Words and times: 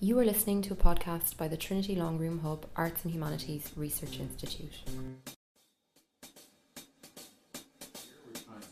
You 0.00 0.18
are 0.18 0.24
listening 0.24 0.62
to 0.62 0.72
a 0.72 0.76
podcast 0.76 1.36
by 1.36 1.48
the 1.48 1.56
Trinity 1.56 1.96
Longroom 1.96 2.42
Hub 2.42 2.66
Arts 2.76 3.04
and 3.04 3.12
Humanities 3.12 3.72
Research 3.76 4.20
Institute. 4.20 4.72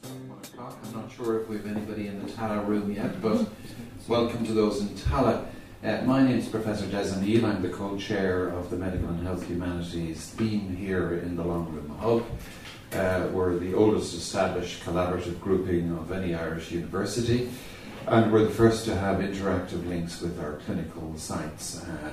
I'm 0.04 0.92
not 0.92 1.10
sure 1.10 1.40
if 1.40 1.48
we 1.48 1.56
have 1.56 1.66
anybody 1.66 2.06
in 2.06 2.24
the 2.24 2.30
Tallaght 2.30 2.66
room 2.68 2.92
yet, 2.92 3.20
but 3.20 3.48
welcome 4.06 4.46
to 4.46 4.52
those 4.52 4.80
in 4.80 4.88
Tallaght. 4.90 5.46
Uh, 5.82 6.02
my 6.04 6.22
name 6.22 6.38
is 6.38 6.48
Professor 6.48 6.86
Des 6.86 7.12
O'Neill. 7.14 7.44
I'm 7.44 7.62
the 7.62 7.68
co-chair 7.68 8.48
of 8.48 8.70
the 8.70 8.76
Medical 8.76 9.08
and 9.08 9.26
Health 9.26 9.46
Humanities 9.46 10.30
team 10.36 10.74
here 10.76 11.14
in 11.18 11.36
the 11.36 11.44
Longroom 11.44 11.98
Hub. 11.98 12.24
Uh, 12.92 13.28
we're 13.32 13.58
the 13.58 13.74
oldest 13.74 14.14
established 14.14 14.84
collaborative 14.84 15.40
grouping 15.40 15.90
of 15.98 16.12
any 16.12 16.34
Irish 16.34 16.70
university. 16.70 17.50
And 18.06 18.30
we're 18.30 18.44
the 18.44 18.50
first 18.50 18.84
to 18.84 18.94
have 18.94 19.20
interactive 19.20 19.88
links 19.88 20.20
with 20.20 20.38
our 20.38 20.54
clinical 20.66 21.16
sites. 21.16 21.82
Uh, 21.82 22.12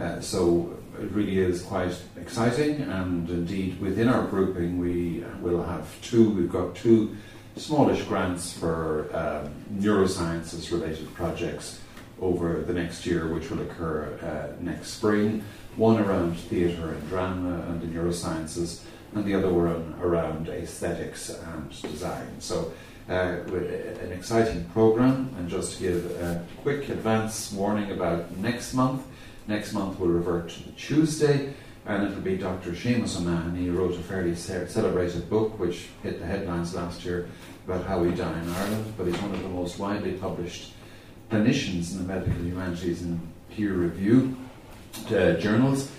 uh, 0.00 0.20
so 0.20 0.76
it 1.00 1.08
really 1.12 1.38
is 1.38 1.62
quite 1.62 1.96
exciting, 2.16 2.80
and 2.82 3.30
indeed 3.30 3.80
within 3.80 4.08
our 4.08 4.26
grouping 4.26 4.78
we 4.78 5.24
will 5.40 5.62
have 5.62 5.86
two. 6.02 6.30
We've 6.30 6.50
got 6.50 6.74
two 6.74 7.16
smallish 7.56 8.02
grants 8.04 8.52
for 8.52 9.08
um, 9.12 9.54
neurosciences 9.80 10.72
related 10.72 11.14
projects 11.14 11.80
over 12.20 12.62
the 12.62 12.74
next 12.74 13.06
year, 13.06 13.32
which 13.32 13.50
will 13.50 13.62
occur 13.62 14.18
uh, 14.22 14.60
next 14.60 14.88
spring. 14.94 15.44
One 15.76 16.00
around 16.00 16.38
theatre 16.38 16.90
and 16.94 17.08
drama 17.08 17.66
and 17.68 17.80
the 17.80 17.86
neurosciences, 17.86 18.82
and 19.14 19.24
the 19.24 19.34
other 19.34 19.52
one 19.52 19.94
around 20.00 20.48
aesthetics 20.48 21.30
and 21.30 21.82
design. 21.82 22.40
So 22.40 22.72
uh, 23.10 23.42
an 24.02 24.12
exciting 24.12 24.64
program. 24.66 25.34
And 25.36 25.48
just 25.48 25.76
to 25.76 25.82
give 25.82 26.10
a 26.20 26.46
quick 26.62 26.88
advance 26.88 27.52
warning 27.52 27.90
about 27.90 28.36
next 28.36 28.72
month, 28.72 29.02
next 29.48 29.72
month 29.72 29.98
we'll 29.98 30.10
revert 30.10 30.50
to 30.50 30.62
the 30.62 30.72
Tuesday, 30.72 31.52
and 31.86 32.06
it'll 32.06 32.20
be 32.20 32.36
Dr. 32.36 32.70
Seamus 32.70 33.18
O'Mahony. 33.18 33.62
He 33.62 33.70
wrote 33.70 33.94
a 33.94 34.02
fairly 34.02 34.36
celebrated 34.36 35.28
book 35.28 35.58
which 35.58 35.88
hit 36.02 36.20
the 36.20 36.26
headlines 36.26 36.74
last 36.74 37.04
year 37.04 37.28
about 37.66 37.84
how 37.84 37.98
we 38.00 38.12
die 38.12 38.40
in 38.40 38.48
Ireland, 38.48 38.94
but 38.96 39.06
he's 39.06 39.20
one 39.20 39.34
of 39.34 39.42
the 39.42 39.48
most 39.48 39.78
widely 39.78 40.12
published 40.12 40.72
clinicians 41.30 41.92
in 41.92 41.98
the 41.98 42.12
medical 42.12 42.42
humanities 42.42 43.02
in 43.02 43.20
peer 43.50 43.72
review 43.72 44.36
uh, 45.08 45.34
journals. 45.34 45.90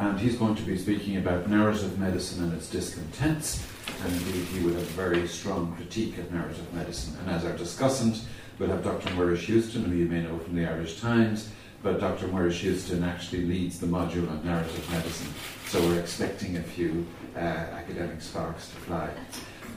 And 0.00 0.18
he's 0.18 0.36
going 0.36 0.56
to 0.56 0.62
be 0.62 0.78
speaking 0.78 1.18
about 1.18 1.48
narrative 1.48 1.98
medicine 1.98 2.42
and 2.42 2.54
its 2.54 2.70
discontents 2.70 3.66
and 4.02 4.12
indeed 4.12 4.44
he 4.46 4.60
would 4.64 4.74
have 4.74 4.82
a 4.82 4.92
very 4.92 5.26
strong 5.28 5.74
critique 5.76 6.16
of 6.18 6.32
narrative 6.32 6.72
medicine. 6.72 7.16
And 7.20 7.30
as 7.30 7.44
our 7.44 7.52
discussant, 7.52 8.22
we'll 8.58 8.70
have 8.70 8.82
Dr. 8.82 9.10
Muiris 9.10 9.44
Houston, 9.44 9.84
who 9.84 9.94
you 9.94 10.06
may 10.06 10.22
know 10.22 10.38
from 10.38 10.56
the 10.56 10.66
Irish 10.66 11.00
Times, 11.00 11.50
but 11.82 12.00
Dr. 12.00 12.28
Muiris 12.28 12.60
Houston 12.60 13.02
actually 13.04 13.44
leads 13.44 13.78
the 13.78 13.86
module 13.86 14.30
on 14.30 14.44
narrative 14.44 14.90
medicine, 14.90 15.28
so 15.66 15.80
we're 15.82 16.00
expecting 16.00 16.56
a 16.56 16.62
few 16.62 17.06
uh, 17.36 17.38
academic 17.38 18.20
sparks 18.20 18.68
to 18.68 18.76
fly. 18.76 19.10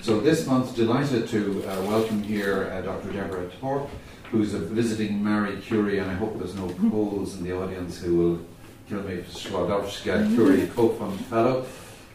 So 0.02 0.20
this 0.20 0.48
month, 0.48 0.76
delighted 0.76 1.28
to 1.30 1.64
uh, 1.66 1.82
welcome 1.84 2.24
here 2.24 2.72
uh, 2.74 2.82
Dr. 2.82 3.12
Deborah 3.12 3.50
Thorpe, 3.62 3.90
who's 4.32 4.54
a 4.54 4.60
visiting 4.60 5.24
Marie 5.24 5.62
Curie, 5.62 6.00
and 6.00 6.10
I 6.10 6.16
hope 6.16 6.38
there's 6.38 6.56
no 6.56 6.68
Poles 6.90 7.38
in 7.38 7.44
the 7.44 7.56
audience 7.56 8.00
who 8.00 8.16
will 8.16 8.46
kill 8.88 9.04
me, 9.04 9.24
Skłodowska 9.24 10.36
Curie 10.36 10.68
co-fund 10.68 11.20
fellow. 11.26 11.66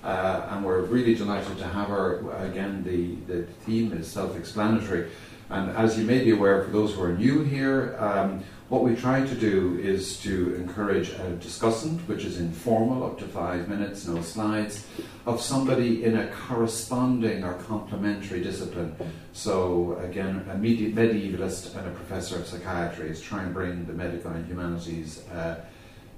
Uh, 0.05 0.47
and 0.50 0.64
we're 0.64 0.83
really 0.83 1.14
delighted 1.14 1.58
to 1.58 1.64
have 1.64 1.88
her. 1.88 2.30
Again, 2.44 2.84
the, 2.84 3.16
the 3.33 3.42
theme 3.66 3.92
is 3.92 4.06
self 4.06 4.36
explanatory. 4.36 5.11
And 5.50 5.70
as 5.77 5.98
you 5.98 6.05
may 6.05 6.22
be 6.22 6.30
aware, 6.30 6.62
for 6.62 6.70
those 6.70 6.94
who 6.94 7.02
are 7.02 7.12
new 7.12 7.42
here, 7.42 7.96
um, 7.98 8.44
what 8.69 8.84
we 8.84 8.94
try 8.94 9.27
to 9.27 9.34
do 9.34 9.78
is 9.83 10.20
to 10.20 10.55
encourage 10.56 11.08
a 11.08 11.39
discussant, 11.41 12.00
which 12.00 12.24
is 12.24 12.39
informal, 12.39 13.02
up 13.02 13.18
to 13.18 13.24
five 13.24 13.67
minutes, 13.67 14.07
no 14.07 14.20
slides, 14.20 14.86
of 15.24 15.40
somebody 15.40 16.05
in 16.05 16.18
a 16.18 16.27
corresponding 16.28 17.45
or 17.45 17.55
complementary 17.55 18.42
discipline. 18.42 18.95
So, 19.33 19.98
again, 20.05 20.46
a 20.51 20.55
medievalist 20.55 21.74
and 21.77 21.89
a 21.89 21.92
professor 21.92 22.36
of 22.36 22.46
psychiatry 22.46 23.08
is 23.08 23.23
trying 23.23 23.48
to 23.48 23.55
bring 23.55 23.86
the 23.86 23.95
medical 23.95 24.30
and 24.33 24.46
humanities 24.46 25.27
uh, 25.30 25.64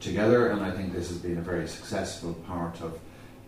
together, 0.00 0.49
and 0.49 0.62
I 0.62 0.71
think 0.71 0.93
this 0.93 1.09
has 1.09 1.19
been 1.19 1.38
a 1.38 1.43
very 1.43 1.69
successful 1.69 2.34
part 2.47 2.81
of 2.81 2.99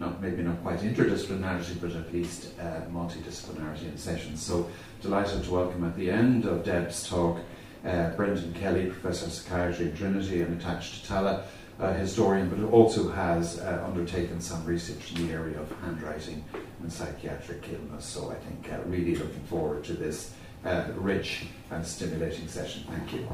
not 0.01 0.21
maybe 0.21 0.43
not 0.43 0.61
quite 0.63 0.81
interdisciplinarity, 0.81 1.81
but 1.81 1.93
at 1.93 2.13
least 2.13 2.53
uh, 2.61 2.83
multidisciplinarity 2.93 3.85
in 3.85 3.97
sessions. 3.97 4.43
So 4.43 4.69
delighted 5.01 5.45
to 5.45 5.51
welcome 5.51 5.85
at 5.85 5.97
the 5.97 6.11
end 6.11 6.45
of 6.45 6.65
Deb's 6.65 7.09
talk 7.09 7.39
uh, 7.85 8.11
Brendan 8.11 8.53
Kelly, 8.55 8.87
Professor 8.87 9.27
of 9.27 9.33
Psychiatry 9.33 9.89
at 9.89 9.97
Trinity 9.97 10.43
and 10.43 10.61
attached 10.61 11.05
to 11.05 11.13
Tallaght, 11.13 11.45
a 11.79 11.93
historian, 11.95 12.49
but 12.49 12.63
also 12.71 13.11
has 13.11 13.59
uh, 13.59 13.83
undertaken 13.85 14.41
some 14.41 14.65
research 14.65 15.13
in 15.13 15.27
the 15.27 15.33
area 15.33 15.61
of 15.61 15.71
handwriting 15.81 16.45
and 16.81 16.93
psychiatric 16.93 17.65
illness. 17.73 18.05
So 18.05 18.31
I 18.31 18.35
think 18.35 18.73
uh, 18.73 18.83
really 18.87 19.17
looking 19.17 19.43
forward 19.45 19.83
to 19.85 19.95
this 19.95 20.33
uh, 20.65 20.85
rich 20.95 21.47
and 21.71 21.85
stimulating 21.85 22.47
session. 22.47 22.85
Thank 22.89 23.15
you. 23.15 23.27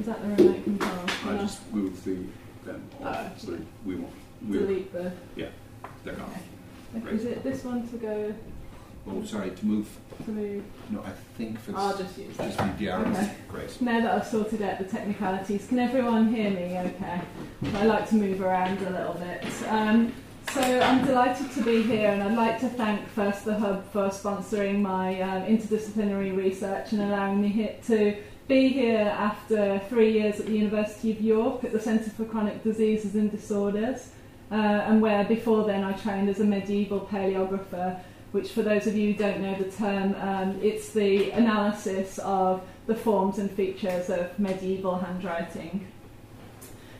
Is 0.00 0.06
that 0.06 0.22
the 0.22 0.28
remote 0.44 0.64
control? 0.64 0.92
I 1.28 1.36
just 1.38 1.72
move 1.74 2.02
the 2.04 2.16
pen 2.64 2.82
off, 3.04 3.38
so 3.38 3.58
we 3.84 3.96
won't. 3.96 4.14
We 4.48 4.58
delete 4.58 4.92
the. 4.94 5.12
Yeah. 5.36 5.48
They're 6.04 6.14
gone. 6.14 6.32
Okay. 6.96 7.14
Is 7.16 7.24
it 7.26 7.42
this 7.44 7.62
one 7.64 7.86
to 7.88 7.96
go 7.98 8.34
Oh, 9.06 9.24
sorry, 9.24 9.50
to 9.50 9.66
move. 9.66 9.88
to 10.24 10.30
move? 10.30 10.62
No, 10.88 11.00
I 11.02 11.10
think 11.36 11.58
for 11.60 11.76
I'll 11.76 11.96
just 11.98 12.16
use 12.16 12.34
just 12.36 12.56
that. 12.56 12.78
the 12.78 12.88
arrows. 12.88 13.14
Okay. 13.14 13.34
Great. 13.48 13.82
Now 13.82 14.00
that 14.00 14.14
I've 14.14 14.26
sorted 14.26 14.62
out 14.62 14.78
the 14.78 14.84
technicalities, 14.84 15.66
can 15.66 15.78
everyone 15.78 16.34
hear 16.34 16.50
me 16.50 16.78
okay? 16.78 17.20
I 17.74 17.84
like 17.84 18.08
to 18.08 18.14
move 18.14 18.40
around 18.40 18.78
a 18.80 18.90
little 18.90 19.14
bit. 19.14 19.44
Um, 19.68 20.12
so 20.52 20.60
I'm 20.62 21.04
delighted 21.04 21.50
to 21.52 21.62
be 21.62 21.82
here 21.82 22.08
and 22.10 22.22
I'd 22.22 22.36
like 22.36 22.58
to 22.60 22.68
thank 22.70 23.06
first 23.08 23.44
the 23.44 23.54
Hub 23.58 23.90
for 23.92 24.08
sponsoring 24.08 24.80
my 24.80 25.20
um, 25.20 25.42
interdisciplinary 25.42 26.36
research 26.36 26.92
and 26.92 27.02
allowing 27.02 27.40
me 27.40 27.48
here 27.48 27.76
to 27.88 28.16
be 28.50 28.66
here 28.66 29.14
after 29.16 29.80
three 29.88 30.12
years 30.12 30.40
at 30.40 30.46
the 30.46 30.52
University 30.52 31.12
of 31.12 31.20
York 31.20 31.62
at 31.62 31.70
the 31.70 31.78
Centre 31.78 32.10
for 32.10 32.24
Chronic 32.24 32.64
Diseases 32.64 33.14
and 33.14 33.30
Disorders. 33.30 34.10
Uh, 34.50 34.56
and 34.56 35.00
where 35.00 35.24
before 35.24 35.64
then 35.64 35.84
I 35.84 35.92
trained 35.92 36.28
as 36.28 36.40
a 36.40 36.44
medieval 36.44 36.98
paleographer, 37.00 38.00
which 38.32 38.50
for 38.50 38.62
those 38.62 38.88
of 38.88 38.96
you 38.96 39.12
who 39.12 39.18
don't 39.18 39.40
know 39.40 39.54
the 39.54 39.70
term, 39.70 40.16
um, 40.16 40.58
it's 40.60 40.88
the 40.92 41.30
analysis 41.30 42.18
of 42.18 42.60
the 42.88 42.94
forms 42.96 43.38
and 43.38 43.48
features 43.48 44.10
of 44.10 44.36
medieval 44.36 44.98
handwriting. 44.98 45.86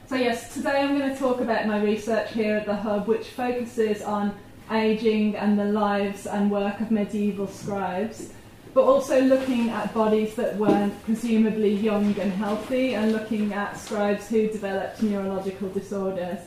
So 0.07 0.15
yes, 0.15 0.55
today 0.55 0.83
I'm 0.83 0.97
going 0.97 1.11
to 1.11 1.19
talk 1.19 1.41
about 1.41 1.67
my 1.67 1.83
research 1.83 2.33
here 2.33 2.59
at 2.59 2.67
the 2.67 2.77
Hub, 2.77 3.09
which 3.09 3.27
focuses 3.27 4.03
on 4.03 4.37
ageing 4.71 5.35
and 5.35 5.59
the 5.59 5.65
lives 5.65 6.29
and 6.29 6.49
work 6.49 6.81
of 6.81 6.93
medieval 6.93 7.49
scribes, 7.49 8.33
but 8.75 8.83
also 8.83 9.21
looking 9.21 9.71
at 9.71 9.93
bodies 9.93 10.35
that 10.37 10.57
weren't 10.57 11.03
presumably 11.05 11.75
young 11.75 12.19
and 12.19 12.33
healthy, 12.33 12.95
and 12.95 13.13
looking 13.13 13.53
at 13.53 13.79
scribes 13.79 14.29
who 14.29 14.49
developed 14.49 15.03
neurological 15.03 15.69
disorders. 15.71 16.39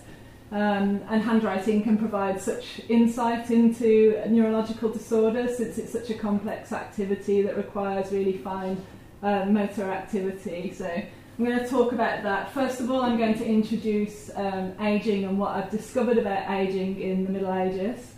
Um, 0.51 1.01
and 1.09 1.23
handwriting 1.23 1.81
can 1.81 1.97
provide 1.97 2.39
such 2.39 2.79
insight 2.87 3.49
into 3.49 4.21
neurological 4.27 4.89
disorders 4.89 5.57
since 5.57 5.79
it's 5.79 5.91
such 5.91 6.11
a 6.11 6.13
complex 6.13 6.71
activity 6.71 7.41
that 7.41 7.57
requires 7.57 8.11
really 8.11 8.37
fine 8.37 8.77
uh, 9.23 9.45
motor 9.45 9.89
activity. 9.89 10.71
So 10.71 10.85
I'm 10.85 11.45
going 11.45 11.57
to 11.57 11.67
talk 11.67 11.91
about 11.91 12.21
that. 12.21 12.53
First 12.53 12.79
of 12.79 12.91
all, 12.91 13.01
I'm 13.01 13.17
going 13.17 13.33
to 13.39 13.45
introduce 13.45 14.29
um, 14.35 14.73
ageing 14.79 15.23
and 15.23 15.39
what 15.39 15.55
I've 15.55 15.71
discovered 15.71 16.19
about 16.19 16.51
ageing 16.51 17.01
in 17.01 17.23
the 17.23 17.31
Middle 17.31 17.51
Ages. 17.51 18.12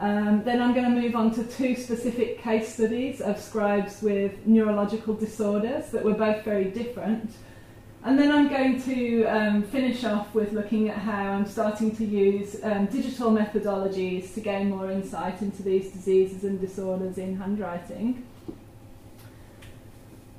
Um, 0.00 0.42
then 0.44 0.62
I'm 0.62 0.72
going 0.72 0.86
to 0.94 1.00
move 1.00 1.14
on 1.14 1.30
to 1.34 1.44
two 1.44 1.76
specific 1.76 2.40
case 2.40 2.72
studies 2.72 3.20
of 3.20 3.38
scribes 3.38 4.00
with 4.00 4.46
neurological 4.46 5.12
disorders 5.12 5.90
that 5.90 6.02
were 6.02 6.14
both 6.14 6.42
very 6.42 6.64
different. 6.64 7.30
And 8.02 8.18
then 8.18 8.32
I'm 8.32 8.48
going 8.48 8.82
to 8.84 9.24
um, 9.26 9.62
finish 9.62 10.04
off 10.04 10.34
with 10.34 10.54
looking 10.54 10.88
at 10.88 10.96
how 10.96 11.32
I'm 11.32 11.46
starting 11.46 11.94
to 11.96 12.04
use 12.06 12.56
um, 12.62 12.86
digital 12.86 13.30
methodologies 13.30 14.32
to 14.32 14.40
gain 14.40 14.70
more 14.70 14.90
insight 14.90 15.42
into 15.42 15.62
these 15.62 15.92
diseases 15.92 16.44
and 16.44 16.58
disorders 16.58 17.18
in 17.18 17.36
handwriting. 17.36 18.26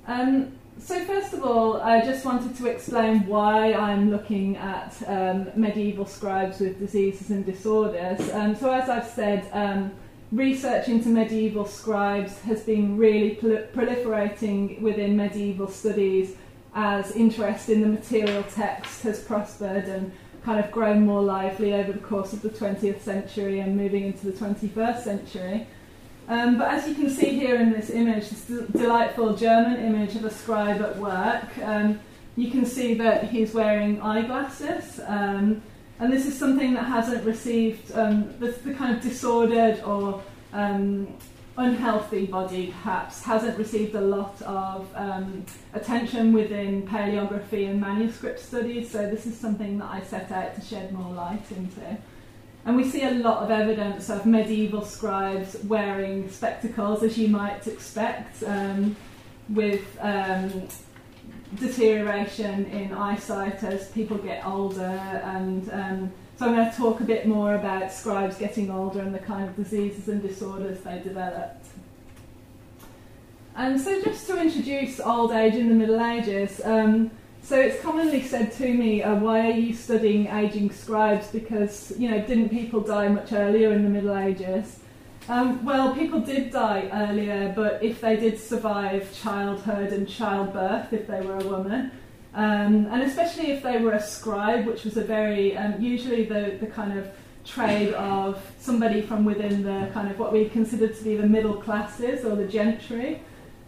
Um, 0.07 0.53
so, 0.79 1.03
first 1.06 1.33
of 1.33 1.44
all, 1.44 1.81
I 1.81 2.03
just 2.03 2.25
wanted 2.25 2.56
to 2.57 2.68
explain 2.68 3.25
why 3.27 3.73
I'm 3.73 4.09
looking 4.09 4.57
at 4.57 5.01
um, 5.07 5.47
medieval 5.56 6.06
scribes 6.06 6.59
with 6.59 6.79
diseases 6.79 7.29
and 7.29 7.45
disorders. 7.45 8.29
Um, 8.31 8.56
so, 8.56 8.71
as 8.71 8.89
I've 8.89 9.07
said, 9.07 9.47
um, 9.53 9.91
research 10.31 10.88
into 10.88 11.09
medieval 11.09 11.65
scribes 11.65 12.39
has 12.41 12.62
been 12.62 12.97
really 12.97 13.35
proliferating 13.35 14.81
within 14.81 15.15
medieval 15.15 15.68
studies 15.68 16.35
as 16.73 17.12
interest 17.12 17.69
in 17.69 17.81
the 17.81 17.88
material 17.88 18.44
text 18.44 19.03
has 19.03 19.21
prospered 19.21 19.85
and 19.85 20.12
kind 20.44 20.63
of 20.63 20.71
grown 20.71 21.06
more 21.06 21.21
lively 21.21 21.73
over 21.73 21.91
the 21.91 22.00
course 22.00 22.33
of 22.33 22.41
the 22.41 22.50
20th 22.50 23.01
century 23.01 23.59
and 23.59 23.75
moving 23.75 24.06
into 24.06 24.25
the 24.25 24.31
21st 24.31 25.03
century. 25.03 25.68
Um, 26.31 26.57
but 26.57 26.69
as 26.69 26.88
you 26.88 26.95
can 26.95 27.10
see 27.10 27.38
here 27.38 27.57
in 27.57 27.74
this 27.74 27.89
image, 27.89 28.30
this 28.30 28.45
delightful 28.72 29.36
German 29.36 29.83
image 29.83 30.16
of 30.16 30.24
a 30.24 30.30
scribe 30.30 30.81
at 30.81 30.98
work, 30.98 31.57
um, 31.62 32.00
you 32.38 32.50
can 32.50 32.66
see 32.66 32.94
that 32.94 33.25
he's 33.25 33.54
wearing 33.54 34.01
eyeglasses. 34.01 35.01
Um, 35.07 35.62
and 36.00 36.12
this 36.12 36.25
is 36.25 36.39
something 36.39 36.74
that 36.75 36.86
hasn't 36.86 37.25
received 37.25 37.92
um, 37.98 38.33
the, 38.39 38.48
the, 38.63 38.74
kind 38.74 38.95
of 38.95 39.04
disordered 39.04 39.83
or 39.83 40.24
um, 40.54 41.18
unhealthy 41.57 42.28
body, 42.28 42.68
perhaps, 42.68 43.22
hasn't 43.24 43.57
received 43.57 43.94
a 43.95 44.01
lot 44.01 44.42
of 44.44 44.88
um, 44.95 45.45
attention 45.74 46.31
within 46.31 46.88
paleography 46.88 47.69
and 47.69 47.81
manuscript 47.81 48.39
studies. 48.39 48.89
So, 48.89 49.00
this 49.10 49.25
is 49.25 49.38
something 49.38 49.80
that 49.80 49.92
I 49.92 50.00
set 50.00 50.31
out 50.31 50.56
to 50.56 50.62
shed 50.62 50.94
more 50.94 51.13
light 51.13 51.44
into. 51.51 51.98
And 52.65 52.75
we 52.75 52.83
see 52.83 53.03
a 53.03 53.11
lot 53.11 53.43
of 53.43 53.49
evidence 53.49 54.09
of 54.09 54.25
medieval 54.25 54.83
scribes 54.83 55.57
wearing 55.63 56.29
spectacles, 56.29 57.01
as 57.01 57.17
you 57.17 57.27
might 57.27 57.65
expect, 57.65 58.43
um, 58.43 58.95
with 59.49 59.97
um, 59.99 60.67
deterioration 61.55 62.65
in 62.67 62.93
eyesight 62.93 63.63
as 63.63 63.89
people 63.89 64.17
get 64.17 64.45
older. 64.45 64.81
And 64.81 65.71
um, 65.71 66.11
so 66.37 66.47
I'm 66.47 66.55
going 66.55 66.69
to 66.69 66.77
talk 66.77 67.01
a 67.01 67.03
bit 67.03 67.27
more 67.27 67.55
about 67.55 67.91
scribes 67.91 68.37
getting 68.37 68.69
older 68.69 69.01
and 69.01 69.13
the 69.13 69.19
kind 69.19 69.49
of 69.49 69.55
diseases 69.55 70.07
and 70.07 70.21
disorders 70.21 70.81
they 70.81 70.99
developed. 70.99 71.65
And 73.55 73.81
so, 73.81 74.01
just 74.01 74.27
to 74.27 74.39
introduce 74.39 74.99
old 74.99 75.31
age 75.31 75.55
in 75.55 75.67
the 75.67 75.75
Middle 75.75 76.01
Ages, 76.01 76.61
um, 76.63 77.11
so 77.41 77.59
it's 77.59 77.81
commonly 77.81 78.21
said 78.21 78.51
to 78.53 78.73
me, 78.73 79.03
uh, 79.03 79.15
why 79.15 79.47
are 79.47 79.57
you 79.57 79.73
studying 79.73 80.27
aging 80.27 80.71
scribes? 80.71 81.27
Because, 81.27 81.93
you 81.97 82.09
know, 82.09 82.19
didn't 82.21 82.49
people 82.49 82.81
die 82.81 83.07
much 83.07 83.33
earlier 83.33 83.71
in 83.73 83.83
the 83.83 83.89
Middle 83.89 84.15
Ages? 84.15 84.79
Um, 85.27 85.63
well, 85.63 85.93
people 85.95 86.19
did 86.19 86.51
die 86.51 86.89
earlier, 86.91 87.53
but 87.55 87.83
if 87.83 88.01
they 88.01 88.15
did 88.15 88.39
survive 88.39 89.13
childhood 89.13 89.93
and 89.93 90.07
childbirth, 90.07 90.93
if 90.93 91.07
they 91.07 91.21
were 91.21 91.38
a 91.38 91.47
woman, 91.47 91.91
um, 92.33 92.88
and 92.88 93.03
especially 93.03 93.51
if 93.51 93.61
they 93.61 93.77
were 93.77 93.94
a 93.94 94.01
scribe, 94.01 94.65
which 94.65 94.83
was 94.83 94.97
a 94.97 95.03
very, 95.03 95.57
um, 95.57 95.81
usually 95.81 96.25
the, 96.25 96.57
the 96.59 96.67
kind 96.67 96.97
of 96.97 97.09
trade 97.44 97.94
of 97.94 98.41
somebody 98.59 99.01
from 99.01 99.25
within 99.25 99.63
the 99.63 99.89
kind 99.94 100.09
of 100.09 100.17
what 100.19 100.31
we 100.31 100.47
consider 100.47 100.87
to 100.87 101.03
be 101.03 101.17
the 101.17 101.27
middle 101.27 101.55
classes 101.55 102.23
or 102.23 102.35
the 102.35 102.47
gentry. 102.47 103.21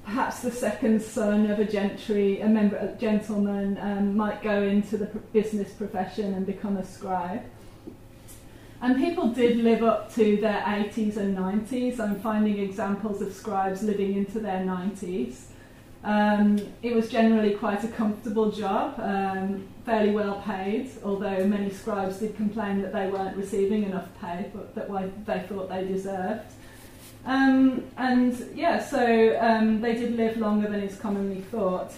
Perhaps 0.05 0.41
the 0.41 0.51
second 0.51 1.01
son 1.01 1.49
of 1.49 1.59
a 1.59 1.65
gentry, 1.65 2.41
a 2.41 2.47
member, 2.47 2.75
a 2.77 2.95
gentleman, 2.99 3.77
um, 3.81 4.17
might 4.17 4.43
go 4.43 4.61
into 4.63 4.97
the 4.97 5.05
business 5.31 5.71
profession 5.71 6.33
and 6.33 6.45
become 6.45 6.77
a 6.77 6.85
scribe. 6.85 7.43
And 8.81 8.97
people 8.97 9.29
did 9.29 9.57
live 9.57 9.81
up 9.81 10.13
to 10.15 10.35
their 10.37 10.61
80s 10.61 11.15
and 11.15 11.37
90s. 11.37 12.01
I'm 12.01 12.19
finding 12.19 12.59
examples 12.59 13.21
of 13.21 13.31
scribes 13.31 13.81
living 13.81 14.13
into 14.15 14.41
their 14.41 14.59
90s. 14.59 15.45
Um, 16.03 16.59
it 16.81 16.93
was 16.93 17.09
generally 17.09 17.51
quite 17.51 17.85
a 17.85 17.87
comfortable 17.87 18.51
job, 18.51 18.99
um, 18.99 19.65
fairly 19.85 20.11
well 20.11 20.41
paid, 20.41 20.91
although 21.05 21.47
many 21.47 21.69
scribes 21.69 22.17
did 22.17 22.35
complain 22.35 22.81
that 22.81 22.91
they 22.91 23.07
weren't 23.09 23.37
receiving 23.37 23.83
enough 23.83 24.09
pay, 24.19 24.51
but 24.53 24.75
that 24.75 24.89
they 25.25 25.39
thought 25.47 25.69
they 25.69 25.85
deserved. 25.87 26.51
Um, 27.25 27.85
and 27.97 28.49
yeah, 28.53 28.83
so 28.83 29.37
um, 29.39 29.81
they 29.81 29.95
did 29.95 30.15
live 30.15 30.37
longer 30.37 30.69
than 30.69 30.81
is 30.81 30.97
commonly 30.97 31.41
thought. 31.41 31.93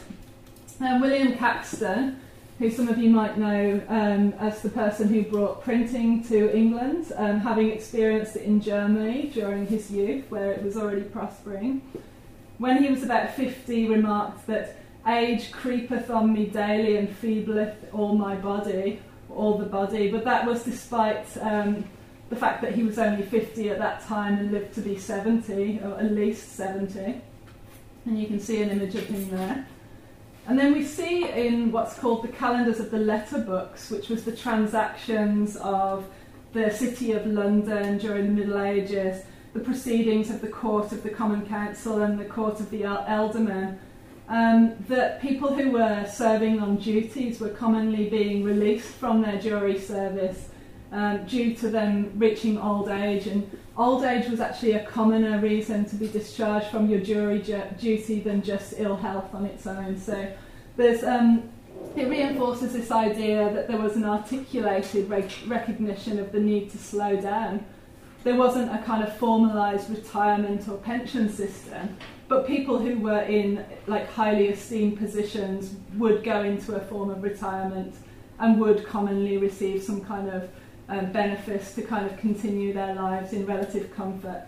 Um, 0.80 1.02
William 1.02 1.36
Caxton 1.36 2.20
who 2.60 2.72
some 2.72 2.88
of 2.88 2.98
you 2.98 3.10
might 3.10 3.38
know 3.38 3.82
um, 3.90 4.34
as 4.40 4.62
the 4.62 4.70
person 4.70 5.10
who 5.10 5.24
brought 5.24 5.62
printing 5.62 6.24
to 6.24 6.56
England, 6.56 7.12
um, 7.18 7.40
having 7.40 7.70
experienced 7.72 8.38
it 8.38 8.44
in 8.44 8.62
Germany 8.62 9.30
during 9.34 9.68
his 9.68 9.92
youth, 9.92 10.24
where 10.30 10.52
it 10.52 10.64
was 10.64 10.78
already 10.78 11.02
prospering. 11.02 11.82
When 12.58 12.82
he 12.82 12.90
was 12.90 13.04
about 13.04 13.34
50, 13.34 13.90
remarked 13.90 14.48
that 14.48 14.78
age 15.06 15.52
creepeth 15.52 16.10
on 16.10 16.34
me 16.34 16.46
daily 16.46 16.96
and 16.96 17.10
feebleth 17.10 17.76
all 17.94 18.16
my 18.16 18.36
body, 18.36 19.02
all 19.30 19.58
the 19.58 19.66
body. 19.66 20.10
But 20.10 20.24
that 20.24 20.46
was 20.46 20.64
despite 20.64 21.26
um, 21.42 21.84
the 22.30 22.36
fact 22.36 22.62
that 22.62 22.74
he 22.74 22.84
was 22.84 22.98
only 22.98 23.24
50 23.24 23.70
at 23.70 23.80
that 23.80 24.02
time 24.06 24.40
and 24.40 24.52
lived 24.52 24.74
to 24.76 24.82
be 24.82 24.98
70, 24.98 25.82
or 25.84 26.00
at 26.00 26.12
least 26.12 26.56
70. 26.56 27.22
And 28.06 28.20
you 28.20 28.28
can 28.28 28.40
see 28.40 28.62
an 28.62 28.70
image 28.70 28.96
of 28.96 29.06
him 29.08 29.30
there. 29.30 29.68
And 30.48 30.60
then 30.60 30.74
we 30.74 30.84
see 30.84 31.28
in 31.28 31.72
what's 31.72 31.98
called 31.98 32.24
the 32.24 32.28
calendars 32.28 32.80
of 32.80 32.92
the 32.92 33.00
letter 33.00 33.40
books, 33.40 33.90
which 33.90 34.10
was 34.10 34.24
the 34.24 34.36
transactions 34.36 35.56
of 35.58 36.06
the 36.54 36.70
City 36.72 37.12
of 37.14 37.26
London 37.26 37.98
during 37.98 38.28
the 38.28 38.42
Middle 38.42 38.62
Ages, 38.62 39.24
the 39.54 39.60
proceedings 39.60 40.30
of 40.30 40.42
the 40.42 40.48
Court 40.48 40.92
of 40.92 41.04
the 41.04 41.10
Common 41.10 41.46
Council 41.48 42.02
and 42.02 42.20
the 42.20 42.26
Court 42.26 42.60
of 42.60 42.70
the 42.70 42.86
Aldermen, 42.86 43.80
um, 44.30 44.76
that 44.88 45.22
people 45.22 45.54
who 45.54 45.72
were 45.72 46.06
serving 46.12 46.60
on 46.60 46.78
duties 46.78 47.40
were 47.40 47.50
commonly 47.50 48.10
being 48.10 48.44
released 48.44 48.88
from 48.88 49.22
their 49.22 49.40
jury 49.40 49.80
service 49.80 50.50
um, 50.96 51.26
due 51.26 51.54
to 51.56 51.70
them 51.70 52.14
reaching 52.16 52.58
old 52.58 52.88
age. 52.88 53.28
And 53.28 53.50
old 53.78 54.06
age 54.06 54.30
was 54.30 54.40
actually 54.40 54.72
a 54.74 54.86
commoner 54.86 55.40
reason 55.40 55.84
to 55.86 55.96
be 55.96 56.08
discharged 56.08 56.68
from 56.68 56.90
your 56.90 57.02
jury 57.02 57.42
ju- 57.42 57.62
duty 57.78 58.22
than 58.22 58.42
just 58.42 58.76
ill 58.78 58.96
health 58.96 59.36
on 59.36 59.46
its 59.46 59.68
own. 59.68 59.98
So 59.98 60.32
there's, 60.78 61.04
um, 61.04 61.50
it 61.98 62.08
reinforces 62.08 62.72
this 62.72 62.92
idea 62.92 63.54
that 63.54 63.68
there 63.68 63.78
was 63.78 63.98
an 63.98 64.06
articulated 64.06 65.10
rec- 65.10 65.46
recognition 65.48 66.18
of 66.18 66.32
the 66.32 66.40
need 66.40 66.72
to 66.72 66.78
slow 66.78 67.20
down. 67.20 67.66
There 68.24 68.36
wasn't 68.36 68.74
a 68.74 68.82
kind 68.82 69.04
of 69.04 69.10
formalised 69.20 69.90
retirement 69.90 70.68
or 70.70 70.78
pension 70.78 71.28
system, 71.30 71.98
but 72.30 72.48
people 72.48 72.80
who 72.80 73.00
were 73.00 73.22
in 73.22 73.66
like 73.86 74.10
highly 74.10 74.48
esteemed 74.48 74.98
positions 74.98 75.76
would 75.98 76.24
go 76.24 76.42
into 76.42 76.76
a 76.76 76.80
form 76.80 77.10
of 77.10 77.22
retirement 77.22 77.94
and 78.40 78.60
would 78.60 78.86
commonly 78.86 79.38
receive 79.38 79.84
some 79.84 80.02
kind 80.02 80.30
of 80.30 80.50
um, 80.90 81.12
benefits 81.12 81.74
to 81.76 81.82
kind 81.82 82.06
of 82.06 82.18
continue 82.18 82.74
their 82.74 82.96
lives 82.96 83.34
in 83.34 83.46
relative 83.46 83.94
comfort. 83.96 84.48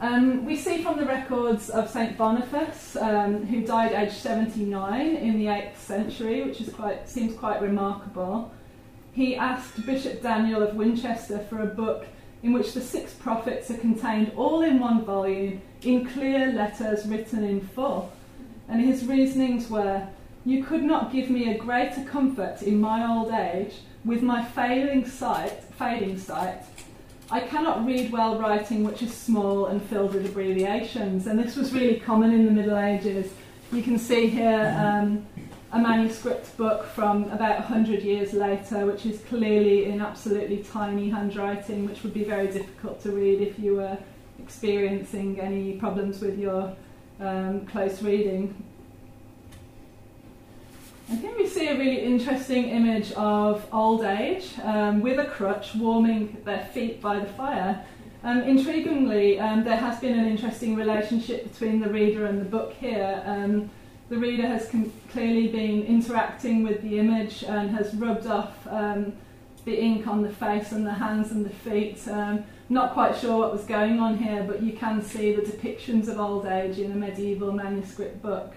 Um, 0.00 0.44
we 0.44 0.56
see 0.56 0.82
from 0.82 0.98
the 0.98 1.06
records 1.06 1.70
of 1.70 1.88
Saint 1.88 2.18
Boniface, 2.18 2.96
um, 2.96 3.46
who 3.46 3.64
died 3.64 3.92
aged 3.92 4.16
79 4.16 5.16
in 5.16 5.38
the 5.38 5.46
8th 5.46 5.76
century, 5.76 6.42
which 6.42 6.60
is 6.60 6.72
quite 6.72 7.08
seems 7.08 7.36
quite 7.36 7.62
remarkable. 7.62 8.52
He 9.12 9.36
asked 9.36 9.86
Bishop 9.86 10.20
Daniel 10.20 10.62
of 10.62 10.74
Winchester 10.74 11.38
for 11.48 11.60
a 11.60 11.66
book 11.66 12.06
in 12.42 12.52
which 12.52 12.72
the 12.72 12.80
six 12.80 13.12
prophets 13.14 13.70
are 13.70 13.76
contained 13.76 14.32
all 14.36 14.62
in 14.62 14.80
one 14.80 15.04
volume 15.04 15.62
in 15.82 16.04
clear 16.06 16.52
letters 16.52 17.06
written 17.06 17.44
in 17.44 17.60
full. 17.60 18.10
And 18.68 18.80
his 18.80 19.06
reasonings 19.06 19.70
were 19.70 20.08
You 20.44 20.64
could 20.64 20.82
not 20.82 21.12
give 21.12 21.30
me 21.30 21.52
a 21.52 21.58
greater 21.58 22.02
comfort 22.02 22.62
in 22.62 22.80
my 22.80 23.08
old 23.08 23.30
age 23.30 23.74
with 24.04 24.22
my 24.22 24.44
failing 24.44 25.06
sight, 25.06 25.64
fading 25.78 26.18
sight, 26.18 26.62
I 27.30 27.40
cannot 27.40 27.86
read 27.86 28.12
well 28.12 28.38
writing 28.38 28.84
which 28.84 29.02
is 29.02 29.12
small 29.14 29.66
and 29.66 29.82
filled 29.82 30.14
with 30.14 30.26
abbreviations. 30.26 31.26
And 31.26 31.38
this 31.38 31.56
was 31.56 31.72
really 31.72 31.98
common 32.00 32.32
in 32.32 32.44
the 32.44 32.50
Middle 32.50 32.76
Ages. 32.76 33.32
You 33.72 33.82
can 33.82 33.98
see 33.98 34.26
here 34.26 34.76
um, 34.78 35.26
a 35.72 35.78
manuscript 35.78 36.54
book 36.58 36.84
from 36.84 37.24
about 37.30 37.60
100 37.60 38.02
years 38.02 38.34
later, 38.34 38.84
which 38.84 39.06
is 39.06 39.20
clearly 39.22 39.86
in 39.86 40.02
absolutely 40.02 40.58
tiny 40.58 41.08
handwriting, 41.08 41.86
which 41.86 42.02
would 42.02 42.12
be 42.12 42.24
very 42.24 42.48
difficult 42.48 43.02
to 43.04 43.12
read 43.12 43.40
if 43.40 43.58
you 43.58 43.76
were 43.76 43.96
experiencing 44.38 45.40
any 45.40 45.74
problems 45.74 46.20
with 46.20 46.38
your 46.38 46.76
um, 47.20 47.64
close 47.66 48.02
reading. 48.02 48.54
Here 51.20 51.34
we 51.36 51.46
see 51.46 51.68
a 51.68 51.76
really 51.76 52.00
interesting 52.00 52.70
image 52.70 53.12
of 53.12 53.66
old 53.70 54.02
age 54.02 54.58
um, 54.64 55.02
with 55.02 55.18
a 55.18 55.26
crutch 55.26 55.74
warming 55.74 56.38
their 56.46 56.64
feet 56.72 57.02
by 57.02 57.18
the 57.18 57.26
fire. 57.26 57.84
Um, 58.24 58.40
intriguingly, 58.40 59.38
um, 59.38 59.62
there 59.62 59.76
has 59.76 60.00
been 60.00 60.18
an 60.18 60.24
interesting 60.24 60.74
relationship 60.74 61.52
between 61.52 61.80
the 61.80 61.90
reader 61.90 62.24
and 62.24 62.40
the 62.40 62.46
book 62.46 62.72
here. 62.72 63.22
Um, 63.26 63.70
the 64.08 64.16
reader 64.16 64.46
has 64.46 64.70
com- 64.70 64.90
clearly 65.10 65.48
been 65.48 65.82
interacting 65.82 66.62
with 66.62 66.80
the 66.80 66.98
image 66.98 67.44
and 67.44 67.70
has 67.72 67.94
rubbed 67.94 68.26
off 68.26 68.66
um, 68.68 69.12
the 69.66 69.78
ink 69.78 70.06
on 70.06 70.22
the 70.22 70.32
face 70.32 70.72
and 70.72 70.86
the 70.86 70.94
hands 70.94 71.30
and 71.30 71.44
the 71.44 71.50
feet. 71.50 72.08
Um, 72.08 72.44
not 72.70 72.94
quite 72.94 73.16
sure 73.16 73.38
what 73.38 73.52
was 73.52 73.64
going 73.64 74.00
on 74.00 74.16
here, 74.16 74.44
but 74.44 74.62
you 74.62 74.72
can 74.72 75.02
see 75.02 75.34
the 75.34 75.42
depictions 75.42 76.08
of 76.08 76.18
old 76.18 76.46
age 76.46 76.78
in 76.78 76.90
a 76.90 76.94
medieval 76.94 77.52
manuscript 77.52 78.22
book. 78.22 78.54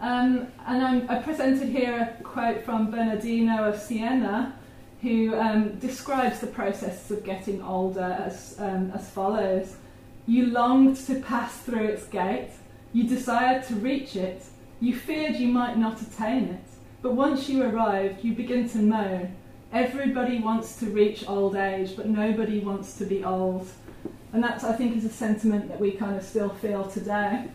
Um, 0.00 0.48
and 0.66 0.84
I'm, 0.84 1.10
i 1.10 1.18
presented 1.20 1.68
here 1.68 2.16
a 2.18 2.22
quote 2.22 2.64
from 2.64 2.90
Bernardino 2.90 3.64
of 3.64 3.80
Siena, 3.80 4.54
who 5.00 5.34
um, 5.36 5.78
describes 5.78 6.40
the 6.40 6.46
process 6.46 7.10
of 7.10 7.24
getting 7.24 7.62
older 7.62 8.16
as, 8.24 8.56
um, 8.58 8.90
as 8.94 9.08
follows 9.10 9.76
You 10.26 10.46
longed 10.46 10.96
to 11.06 11.20
pass 11.20 11.58
through 11.58 11.84
its 11.84 12.06
gate, 12.06 12.50
you 12.92 13.04
desired 13.04 13.66
to 13.68 13.74
reach 13.76 14.16
it, 14.16 14.44
you 14.80 14.94
feared 14.94 15.36
you 15.36 15.48
might 15.48 15.78
not 15.78 16.00
attain 16.02 16.44
it, 16.44 16.64
but 17.00 17.14
once 17.14 17.48
you 17.48 17.62
arrived, 17.62 18.24
you 18.24 18.34
begin 18.34 18.68
to 18.70 18.78
moan. 18.78 19.34
Everybody 19.72 20.38
wants 20.40 20.78
to 20.80 20.86
reach 20.86 21.28
old 21.28 21.56
age, 21.56 21.96
but 21.96 22.06
nobody 22.06 22.60
wants 22.60 22.96
to 22.98 23.04
be 23.04 23.24
old. 23.24 23.68
And 24.32 24.42
that, 24.42 24.62
I 24.64 24.72
think, 24.72 24.96
is 24.96 25.04
a 25.04 25.10
sentiment 25.10 25.68
that 25.68 25.80
we 25.80 25.92
kind 25.92 26.16
of 26.16 26.22
still 26.22 26.50
feel 26.50 26.84
today. 26.84 27.46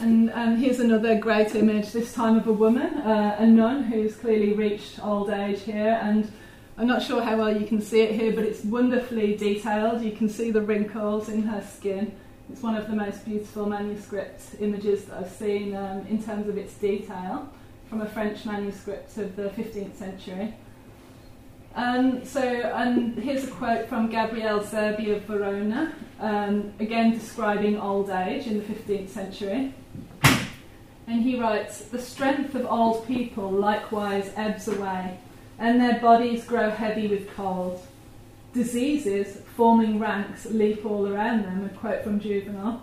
And 0.00 0.32
um, 0.32 0.56
here's 0.56 0.80
another 0.80 1.18
great 1.18 1.54
image, 1.54 1.92
this 1.92 2.12
time 2.12 2.36
of 2.36 2.46
a 2.46 2.52
woman, 2.52 2.98
uh, 2.98 3.36
a 3.38 3.46
nun 3.46 3.84
who's 3.84 4.16
clearly 4.16 4.52
reached 4.52 5.04
old 5.04 5.30
age 5.30 5.62
here. 5.62 6.00
And 6.02 6.30
I'm 6.78 6.86
not 6.86 7.02
sure 7.02 7.22
how 7.22 7.36
well 7.36 7.56
you 7.56 7.66
can 7.66 7.80
see 7.80 8.00
it 8.00 8.14
here, 8.14 8.32
but 8.32 8.44
it's 8.44 8.64
wonderfully 8.64 9.36
detailed. 9.36 10.02
You 10.02 10.12
can 10.12 10.28
see 10.28 10.50
the 10.50 10.62
wrinkles 10.62 11.28
in 11.28 11.42
her 11.42 11.62
skin. 11.62 12.12
It's 12.50 12.62
one 12.62 12.76
of 12.76 12.88
the 12.88 12.96
most 12.96 13.24
beautiful 13.24 13.66
manuscript 13.66 14.42
images 14.60 15.04
that 15.04 15.18
I've 15.18 15.30
seen 15.30 15.76
um, 15.76 16.06
in 16.08 16.22
terms 16.22 16.48
of 16.48 16.56
its 16.56 16.74
detail 16.74 17.48
from 17.88 18.00
a 18.00 18.08
French 18.08 18.44
manuscript 18.44 19.16
of 19.18 19.36
the 19.36 19.50
15th 19.50 19.96
century. 19.96 20.54
Um, 21.74 22.22
so, 22.24 22.42
and 22.42 23.16
here's 23.16 23.44
a 23.44 23.50
quote 23.50 23.88
from 23.88 24.10
Gabriele 24.10 24.60
Zerbi 24.60 25.16
of 25.16 25.22
Verona, 25.22 25.94
um, 26.20 26.72
again 26.78 27.12
describing 27.12 27.78
old 27.78 28.10
age 28.10 28.46
in 28.46 28.58
the 28.58 28.64
15th 28.64 29.08
century. 29.08 29.74
And 31.06 31.22
he 31.22 31.40
writes 31.40 31.80
The 31.86 32.00
strength 32.00 32.54
of 32.54 32.66
old 32.66 33.06
people 33.06 33.50
likewise 33.50 34.32
ebbs 34.36 34.68
away, 34.68 35.18
and 35.58 35.80
their 35.80 35.98
bodies 35.98 36.44
grow 36.44 36.68
heavy 36.70 37.08
with 37.08 37.34
cold. 37.34 37.80
Diseases, 38.52 39.38
forming 39.56 39.98
ranks, 39.98 40.44
leap 40.44 40.84
all 40.84 41.08
around 41.08 41.44
them, 41.44 41.64
a 41.64 41.70
quote 41.70 42.04
from 42.04 42.20
Juvenal. 42.20 42.82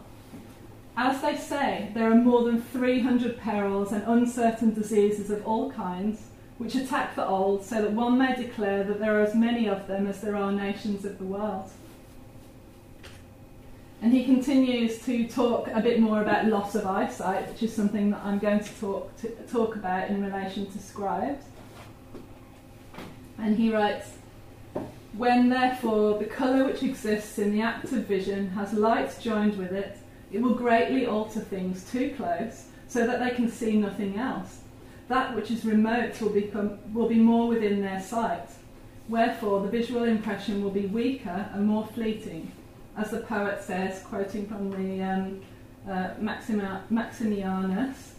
As 0.97 1.21
they 1.21 1.37
say, 1.37 1.91
there 1.93 2.11
are 2.11 2.15
more 2.15 2.43
than 2.43 2.61
300 2.61 3.39
perils 3.39 3.91
and 3.91 4.03
uncertain 4.07 4.73
diseases 4.73 5.29
of 5.29 5.45
all 5.45 5.71
kinds 5.71 6.23
which 6.59 6.75
attack 6.75 7.15
the 7.15 7.25
old, 7.25 7.63
so 7.63 7.81
that 7.81 7.93
one 7.93 8.17
may 8.17 8.35
declare 8.35 8.83
that 8.83 8.99
there 8.99 9.17
are 9.17 9.23
as 9.23 9.33
many 9.33 9.67
of 9.67 9.87
them 9.87 10.05
as 10.05 10.19
there 10.19 10.35
are 10.35 10.51
nations 10.51 11.05
of 11.05 11.17
the 11.17 11.23
world. 11.23 11.71
And 14.01 14.11
he 14.11 14.25
continues 14.25 15.01
to 15.05 15.25
talk 15.25 15.69
a 15.69 15.79
bit 15.79 16.01
more 16.01 16.21
about 16.21 16.47
loss 16.47 16.75
of 16.75 16.85
eyesight, 16.85 17.47
which 17.47 17.63
is 17.63 17.73
something 17.73 18.11
that 18.11 18.21
I'm 18.25 18.39
going 18.39 18.59
to 18.59 18.79
talk, 18.79 19.17
to, 19.21 19.29
talk 19.49 19.77
about 19.77 20.09
in 20.09 20.21
relation 20.21 20.69
to 20.69 20.79
scribes. 20.79 21.45
And 23.37 23.55
he 23.55 23.73
writes, 23.73 24.17
When 25.13 25.47
therefore 25.47 26.19
the 26.19 26.25
colour 26.25 26.65
which 26.65 26.83
exists 26.83 27.39
in 27.39 27.53
the 27.53 27.61
act 27.61 27.85
of 27.85 28.05
vision 28.05 28.49
has 28.49 28.73
light 28.73 29.17
joined 29.21 29.57
with 29.57 29.71
it, 29.71 29.97
it 30.29 30.41
will 30.41 30.55
greatly 30.55 31.05
alter 31.05 31.39
things 31.39 31.89
too 31.89 32.13
close, 32.17 32.65
so 32.89 33.07
that 33.07 33.21
they 33.21 33.33
can 33.33 33.49
see 33.49 33.77
nothing 33.77 34.17
else 34.17 34.59
that 35.09 35.35
which 35.35 35.51
is 35.51 35.65
remote 35.65 36.21
will, 36.21 36.29
become, 36.29 36.77
will 36.93 37.09
be 37.09 37.15
more 37.15 37.47
within 37.47 37.81
their 37.81 37.99
sight. 37.99 38.47
Wherefore, 39.09 39.61
the 39.61 39.67
visual 39.67 40.03
impression 40.03 40.63
will 40.63 40.69
be 40.69 40.85
weaker 40.85 41.49
and 41.51 41.67
more 41.67 41.87
fleeting. 41.87 42.51
As 42.95 43.09
the 43.09 43.21
poet 43.21 43.61
says, 43.63 44.03
quoting 44.03 44.47
from 44.47 44.69
the 44.69 45.03
um, 45.03 45.41
uh, 45.89 46.11
Maxima, 46.19 46.83
Maximianus 46.91 48.11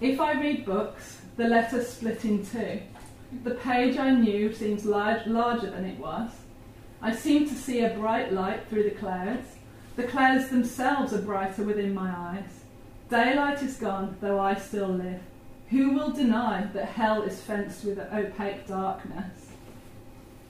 If 0.00 0.20
I 0.20 0.32
read 0.32 0.64
books, 0.64 1.20
the 1.36 1.48
letters 1.48 1.88
split 1.88 2.24
in 2.24 2.44
two. 2.44 2.80
The 3.44 3.54
page 3.54 3.96
I 3.96 4.10
knew 4.10 4.52
seems 4.52 4.84
large, 4.84 5.24
larger 5.28 5.70
than 5.70 5.84
it 5.84 5.98
was. 5.98 6.30
I 7.00 7.14
seem 7.14 7.48
to 7.48 7.54
see 7.54 7.84
a 7.84 7.94
bright 7.94 8.32
light 8.32 8.68
through 8.68 8.82
the 8.82 8.90
clouds. 8.90 9.46
The 9.94 10.02
clouds 10.04 10.48
themselves 10.48 11.12
are 11.12 11.22
brighter 11.22 11.62
within 11.62 11.94
my 11.94 12.10
eyes. 12.10 12.64
Daylight 13.10 13.62
is 13.62 13.76
gone, 13.76 14.16
though 14.20 14.40
I 14.40 14.56
still 14.56 14.88
live. 14.88 15.20
Who 15.70 15.90
will 15.90 16.10
deny 16.10 16.64
that 16.72 16.86
hell 16.86 17.22
is 17.22 17.40
fenced 17.40 17.84
with 17.84 17.98
an 17.98 18.08
opaque 18.12 18.66
darkness? 18.66 19.46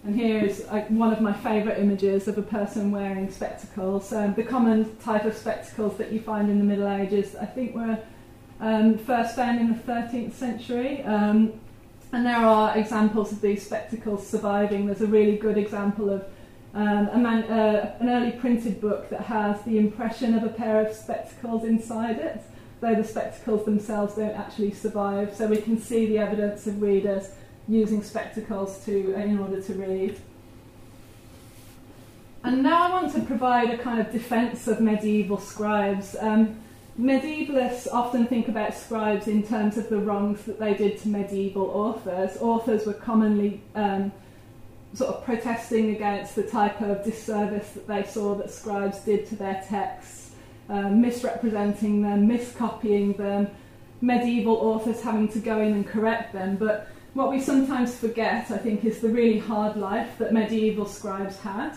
And 0.03 0.19
here 0.19 0.43
is 0.43 0.65
one 0.89 1.12
of 1.12 1.21
my 1.21 1.35
favourite 1.35 1.79
images 1.79 2.27
of 2.27 2.39
a 2.39 2.43
person 2.43 2.91
wearing 2.91 3.31
spectacles. 3.31 4.15
Um, 4.15 4.33
the 4.33 4.43
common 4.43 4.97
type 4.97 5.27
of 5.27 5.37
spectacles 5.37 5.99
that 5.99 6.11
you 6.11 6.21
find 6.21 6.49
in 6.49 6.59
the 6.59 6.65
Middle 6.65 6.89
Ages, 6.89 7.37
I 7.37 7.45
think, 7.45 7.75
were 7.75 7.99
um, 8.61 8.97
first 8.97 9.37
found 9.37 9.61
in 9.61 9.69
the 9.69 9.75
13th 9.75 10.33
century. 10.33 11.03
Um, 11.03 11.53
and 12.12 12.25
there 12.25 12.39
are 12.39 12.77
examples 12.79 13.31
of 13.31 13.43
these 13.43 13.62
spectacles 13.62 14.27
surviving. 14.27 14.87
There's 14.87 15.03
a 15.03 15.07
really 15.07 15.37
good 15.37 15.59
example 15.59 16.09
of 16.09 16.25
um, 16.73 17.23
man, 17.23 17.45
uh, 17.45 17.95
an 18.00 18.09
early 18.09 18.33
printed 18.33 18.81
book 18.81 19.11
that 19.11 19.21
has 19.23 19.61
the 19.65 19.77
impression 19.77 20.35
of 20.35 20.45
a 20.45 20.49
pair 20.49 20.81
of 20.81 20.97
spectacles 20.97 21.65
inside 21.65 22.19
it 22.19 22.43
though 22.81 22.95
the 22.95 23.05
spectacles 23.05 23.65
themselves 23.65 24.15
don't 24.15 24.35
actually 24.35 24.73
survive. 24.73 25.35
So 25.35 25.47
we 25.47 25.59
can 25.59 25.79
see 25.79 26.07
the 26.07 26.19
evidence 26.19 26.67
of 26.67 26.81
readers 26.81 27.31
using 27.69 28.03
spectacles 28.03 28.85
to, 28.85 29.15
in 29.15 29.39
order 29.39 29.61
to 29.61 29.75
read. 29.75 30.19
And 32.43 32.63
now 32.63 32.89
I 32.89 32.91
want 32.91 33.13
to 33.15 33.21
provide 33.21 33.71
a 33.71 33.79
kind 33.79 34.01
of 34.01 34.11
defence 34.11 34.67
of 34.67 34.81
medieval 34.81 35.39
scribes. 35.39 36.17
Um, 36.19 36.59
medievalists 36.99 37.87
often 37.93 38.27
think 38.27 38.49
about 38.49 38.75
scribes 38.75 39.29
in 39.29 39.43
terms 39.43 39.77
of 39.77 39.91
the 39.91 39.99
wrongs 39.99 40.43
that 40.45 40.59
they 40.59 40.73
did 40.73 40.99
to 41.03 41.09
medieval 41.09 41.67
authors. 41.67 42.39
Authors 42.41 42.87
were 42.87 42.95
commonly 42.95 43.61
um, 43.75 44.11
sort 44.95 45.15
of 45.15 45.25
protesting 45.25 45.95
against 45.95 46.35
the 46.35 46.43
type 46.43 46.81
of 46.81 47.05
disservice 47.05 47.71
that 47.73 47.87
they 47.87 48.05
saw 48.05 48.35
that 48.37 48.51
scribes 48.51 49.01
did 49.01 49.27
to 49.29 49.37
their 49.37 49.63
texts 49.69 50.20
um, 50.71 51.00
misrepresenting 51.00 52.00
them, 52.03 52.29
miscopying 52.29 53.12
them, 53.15 53.49
medieval 54.00 54.55
authors 54.55 55.03
having 55.03 55.29
to 55.29 55.39
go 55.41 55.61
in 55.61 55.73
and 55.73 55.87
correct 55.87 56.33
them. 56.33 56.57
But 56.57 56.89
what 57.15 57.31
we 57.31 57.41
sometimes 57.41 57.97
forget, 57.97 58.50
I 58.50 58.59
think, 58.59 58.85
is 58.85 59.00
the 59.00 59.09
really 59.09 59.39
hard 59.39 59.77
life 59.77 60.17
that 60.19 60.33
medieval 60.33 60.87
scribes 60.87 61.39
had. 61.41 61.75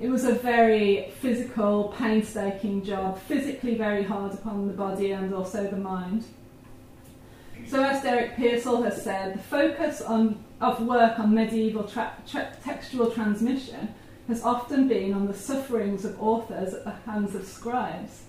It 0.00 0.08
was 0.08 0.24
a 0.24 0.32
very 0.32 1.12
physical, 1.20 1.94
painstaking 1.98 2.84
job, 2.84 3.18
physically 3.18 3.74
very 3.74 4.04
hard 4.04 4.32
upon 4.32 4.66
the 4.68 4.72
body 4.72 5.10
and 5.10 5.34
also 5.34 5.66
the 5.66 5.76
mind. 5.76 6.24
So, 7.66 7.82
as 7.82 8.02
Derek 8.02 8.36
Pearsall 8.36 8.82
has 8.82 9.02
said, 9.02 9.34
the 9.34 9.42
focus 9.42 10.00
on, 10.00 10.42
of 10.60 10.80
work 10.86 11.18
on 11.18 11.34
medieval 11.34 11.84
tra- 11.84 12.14
tra- 12.26 12.56
textual 12.64 13.10
transmission 13.10 13.94
has 14.30 14.42
often 14.42 14.88
been 14.88 15.12
on 15.12 15.26
the 15.26 15.34
sufferings 15.34 16.04
of 16.04 16.20
authors 16.20 16.74
at 16.74 16.84
the 16.84 16.90
hands 17.10 17.34
of 17.34 17.44
scribes. 17.44 18.22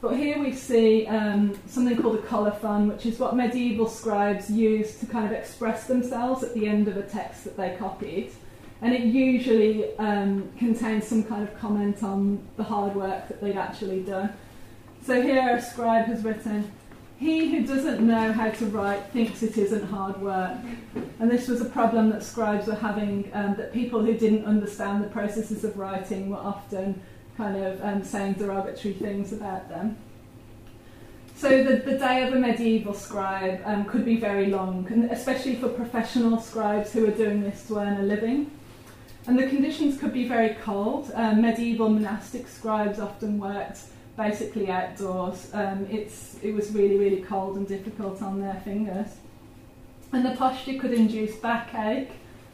But 0.00 0.16
here 0.16 0.38
we 0.38 0.52
see 0.52 1.06
um, 1.06 1.58
something 1.66 1.96
called 2.00 2.18
a 2.18 2.22
colophon, 2.22 2.88
which 2.88 3.06
is 3.06 3.18
what 3.18 3.34
medieval 3.34 3.88
scribes 3.88 4.50
used 4.50 5.00
to 5.00 5.06
kind 5.06 5.24
of 5.24 5.32
express 5.32 5.86
themselves 5.86 6.42
at 6.42 6.54
the 6.54 6.66
end 6.66 6.88
of 6.88 6.96
a 6.96 7.02
text 7.02 7.44
that 7.44 7.56
they 7.56 7.76
copied. 7.78 8.30
And 8.82 8.92
it 8.92 9.02
usually 9.02 9.96
um, 9.96 10.50
contains 10.58 11.06
some 11.06 11.24
kind 11.24 11.42
of 11.42 11.58
comment 11.58 12.02
on 12.02 12.46
the 12.56 12.64
hard 12.64 12.94
work 12.94 13.26
that 13.28 13.40
they'd 13.40 13.56
actually 13.56 14.00
done. 14.00 14.32
So 15.04 15.22
here 15.22 15.56
a 15.56 15.62
scribe 15.62 16.06
has 16.06 16.22
written, 16.22 16.70
he 17.18 17.48
who 17.48 17.66
doesn't 17.66 18.06
know 18.06 18.32
how 18.32 18.50
to 18.50 18.66
write 18.66 19.06
thinks 19.12 19.42
it 19.42 19.56
isn't 19.56 19.86
hard 19.86 20.20
work. 20.20 20.58
And 21.18 21.30
this 21.30 21.48
was 21.48 21.60
a 21.60 21.66
problem 21.66 22.10
that 22.10 22.22
scribes 22.22 22.66
were 22.66 22.74
having, 22.74 23.30
um, 23.32 23.56
that 23.56 23.72
people 23.72 24.04
who 24.04 24.14
didn't 24.14 24.44
understand 24.44 25.02
the 25.02 25.08
processes 25.08 25.64
of 25.64 25.78
writing 25.78 26.28
were 26.28 26.36
often 26.36 27.00
kind 27.36 27.56
of 27.56 27.82
um, 27.82 28.04
saying 28.04 28.34
derogatory 28.34 28.94
things 28.94 29.32
about 29.32 29.68
them. 29.68 29.96
So 31.36 31.62
the, 31.62 31.76
the 31.76 31.98
day 31.98 32.26
of 32.26 32.32
a 32.32 32.38
medieval 32.38 32.94
scribe 32.94 33.60
um, 33.64 33.84
could 33.84 34.04
be 34.04 34.16
very 34.16 34.46
long, 34.46 34.86
and 34.90 35.10
especially 35.10 35.56
for 35.56 35.68
professional 35.68 36.40
scribes 36.40 36.92
who 36.92 37.06
are 37.06 37.10
doing 37.10 37.42
this 37.42 37.66
to 37.68 37.78
earn 37.78 37.98
a 37.98 38.02
living. 38.02 38.50
And 39.26 39.38
the 39.38 39.46
conditions 39.46 39.98
could 39.98 40.12
be 40.12 40.26
very 40.26 40.54
cold. 40.54 41.10
Um, 41.14 41.42
medieval 41.42 41.88
monastic 41.88 42.46
scribes 42.46 42.98
often 43.00 43.38
worked 43.38 43.80
basically 44.16 44.70
outdoors. 44.70 45.50
Um, 45.52 45.86
it's, 45.90 46.36
it 46.42 46.54
was 46.54 46.70
really, 46.72 46.96
really 46.96 47.22
cold 47.22 47.56
and 47.56 47.68
difficult 47.68 48.22
on 48.22 48.40
their 48.40 48.60
fingers. 48.64 49.08
And 50.16 50.24
the 50.24 50.30
posture 50.30 50.78
could 50.78 50.94
induce 50.94 51.36
backache, 51.36 52.12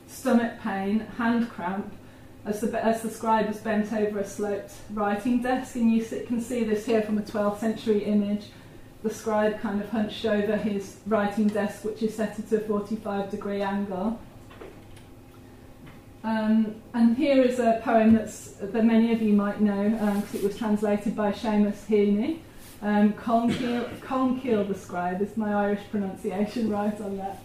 stomach 0.09 0.61
pain, 0.65 1.07
hand 1.17 1.49
cramp, 1.49 1.95
as 2.45 2.61
the, 2.61 2.85
as 2.85 3.03
the 3.03 3.09
scribe 3.09 3.47
was 3.47 3.59
bent 3.59 3.93
over 3.93 4.19
a 4.19 4.27
sloped 4.27 4.73
writing 4.93 5.43
desk. 5.43 5.77
And 5.77 5.95
you 5.95 6.05
can 6.27 6.41
see 6.41 6.65
this 6.65 6.87
here 6.87 7.03
from 7.03 7.19
a 7.19 7.23
12th 7.23 7.61
century 7.61 8.03
image. 8.03 8.47
The 9.05 9.15
scribe 9.15 9.61
kind 9.61 9.81
of 9.81 9.89
hunched 9.91 10.25
over 10.25 10.57
his 10.57 10.97
writing 11.07 11.47
desk, 11.47 11.85
which 11.85 12.03
is 12.03 12.17
set 12.17 12.37
at 12.37 12.51
a 12.51 12.59
45 12.59 13.31
degree 13.31 13.63
angle. 13.63 14.19
Um, 16.25 16.75
and 16.95 17.17
here 17.17 17.45
is 17.45 17.61
a 17.61 17.81
poem 17.85 18.15
that's, 18.15 18.55
that 18.61 18.85
many 18.85 19.13
of 19.13 19.23
you 19.23 19.35
might 19.35 19.61
know 19.61 19.89
because 19.89 20.35
um, 20.35 20.41
it 20.41 20.43
was 20.43 20.59
translated 20.59 21.15
by 21.15 21.31
Seamus 21.31 21.87
Heaney. 21.87 22.41
Um, 22.83 23.13
Colmcille 23.13 24.67
the 24.67 24.75
Scribe 24.75 25.23
is 25.23 25.37
my 25.37 25.55
Irish 25.55 25.83
pronunciation 25.91 26.69
right 26.69 27.01
on 27.01 27.17
that? 27.17 27.39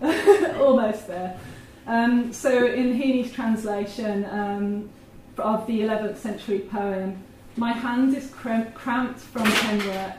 Almost 0.60 1.06
there. 1.06 1.40
Um, 1.86 2.34
so 2.34 2.66
in 2.66 2.92
Heaney's 2.92 3.32
translation 3.32 4.26
um, 4.26 4.90
of 5.38 5.66
the 5.66 5.80
11th 5.80 6.18
century 6.18 6.60
poem, 6.60 7.24
my 7.56 7.72
hand 7.72 8.14
is 8.14 8.30
cramped 8.30 9.20
from 9.20 9.46
penwork, 9.46 10.16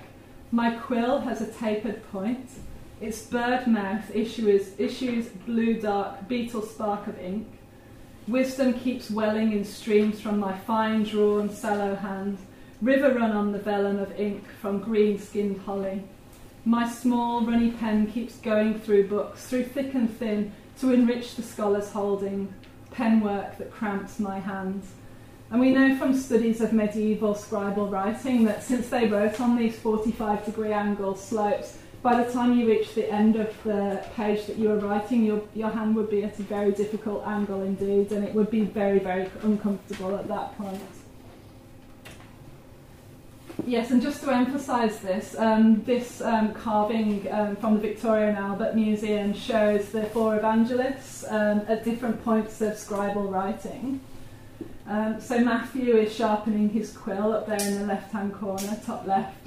my 0.51 0.71
quill 0.71 1.19
has 1.19 1.41
a 1.41 1.51
tapered 1.51 2.03
point, 2.11 2.49
Its 2.99 3.21
bird 3.21 3.65
mouth 3.67 4.13
issues, 4.13 4.77
issues 4.77 5.27
blue 5.45 5.79
dark 5.79 6.27
beetle 6.27 6.63
spark 6.63 7.07
of 7.07 7.17
ink. 7.19 7.47
Wisdom 8.27 8.73
keeps 8.73 9.09
welling 9.09 9.53
in 9.53 9.63
streams 9.63 10.19
from 10.19 10.37
my 10.39 10.57
fine 10.57 11.03
drawn 11.03 11.49
sallow 11.49 11.95
hand. 11.95 12.37
River 12.81 13.13
run 13.13 13.33
on 13.33 13.51
the 13.51 13.59
vellum 13.59 13.99
of 13.99 14.17
ink 14.17 14.45
from 14.61 14.79
green 14.79 15.19
skinned 15.19 15.59
holly. 15.61 16.01
My 16.63 16.89
small 16.89 17.45
runny 17.45 17.71
pen 17.71 18.07
keeps 18.07 18.37
going 18.37 18.79
through 18.79 19.09
books, 19.09 19.45
through 19.45 19.65
thick 19.65 19.93
and 19.93 20.09
thin, 20.09 20.53
to 20.79 20.93
enrich 20.93 21.35
the 21.35 21.43
scholar's 21.43 21.91
holding, 21.91 22.53
penwork 22.93 23.57
that 23.57 23.71
cramps 23.71 24.17
my 24.17 24.39
hands. 24.39 24.93
And 25.51 25.59
we 25.59 25.71
know 25.71 25.97
from 25.97 26.15
studies 26.15 26.61
of 26.61 26.71
medieval 26.71 27.33
scribal 27.33 27.91
writing 27.91 28.45
that 28.45 28.63
since 28.63 28.87
they 28.87 29.07
wrote 29.07 29.41
on 29.41 29.57
these 29.57 29.77
45 29.77 30.45
degree 30.45 30.71
angle 30.71 31.15
slopes, 31.15 31.77
by 32.01 32.23
the 32.23 32.31
time 32.31 32.57
you 32.57 32.65
reach 32.65 32.93
the 32.93 33.11
end 33.11 33.35
of 33.35 33.53
the 33.63 34.05
page 34.15 34.45
that 34.45 34.55
you 34.55 34.69
were 34.69 34.77
writing, 34.77 35.25
your, 35.25 35.41
your 35.53 35.69
hand 35.69 35.97
would 35.97 36.09
be 36.09 36.23
at 36.23 36.39
a 36.39 36.43
very 36.43 36.71
difficult 36.71 37.27
angle 37.27 37.61
indeed, 37.61 38.13
and 38.13 38.23
it 38.23 38.33
would 38.33 38.49
be 38.49 38.61
very, 38.61 38.99
very 38.99 39.29
uncomfortable 39.43 40.15
at 40.15 40.29
that 40.29 40.57
point. 40.57 40.81
Yes, 43.65 43.91
and 43.91 44.01
just 44.01 44.23
to 44.23 44.31
emphasise 44.31 44.97
this, 44.99 45.35
um, 45.37 45.83
this 45.83 46.21
um, 46.21 46.53
carving 46.53 47.31
um, 47.31 47.55
from 47.57 47.75
the 47.75 47.79
Victoria 47.79 48.29
and 48.29 48.37
Albert 48.37 48.75
Museum 48.75 49.33
shows 49.33 49.89
the 49.89 50.03
four 50.05 50.35
evangelists 50.37 51.25
um, 51.29 51.61
at 51.67 51.83
different 51.83 52.23
points 52.23 52.61
of 52.61 52.73
scribal 52.73 53.31
writing. 53.31 53.99
Um, 54.87 55.19
so 55.21 55.39
Matthew 55.39 55.97
is 55.97 56.15
sharpening 56.15 56.69
his 56.69 56.91
quill 56.91 57.33
up 57.33 57.47
there 57.47 57.61
in 57.61 57.79
the 57.79 57.85
left 57.85 58.11
hand 58.11 58.33
corner, 58.33 58.79
top 58.85 59.05
left. 59.05 59.37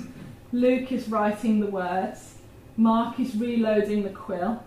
Luke 0.53 0.93
is 0.93 1.09
writing 1.09 1.61
the 1.61 1.67
words. 1.67 2.35
Mark 2.77 3.19
is 3.19 3.35
reloading 3.35 4.03
the 4.03 4.11
quill. 4.11 4.63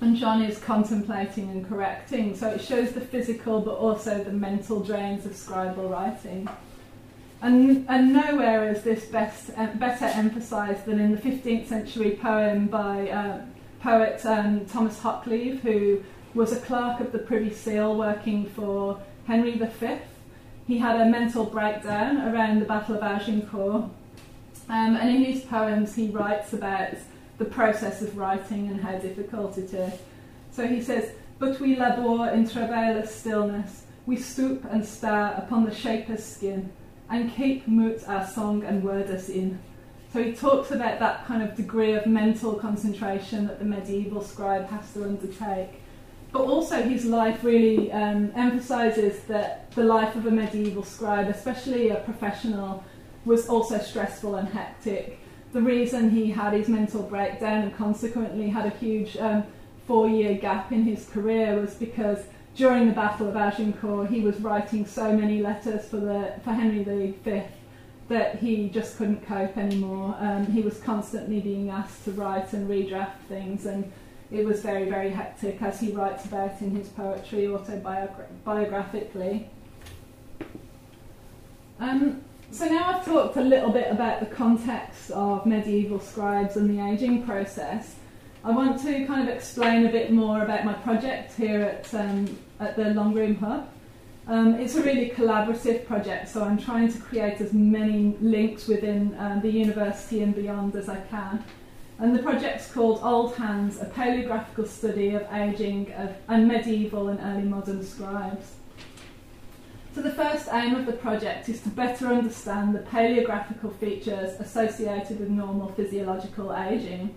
And 0.00 0.16
John 0.16 0.42
is 0.42 0.58
contemplating 0.58 1.50
and 1.50 1.68
correcting. 1.68 2.34
So 2.34 2.48
it 2.48 2.60
shows 2.60 2.92
the 2.92 3.00
physical 3.00 3.60
but 3.60 3.74
also 3.74 4.24
the 4.24 4.32
mental 4.32 4.80
drains 4.80 5.24
of 5.24 5.32
scribal 5.32 5.88
writing. 5.88 6.48
And, 7.42 7.84
and 7.88 8.12
nowhere 8.12 8.70
is 8.70 8.84
this 8.84 9.06
best, 9.06 9.50
better 9.56 10.04
emphasised 10.04 10.84
than 10.84 11.00
in 11.00 11.10
the 11.10 11.20
15th 11.20 11.66
century 11.66 12.12
poem 12.12 12.68
by 12.68 13.10
uh, 13.10 13.40
poet 13.80 14.24
um, 14.24 14.64
Thomas 14.66 15.00
Hoccleve, 15.00 15.58
who 15.58 16.04
was 16.34 16.52
a 16.52 16.60
clerk 16.60 17.00
of 17.00 17.10
the 17.10 17.18
Privy 17.18 17.52
Seal 17.52 17.96
working 17.96 18.46
for 18.46 19.02
Henry 19.26 19.58
V. 19.58 19.98
He 20.68 20.78
had 20.78 21.00
a 21.00 21.06
mental 21.06 21.44
breakdown 21.44 22.18
around 22.32 22.60
the 22.60 22.64
Battle 22.64 22.94
of 22.94 23.02
Agincourt, 23.02 23.82
um, 24.68 24.96
and 24.96 25.08
in 25.08 25.24
his 25.24 25.42
poems 25.42 25.96
he 25.96 26.10
writes 26.10 26.52
about 26.52 26.94
the 27.38 27.44
process 27.44 28.02
of 28.02 28.16
writing 28.16 28.68
and 28.68 28.80
how 28.80 28.98
difficult 28.98 29.58
it 29.58 29.74
is. 29.74 29.94
So 30.52 30.68
he 30.68 30.80
says, 30.80 31.10
But 31.40 31.58
we 31.58 31.74
labour 31.74 32.30
in 32.30 32.48
travaillous 32.48 33.12
stillness, 33.12 33.82
we 34.06 34.16
stoop 34.16 34.64
and 34.70 34.86
stare 34.86 35.34
upon 35.36 35.64
the 35.64 35.74
shaper's 35.74 36.24
skin 36.24 36.70
and 37.12 37.32
keep 37.32 37.68
mute 37.68 38.02
our 38.08 38.26
song 38.26 38.64
and 38.64 38.82
word 38.82 39.10
us 39.10 39.28
in. 39.28 39.58
So 40.12 40.22
he 40.22 40.32
talks 40.32 40.70
about 40.70 40.98
that 40.98 41.26
kind 41.26 41.42
of 41.42 41.54
degree 41.54 41.92
of 41.92 42.06
mental 42.06 42.54
concentration 42.54 43.46
that 43.46 43.58
the 43.58 43.64
medieval 43.66 44.22
scribe 44.22 44.68
has 44.68 44.92
to 44.94 45.04
undertake. 45.04 45.80
But 46.32 46.42
also, 46.42 46.82
his 46.82 47.04
life 47.04 47.44
really 47.44 47.92
um, 47.92 48.32
emphasises 48.34 49.20
that 49.24 49.70
the 49.72 49.84
life 49.84 50.16
of 50.16 50.24
a 50.24 50.30
medieval 50.30 50.82
scribe, 50.82 51.28
especially 51.28 51.90
a 51.90 51.96
professional, 51.96 52.82
was 53.26 53.46
also 53.46 53.78
stressful 53.78 54.36
and 54.36 54.48
hectic. 54.48 55.18
The 55.52 55.60
reason 55.60 56.08
he 56.08 56.30
had 56.30 56.54
his 56.54 56.68
mental 56.68 57.02
breakdown 57.02 57.64
and 57.64 57.76
consequently 57.76 58.48
had 58.48 58.64
a 58.64 58.70
huge 58.70 59.18
um, 59.18 59.44
four 59.86 60.08
year 60.08 60.34
gap 60.34 60.72
in 60.72 60.84
his 60.84 61.06
career 61.10 61.60
was 61.60 61.74
because 61.74 62.24
during 62.54 62.86
the 62.86 62.92
Battle 62.92 63.28
of 63.28 63.36
Agincourt, 63.36 64.10
he 64.10 64.20
was 64.20 64.38
writing 64.40 64.86
so 64.86 65.12
many 65.12 65.42
letters 65.42 65.88
for 65.88 65.96
the 65.96 66.34
for 66.44 66.52
Henry 66.52 66.84
V 66.84 67.42
that 68.08 68.36
he 68.36 68.68
just 68.68 68.98
couldn't 68.98 69.26
cope 69.26 69.56
anymore. 69.56 70.14
Um, 70.18 70.46
he 70.46 70.60
was 70.60 70.78
constantly 70.78 71.40
being 71.40 71.70
asked 71.70 72.04
to 72.04 72.12
write 72.12 72.52
and 72.52 72.68
redraft 72.68 73.16
things, 73.28 73.64
and 73.64 73.90
it 74.30 74.44
was 74.44 74.60
very, 74.60 74.88
very 74.88 75.10
hectic, 75.10 75.62
as 75.62 75.80
he 75.80 75.92
writes 75.92 76.26
about 76.26 76.60
in 76.60 76.76
his 76.76 76.88
poetry 76.88 77.46
autobiographically. 77.46 79.46
Um, 81.80 82.22
so 82.50 82.66
now 82.66 82.90
I've 82.90 83.04
talked 83.04 83.36
a 83.36 83.42
little 83.42 83.70
bit 83.70 83.90
about 83.90 84.20
the 84.20 84.26
context 84.26 85.10
of 85.10 85.46
medieval 85.46 86.00
scribes 86.00 86.56
and 86.56 86.68
the 86.68 86.84
ageing 86.84 87.24
process. 87.24 87.94
I 88.44 88.50
want 88.50 88.82
to 88.82 89.06
kind 89.06 89.28
of 89.28 89.32
explain 89.32 89.86
a 89.86 89.88
bit 89.88 90.10
more 90.10 90.42
about 90.42 90.64
my 90.64 90.72
project 90.72 91.32
here 91.36 91.62
at, 91.62 91.94
um, 91.94 92.36
at 92.58 92.74
the 92.74 92.82
Longroom 92.82 93.38
Hub. 93.38 93.68
Um, 94.26 94.54
it's 94.54 94.74
a 94.74 94.82
really 94.82 95.10
collaborative 95.10 95.86
project, 95.86 96.28
so 96.28 96.42
I'm 96.42 96.58
trying 96.58 96.92
to 96.92 96.98
create 96.98 97.40
as 97.40 97.52
many 97.52 98.16
links 98.20 98.66
within 98.66 99.14
um, 99.20 99.42
the 99.42 99.50
university 99.50 100.22
and 100.22 100.34
beyond 100.34 100.74
as 100.74 100.88
I 100.88 101.00
can. 101.02 101.44
And 102.00 102.16
the 102.16 102.22
project's 102.22 102.72
called 102.72 102.98
Old 103.04 103.36
Hands, 103.36 103.80
a 103.80 103.86
paleographical 103.86 104.66
study 104.66 105.14
of 105.14 105.24
ageing 105.32 105.92
of, 105.92 106.12
and 106.26 106.48
medieval 106.48 107.10
and 107.10 107.20
early 107.20 107.48
modern 107.48 107.84
scribes. 107.84 108.54
So 109.94 110.02
the 110.02 110.12
first 110.12 110.48
aim 110.52 110.74
of 110.74 110.86
the 110.86 110.94
project 110.94 111.48
is 111.48 111.60
to 111.62 111.68
better 111.68 112.08
understand 112.08 112.74
the 112.74 112.80
paleographical 112.80 113.76
features 113.76 114.40
associated 114.40 115.20
with 115.20 115.28
normal 115.28 115.68
physiological 115.68 116.52
ageing 116.56 117.14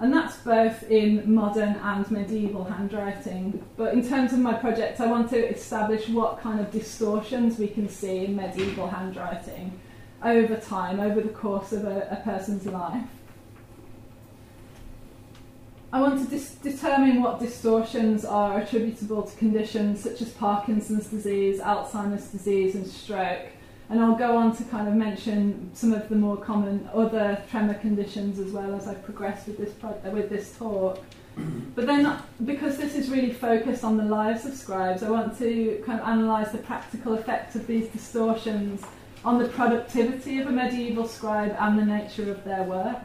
and 0.00 0.12
that's 0.12 0.36
both 0.38 0.82
in 0.90 1.32
modern 1.32 1.74
and 1.76 2.10
medieval 2.10 2.64
handwriting. 2.64 3.64
But 3.76 3.94
in 3.94 4.06
terms 4.06 4.32
of 4.32 4.40
my 4.40 4.54
project, 4.54 5.00
I 5.00 5.06
want 5.06 5.30
to 5.30 5.48
establish 5.48 6.08
what 6.08 6.40
kind 6.40 6.58
of 6.60 6.70
distortions 6.72 7.58
we 7.58 7.68
can 7.68 7.88
see 7.88 8.24
in 8.24 8.34
medieval 8.34 8.88
handwriting 8.88 9.80
over 10.22 10.56
time, 10.56 10.98
over 10.98 11.20
the 11.20 11.28
course 11.28 11.72
of 11.72 11.84
a, 11.84 12.08
a 12.10 12.16
person's 12.24 12.66
life. 12.66 13.04
I 15.92 16.00
want 16.00 16.28
to 16.28 16.40
determine 16.60 17.22
what 17.22 17.38
distortions 17.38 18.24
are 18.24 18.58
attributable 18.58 19.22
to 19.22 19.36
conditions 19.36 20.02
such 20.02 20.20
as 20.22 20.30
Parkinson's 20.30 21.06
disease, 21.06 21.60
Alzheimer's 21.60 22.26
disease, 22.32 22.74
and 22.74 22.84
stroke 22.84 23.46
and 23.94 24.02
I'll 24.02 24.16
go 24.16 24.36
on 24.36 24.56
to 24.56 24.64
kind 24.64 24.88
of 24.88 24.94
mention 24.94 25.70
some 25.72 25.92
of 25.92 26.08
the 26.08 26.16
more 26.16 26.36
common 26.36 26.88
other 26.92 27.40
tremor 27.48 27.74
conditions 27.74 28.40
as 28.40 28.50
well 28.50 28.74
as 28.74 28.88
I 28.88 28.94
progress 28.94 29.46
with 29.46 29.56
this 29.56 29.72
pro- 29.74 29.90
uh, 30.04 30.10
with 30.10 30.28
this 30.28 30.56
talk. 30.58 30.98
But 31.76 31.86
then, 31.86 32.16
because 32.44 32.76
this 32.76 32.96
is 32.96 33.08
really 33.08 33.32
focused 33.32 33.84
on 33.84 33.96
the 33.96 34.04
lives 34.04 34.46
of 34.46 34.54
scribes, 34.54 35.04
I 35.04 35.10
want 35.10 35.38
to 35.38 35.82
kind 35.86 36.00
of 36.00 36.08
analyse 36.08 36.50
the 36.50 36.58
practical 36.58 37.14
effects 37.14 37.54
of 37.54 37.68
these 37.68 37.88
distortions 37.88 38.82
on 39.24 39.38
the 39.38 39.48
productivity 39.48 40.40
of 40.40 40.48
a 40.48 40.52
medieval 40.52 41.06
scribe 41.06 41.56
and 41.58 41.78
the 41.78 41.84
nature 41.84 42.30
of 42.32 42.42
their 42.42 42.64
work. 42.64 42.98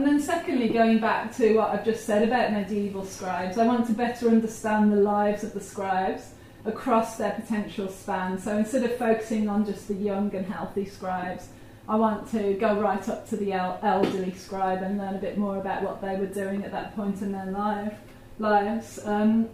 And 0.00 0.08
then, 0.08 0.18
secondly, 0.18 0.70
going 0.70 0.98
back 0.98 1.36
to 1.36 1.54
what 1.58 1.68
I've 1.68 1.84
just 1.84 2.06
said 2.06 2.26
about 2.26 2.54
medieval 2.54 3.04
scribes, 3.04 3.58
I 3.58 3.66
want 3.66 3.86
to 3.88 3.92
better 3.92 4.30
understand 4.30 4.90
the 4.90 4.96
lives 4.96 5.44
of 5.44 5.52
the 5.52 5.60
scribes 5.60 6.30
across 6.64 7.18
their 7.18 7.32
potential 7.32 7.86
span. 7.86 8.38
So 8.38 8.56
instead 8.56 8.82
of 8.84 8.96
focusing 8.96 9.46
on 9.46 9.66
just 9.66 9.88
the 9.88 9.94
young 9.94 10.34
and 10.34 10.46
healthy 10.46 10.86
scribes, 10.86 11.48
I 11.86 11.96
want 11.96 12.30
to 12.30 12.54
go 12.54 12.80
right 12.80 13.06
up 13.10 13.28
to 13.28 13.36
the 13.36 13.52
el- 13.52 13.78
elderly 13.82 14.32
scribe 14.32 14.80
and 14.80 14.96
learn 14.96 15.16
a 15.16 15.18
bit 15.18 15.36
more 15.36 15.58
about 15.58 15.82
what 15.82 16.00
they 16.00 16.16
were 16.16 16.24
doing 16.24 16.64
at 16.64 16.72
that 16.72 16.96
point 16.96 17.20
in 17.20 17.32
their 17.32 17.50
life, 17.50 17.98
lives. 18.38 19.00
Um, 19.04 19.50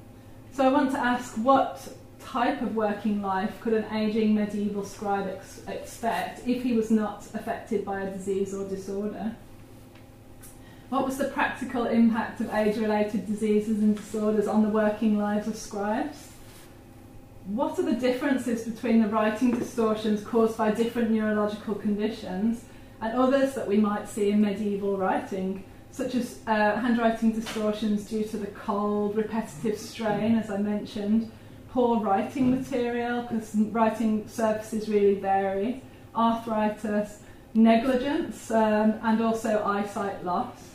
so 0.53 0.65
I 0.65 0.69
want 0.69 0.93
to 0.93 1.01
ask 1.01 1.35
what 1.39 1.89
type 2.21 2.63
of 2.63 2.77
working 2.77 3.21
life 3.21 3.61
could 3.61 3.73
an 3.73 3.93
aging 3.93 4.37
medieval 4.37 4.85
scribe 4.85 5.27
ex- 5.27 5.63
expect 5.67 6.47
if 6.47 6.63
he 6.63 6.73
was 6.73 6.93
not 6.93 7.27
affected 7.35 7.85
by 7.85 8.03
a 8.03 8.13
disease 8.13 8.55
or 8.55 8.69
disorder? 8.69 9.35
What 10.89 11.05
was 11.05 11.19
the 11.19 11.25
practical 11.25 11.87
impact 11.87 12.41
of 12.41 12.55
age 12.55 12.77
related 12.77 13.27
diseases 13.27 13.81
and 13.81 13.97
disorders 13.97 14.47
on 14.47 14.63
the 14.63 14.69
working 14.69 15.19
lives 15.19 15.49
of 15.49 15.57
scribes? 15.57 16.29
What 17.47 17.77
are 17.81 17.83
the 17.83 17.95
differences 17.95 18.63
between 18.63 19.03
the 19.03 19.09
writing 19.09 19.51
distortions 19.51 20.23
caused 20.23 20.57
by 20.57 20.71
different 20.71 21.11
neurological 21.11 21.75
conditions 21.75 22.65
and 23.01 23.19
others 23.19 23.55
that 23.55 23.67
we 23.67 23.79
might 23.79 24.09
see 24.09 24.31
in 24.31 24.41
medieval 24.41 24.97
writing, 24.97 25.65
such 25.91 26.15
as 26.15 26.39
uh, 26.47 26.77
handwriting 26.77 27.33
distortions 27.33 28.09
due 28.09 28.25
to 28.25 28.37
the 28.37 28.47
cold, 28.49 29.17
repetitive 29.17 29.79
strain, 29.79 30.37
as 30.37 30.51
I 30.51 30.59
mentioned, 30.59 31.33
poor 31.73 31.99
writing 31.99 32.51
material, 32.51 33.23
because 33.23 33.55
writing 33.57 34.29
surfaces 34.29 34.89
really 34.89 35.15
vary, 35.15 35.83
arthritis, 36.15 37.21
negligence, 37.55 38.51
um, 38.53 38.95
and 39.03 39.21
also 39.21 39.65
eyesight 39.65 40.25
loss. 40.25 40.66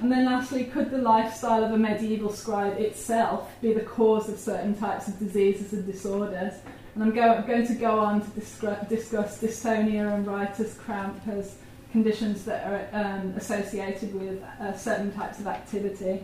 And 0.00 0.10
then 0.10 0.24
lastly, 0.24 0.64
could 0.64 0.90
the 0.90 0.98
lifestyle 0.98 1.62
of 1.62 1.70
a 1.70 1.78
medieval 1.78 2.32
scribe 2.32 2.78
itself 2.78 3.50
be 3.60 3.72
the 3.72 3.82
cause 3.82 4.28
of 4.28 4.38
certain 4.38 4.74
types 4.74 5.06
of 5.08 5.18
diseases 5.18 5.72
and 5.72 5.86
disorders? 5.86 6.54
And 6.94 7.04
I'm 7.04 7.14
go- 7.14 7.42
going 7.46 7.66
to 7.66 7.74
go 7.74 8.00
on 8.00 8.20
to 8.20 8.30
discuss, 8.30 8.88
discuss 8.88 9.40
dystonia 9.40 10.14
and 10.14 10.26
writer's 10.26 10.74
cramp 10.74 11.20
as 11.28 11.56
conditions 11.92 12.44
that 12.44 12.66
are 12.66 13.00
um, 13.00 13.34
associated 13.36 14.14
with 14.14 14.42
uh, 14.60 14.76
certain 14.76 15.12
types 15.12 15.38
of 15.38 15.46
activity. 15.46 16.22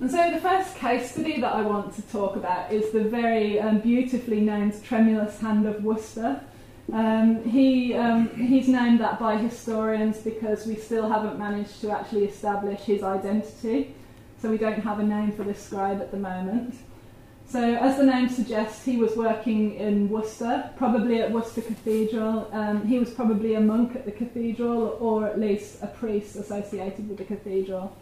And 0.00 0.10
so 0.10 0.30
the 0.30 0.40
first 0.40 0.76
case 0.76 1.12
study 1.12 1.40
that 1.40 1.54
I 1.54 1.62
want 1.62 1.94
to 1.94 2.02
talk 2.02 2.36
about 2.36 2.72
is 2.72 2.90
the 2.92 3.04
very 3.04 3.60
um, 3.60 3.78
beautifully 3.78 4.40
named 4.40 4.82
Tremulous 4.84 5.40
Hand 5.40 5.66
of 5.66 5.82
Worcester. 5.84 6.40
Um, 6.92 7.42
he, 7.44 7.94
um, 7.94 8.28
he's 8.36 8.68
named 8.68 9.00
that 9.00 9.18
by 9.18 9.36
historians 9.36 10.18
because 10.18 10.66
we 10.66 10.76
still 10.76 11.08
haven't 11.08 11.38
managed 11.38 11.80
to 11.80 11.90
actually 11.90 12.24
establish 12.24 12.80
his 12.80 13.02
identity. 13.02 13.94
So 14.40 14.50
we 14.50 14.58
don't 14.58 14.80
have 14.80 14.98
a 14.98 15.02
name 15.02 15.32
for 15.32 15.44
this 15.44 15.62
scribe 15.62 16.00
at 16.00 16.10
the 16.10 16.18
moment. 16.18 16.74
So, 17.46 17.60
as 17.62 17.98
the 17.98 18.04
name 18.04 18.28
suggests, 18.28 18.84
he 18.84 18.96
was 18.96 19.16
working 19.16 19.76
in 19.76 20.08
Worcester, 20.08 20.70
probably 20.76 21.20
at 21.20 21.30
Worcester 21.30 21.60
Cathedral. 21.60 22.48
Um, 22.52 22.86
he 22.86 22.98
was 22.98 23.10
probably 23.10 23.54
a 23.54 23.60
monk 23.60 23.94
at 23.94 24.06
the 24.06 24.12
cathedral, 24.12 24.96
or 25.00 25.26
at 25.26 25.38
least 25.38 25.82
a 25.82 25.86
priest 25.86 26.36
associated 26.36 27.08
with 27.08 27.18
the 27.18 27.24
cathedral. 27.24 27.96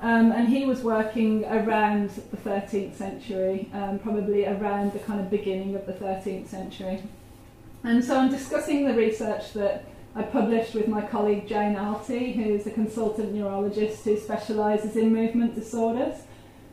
Um, 0.00 0.32
and 0.32 0.48
he 0.48 0.64
was 0.64 0.80
working 0.80 1.44
around 1.44 2.10
the 2.32 2.36
13th 2.36 2.96
century, 2.96 3.70
um, 3.72 4.00
probably 4.00 4.44
around 4.44 4.92
the 4.92 4.98
kind 4.98 5.20
of 5.20 5.30
beginning 5.30 5.76
of 5.76 5.86
the 5.86 5.92
13th 5.92 6.48
century. 6.48 7.02
And 7.84 8.04
so 8.04 8.16
I'm 8.16 8.30
discussing 8.30 8.86
the 8.86 8.94
research 8.94 9.52
that 9.54 9.84
I 10.14 10.22
published 10.22 10.74
with 10.74 10.88
my 10.88 11.02
colleague 11.02 11.48
Jane 11.48 11.74
Alty, 11.74 12.34
who's 12.34 12.66
a 12.66 12.70
consultant 12.70 13.32
neurologist 13.32 14.04
who 14.04 14.16
specialises 14.18 14.96
in 14.96 15.12
movement 15.12 15.54
disorders. 15.54 16.16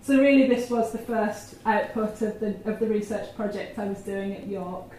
So 0.01 0.17
really, 0.19 0.47
this 0.47 0.69
was 0.69 0.91
the 0.91 0.97
first 0.97 1.55
output 1.65 2.21
of 2.21 2.39
the 2.39 2.55
of 2.65 2.79
the 2.79 2.87
research 2.87 3.35
project 3.35 3.79
I 3.79 3.87
was 3.87 3.99
doing 3.99 4.33
at 4.33 4.47
York. 4.47 4.91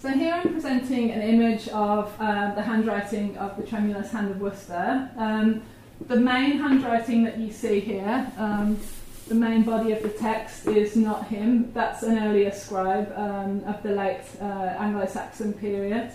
So 0.00 0.10
here 0.10 0.34
I'm 0.34 0.52
presenting 0.52 1.10
an 1.10 1.22
image 1.22 1.66
of 1.68 2.14
um, 2.20 2.54
the 2.54 2.62
handwriting 2.62 3.36
of 3.36 3.56
the 3.56 3.64
tremulous 3.64 4.12
hand 4.12 4.30
of 4.30 4.40
Worcester. 4.40 5.10
Um, 5.16 5.62
the 6.06 6.16
main 6.16 6.58
handwriting 6.58 7.24
that 7.24 7.38
you 7.38 7.50
see 7.50 7.80
here, 7.80 8.30
um, 8.38 8.78
the 9.28 9.34
main 9.34 9.62
body 9.62 9.92
of 9.92 10.02
the 10.02 10.08
text 10.08 10.66
is 10.66 10.96
not 10.96 11.28
him. 11.28 11.70
That's 11.72 12.02
an 12.02 12.18
earlier 12.18 12.50
scribe 12.50 13.12
um, 13.14 13.62
of 13.64 13.82
the 13.82 13.92
late 13.92 14.24
uh, 14.40 14.44
Anglo-Saxon 14.78 15.52
period. 15.54 16.12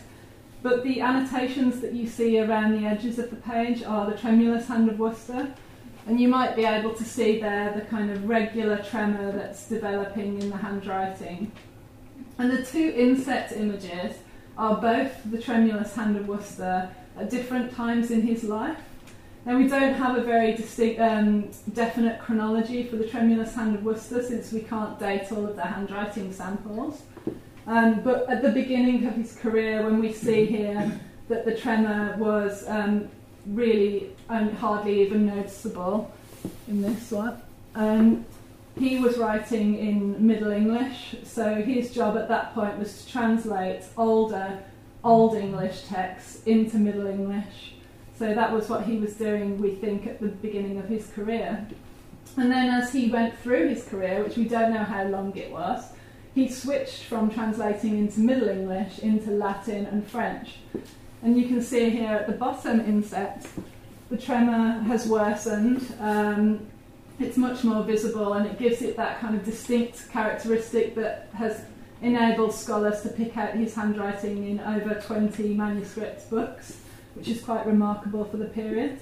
But 0.62 0.84
the 0.84 1.02
annotations 1.02 1.82
that 1.82 1.94
you 1.94 2.08
see 2.08 2.40
around 2.40 2.80
the 2.80 2.88
edges 2.88 3.20
of 3.20 3.30
the 3.30 3.36
page 3.36 3.84
are 3.84 4.10
the 4.10 4.18
tremulous 4.18 4.68
hand 4.68 4.90
of 4.90 4.98
Worcester. 4.98 5.54
And 6.08 6.20
you 6.20 6.28
might 6.28 6.56
be 6.56 6.66
able 6.66 6.94
to 6.94 7.04
see 7.04 7.40
there 7.40 7.74
the 7.74 7.82
kind 7.82 8.12
of 8.12 8.28
regular 8.28 8.78
tremor 8.78 9.32
that's 9.32 9.68
developing 9.68 10.42
in 10.42 10.50
the 10.50 10.58
handwriting. 10.58 11.52
And 12.38 12.52
the 12.52 12.64
two 12.64 12.94
inset 12.96 13.52
images 13.52 14.18
are 14.58 14.82
both 14.82 15.12
the 15.30 15.42
tremulous 15.42 15.96
hand 15.96 16.18
of 16.18 16.28
Worcester 16.28 16.90
at 17.18 17.30
different 17.30 17.76
times 17.76 18.12
in 18.12 18.22
his 18.22 18.44
life. 18.44 18.80
Now, 19.46 19.58
we 19.58 19.68
don't 19.68 19.94
have 19.96 20.18
a 20.18 20.22
very 20.22 20.54
distinct, 20.54 21.02
um, 21.02 21.50
definite 21.74 22.22
chronology 22.22 22.84
for 22.84 22.96
the 22.96 23.06
tremulous 23.06 23.54
hand 23.54 23.76
of 23.76 23.84
Worcester 23.84 24.24
since 24.24 24.54
we 24.54 24.62
can't 24.62 24.98
date 24.98 25.32
all 25.34 25.46
of 25.46 25.58
the 25.58 25.64
handwriting 25.64 26.32
samples. 26.32 27.02
Um, 27.68 28.02
but 28.02 28.30
at 28.30 28.42
the 28.42 28.50
beginning 28.50 29.06
of 29.06 29.16
his 29.16 29.36
career, 29.36 29.84
when 29.84 30.00
we 30.00 30.14
see 30.14 30.46
here 30.46 31.00
that 31.28 31.44
the 31.44 31.56
tremor 31.56 32.16
was 32.18 32.68
um, 32.70 33.10
really 33.48 34.12
hardly 34.30 35.02
even 35.02 35.26
noticeable 35.26 36.12
in 36.68 36.82
this 36.82 37.12
one. 37.12 37.42
Um, 37.76 38.26
he 38.80 39.00
was 39.00 39.18
writing 39.18 39.78
in 39.78 40.26
Middle 40.26 40.52
English, 40.52 41.16
so 41.24 41.56
his 41.56 41.94
job 41.94 42.18
at 42.18 42.28
that 42.30 42.54
point 42.54 42.80
was 42.80 43.04
to 43.04 43.12
translate 43.12 43.84
older 43.98 44.64
Old 45.04 45.36
English 45.36 45.84
texts 45.90 46.44
into 46.46 46.78
Middle 46.78 47.08
English. 47.08 47.74
So 48.24 48.34
that 48.34 48.54
was 48.54 48.70
what 48.70 48.86
he 48.86 48.96
was 48.96 49.16
doing, 49.16 49.60
we 49.60 49.72
think, 49.72 50.08
at 50.08 50.22
the 50.22 50.30
beginning 50.30 50.78
of 50.78 50.88
his 50.88 51.08
career. 51.08 51.68
And 52.38 52.50
then 52.50 52.70
as 52.70 52.94
he 52.94 53.10
went 53.10 53.38
through 53.40 53.68
his 53.68 53.84
career, 53.84 54.24
which 54.24 54.38
we 54.38 54.46
don't 54.46 54.74
know 54.74 54.86
how 54.86 55.04
long 55.04 55.36
it 55.36 55.52
was, 55.52 55.84
he 56.34 56.48
switched 56.48 57.04
from 57.04 57.30
translating 57.30 57.98
into 57.98 58.22
Middle 58.22 58.48
English 58.48 59.00
into 59.00 59.30
Latin 59.30 59.86
and 59.88 60.08
French. 60.08 60.60
And 61.22 61.38
you 61.38 61.50
can 61.50 61.62
see 61.62 61.90
here 61.90 62.14
at 62.14 62.28
the 62.28 62.32
bottom 62.32 62.80
inset, 62.80 63.46
the 64.10 64.18
tremor 64.18 64.80
has 64.84 65.06
worsened. 65.06 65.94
Um, 66.00 66.66
it's 67.20 67.36
much 67.36 67.66
more 67.66 67.84
visible 67.84 68.36
and 68.36 68.46
it 68.46 68.58
gives 68.58 68.82
it 68.82 68.96
that 68.96 69.20
kind 69.20 69.36
of 69.36 69.44
distinct 69.44 70.10
characteristic 70.12 70.96
that 70.96 71.28
has 71.34 71.66
enabled 72.02 72.54
scholars 72.54 73.02
to 73.02 73.10
pick 73.10 73.36
out 73.36 73.54
his 73.54 73.76
handwriting 73.76 74.48
in 74.48 74.62
over 74.62 74.96
20 74.96 75.56
manuscript 75.56 76.30
books, 76.30 76.78
which 77.16 77.28
is 77.28 77.42
quite 77.42 77.66
remarkable 77.66 78.26
for 78.26 78.38
the 78.38 78.46
period. 78.46 79.00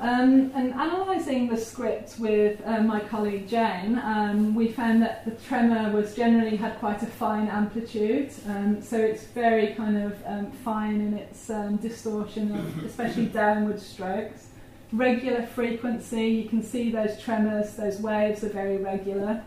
Um, 0.00 0.50
and 0.54 0.72
analysing 0.72 1.48
the 1.48 1.56
script 1.56 2.18
with 2.18 2.60
uh, 2.66 2.80
my 2.80 3.00
colleague 3.00 3.48
Jane, 3.48 4.00
um, 4.02 4.54
we 4.54 4.68
found 4.68 5.02
that 5.02 5.24
the 5.24 5.32
tremor 5.46 5.92
was 5.92 6.14
generally 6.16 6.56
had 6.56 6.78
quite 6.78 7.02
a 7.02 7.06
fine 7.06 7.48
amplitude, 7.48 8.32
um, 8.48 8.82
so 8.82 8.98
it's 8.98 9.24
very 9.24 9.68
kind 9.74 10.02
of 10.02 10.16
um, 10.26 10.50
fine 10.50 11.00
in 11.00 11.14
its 11.14 11.48
um, 11.50 11.76
distortion, 11.76 12.52
of 12.54 12.84
especially 12.86 13.26
downward 13.26 13.80
strokes. 13.80 14.48
Regular 14.92 15.46
frequency, 15.46 16.28
you 16.28 16.48
can 16.48 16.62
see 16.62 16.90
those 16.90 17.20
tremors, 17.20 17.74
those 17.74 18.00
waves 18.00 18.42
are 18.42 18.48
very 18.48 18.78
regular. 18.78 19.42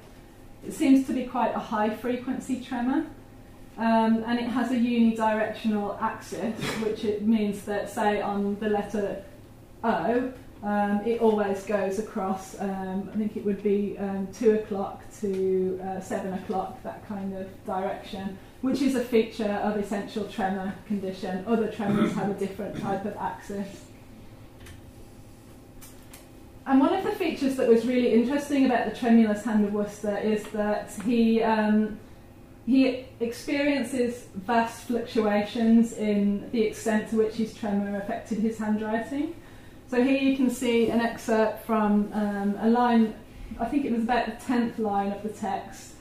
It 0.65 0.73
seems 0.73 1.07
to 1.07 1.13
be 1.13 1.25
quite 1.25 1.55
a 1.55 1.59
high 1.59 1.89
frequency 1.89 2.63
tremor. 2.63 3.05
Um, 3.77 4.23
and 4.25 4.39
it 4.39 4.47
has 4.47 4.71
a 4.71 4.75
unidirectional 4.75 6.01
axis, 6.01 6.59
which 6.81 7.05
it 7.05 7.21
means 7.21 7.61
that, 7.65 7.89
say, 7.89 8.21
on 8.21 8.57
the 8.59 8.69
letter 8.69 9.23
O, 9.83 10.33
um, 10.63 11.01
it 11.05 11.21
always 11.21 11.63
goes 11.63 11.99
across, 11.99 12.59
um, 12.59 13.09
I 13.13 13.17
think 13.17 13.37
it 13.37 13.45
would 13.45 13.61
be 13.61 13.95
um, 13.99 14.27
2 14.33 14.55
o'clock 14.55 15.03
to 15.21 15.79
uh, 15.83 16.01
7 16.01 16.33
o'clock, 16.33 16.81
that 16.81 17.07
kind 17.07 17.37
of 17.37 17.47
direction, 17.65 18.39
which 18.61 18.81
is 18.81 18.95
a 18.95 19.03
feature 19.03 19.61
of 19.63 19.77
essential 19.77 20.25
tremor 20.25 20.73
condition. 20.87 21.43
Other 21.45 21.71
tremors 21.71 22.13
have 22.13 22.31
a 22.31 22.33
different 22.33 22.81
type 22.81 23.05
of 23.05 23.15
axis. 23.17 23.85
And 26.65 26.79
one 26.79 26.93
of 26.93 27.03
the 27.03 27.11
features 27.11 27.55
that 27.57 27.69
was 27.69 27.85
really 27.85 28.11
interesting 28.13 28.65
about 28.65 28.91
the 28.91 28.99
tremulous 28.99 29.45
hand 29.45 29.63
of 29.63 29.73
Worcester 29.73 30.17
is 30.17 30.43
that 30.47 30.91
he 31.05 31.43
um, 31.43 31.99
he 32.67 33.05
experiences 33.21 34.25
vast 34.35 34.83
fluctuations 34.83 35.93
in 35.93 36.51
the 36.51 36.61
extent 36.61 37.09
to 37.09 37.15
which 37.15 37.35
his 37.35 37.53
tremor 37.53 37.97
affected 37.97 38.39
his 38.39 38.57
handwriting. 38.57 39.33
So 39.89 40.03
here 40.03 40.21
you 40.21 40.35
can 40.35 40.49
see 40.49 40.89
an 40.89 40.99
excerpt 40.99 41.65
from 41.65 42.11
um, 42.11 42.57
a 42.59 42.69
line, 42.69 43.15
I 43.57 43.65
think 43.65 43.85
it 43.85 43.93
was 43.93 44.03
about 44.03 44.25
the 44.25 44.45
10th 44.45 44.79
line 44.79 45.13
of 45.13 45.23
the 45.23 45.29
text, 45.29 45.93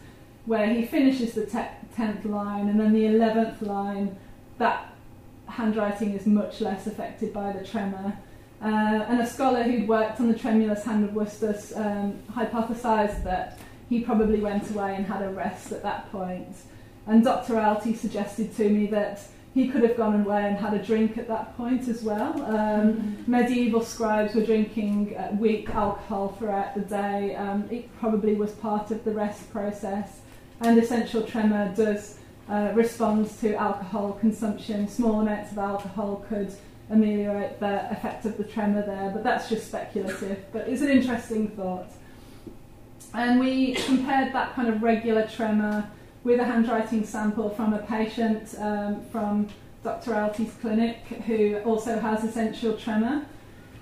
where 0.45 0.67
he 0.67 0.85
finishes 0.85 1.35
the 1.35 1.47
10th 1.47 2.25
line, 2.25 2.69
and 2.69 2.81
then 2.81 2.93
the 2.93 3.05
11th 3.05 3.63
line, 3.63 4.17
that 4.59 4.93
handwriting 5.47 6.15
is 6.15 6.27
much 6.27 6.61
less 6.61 6.89
affected 6.89 7.33
by 7.33 7.53
the 7.53 7.65
tremor. 7.65 8.19
Uh, 8.61 9.05
and 9.09 9.21
a 9.21 9.27
scholar 9.27 9.63
who'd 9.63 9.87
worked 9.87 10.19
on 10.19 10.33
the 10.33 10.37
tremulous 10.37 10.83
hand 10.85 11.05
of 11.05 11.15
Worcester 11.15 11.57
um, 11.77 12.19
hypothesised 12.33 13.23
that 13.23 13.61
he 13.89 14.01
probably 14.01 14.41
went 14.41 14.71
away 14.71 14.95
and 14.97 15.07
had 15.07 15.23
a 15.23 15.31
rest 15.31 15.73
at 15.73 15.83
that 15.83 16.11
point. 16.11 16.55
And 17.07 17.23
Dr. 17.23 17.55
Alty 17.55 17.97
suggested 17.97 18.57
to 18.57 18.69
me 18.69 18.87
that 18.89 19.23
he 19.55 19.69
could 19.69 19.83
have 19.83 19.97
gone 19.97 20.21
away 20.21 20.49
and 20.49 20.57
had 20.59 20.75
a 20.75 20.83
drink 20.83 21.17
at 21.17 21.29
that 21.29 21.57
point 21.57 21.89
as 21.89 22.03
well. 22.03 22.33
Um, 22.43 22.93
mm-hmm. 22.93 23.31
Medieval 23.31 23.81
scribes 23.81 24.35
were 24.35 24.45
drinking 24.45 25.17
uh, 25.17 25.35
weak 25.39 25.71
alcohol 25.71 26.37
throughout 26.39 26.75
the 26.75 26.83
day. 26.83 27.35
Um, 27.37 27.67
it 27.71 27.89
probably 27.99 28.35
was 28.35 28.53
part 28.53 28.91
of 28.91 29.03
the 29.05 29.13
rest 29.13 29.51
process. 29.51 30.21
And 30.61 30.79
essential 30.79 31.23
tremor 31.23 31.73
does 31.75 32.19
uh, 32.51 32.73
respond 32.75 33.31
to 33.41 33.55
alcohol 33.55 34.13
consumption. 34.21 34.89
Small 34.89 35.21
amounts 35.21 35.53
of 35.53 35.59
alcohol 35.59 36.27
could 36.29 36.55
ameliorate 36.91 37.59
the 37.59 37.91
effect 37.91 38.27
of 38.27 38.37
the 38.37 38.45
tremor 38.45 38.85
there, 38.85 39.11
but 39.11 39.25
that's 39.25 39.49
just 39.49 39.69
speculative. 39.69 40.45
But 40.53 40.69
it's 40.69 40.83
an 40.83 40.91
interesting 40.91 41.49
thought. 41.49 41.91
And 43.17 43.41
we 43.41 43.73
compared 43.73 44.35
that 44.35 44.55
kind 44.55 44.69
of 44.69 44.83
regular 44.83 45.27
tremor 45.27 45.89
with 46.23 46.39
a 46.39 46.45
handwriting 46.45 47.03
sample 47.03 47.49
from 47.49 47.73
a 47.73 47.79
patient 47.79 48.55
um, 48.59 49.03
from 49.11 49.49
Dr. 49.83 50.13
Alty's 50.13 50.53
clinic 50.61 50.99
who 51.27 51.57
also 51.65 51.99
has 51.99 52.25
essential 52.25 52.77
tremor. 52.77 53.25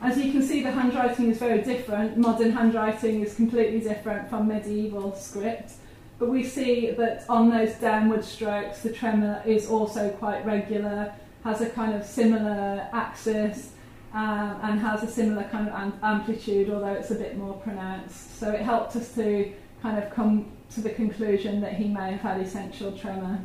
As 0.01 0.19
you 0.19 0.31
can 0.31 0.41
see, 0.41 0.63
the 0.63 0.71
handwriting 0.71 1.31
is 1.31 1.39
very 1.39 1.63
different. 1.63 2.17
Modern 2.17 2.53
handwriting 2.53 3.23
is 3.23 3.35
completely 3.35 3.81
different 3.81 4.31
from 4.31 4.47
medieval 4.47 5.17
script. 5.17 5.73
But 6.21 6.29
we 6.29 6.45
see 6.45 6.93
that 6.93 7.25
on 7.29 7.51
those 7.51 7.75
downward 7.75 8.25
strokes, 8.25 8.83
the 8.83 8.93
tremor 8.93 9.43
is 9.45 9.67
also 9.67 10.11
quite 10.11 10.47
regular 10.47 11.13
has 11.43 11.61
a 11.61 11.69
kind 11.69 11.95
of 11.95 12.07
similar 12.07 12.89
axis 12.93 13.73
um, 14.15 14.61
and 14.63 14.81
has 14.81 15.03
a 15.03 15.09
similar 15.09 15.45
kind 15.45 15.69
of 15.69 15.75
am- 15.75 15.99
amplitude, 16.03 16.71
although 16.71 16.93
it's 16.93 17.11
a 17.11 17.17
bit 17.17 17.37
more 17.37 17.55
pronounced. 17.55 18.39
So 18.39 18.51
it 18.51 18.61
helped 18.61 18.95
us 18.97 19.13
to 19.17 19.53
kind 19.83 20.03
of 20.03 20.09
come 20.11 20.47
to 20.75 20.81
the 20.81 20.91
conclusion 20.91 21.61
that 21.61 21.75
he 21.75 21.89
may 21.89 22.13
have 22.13 22.21
had 22.21 22.41
essential 22.41 22.93
tremor. 22.93 23.41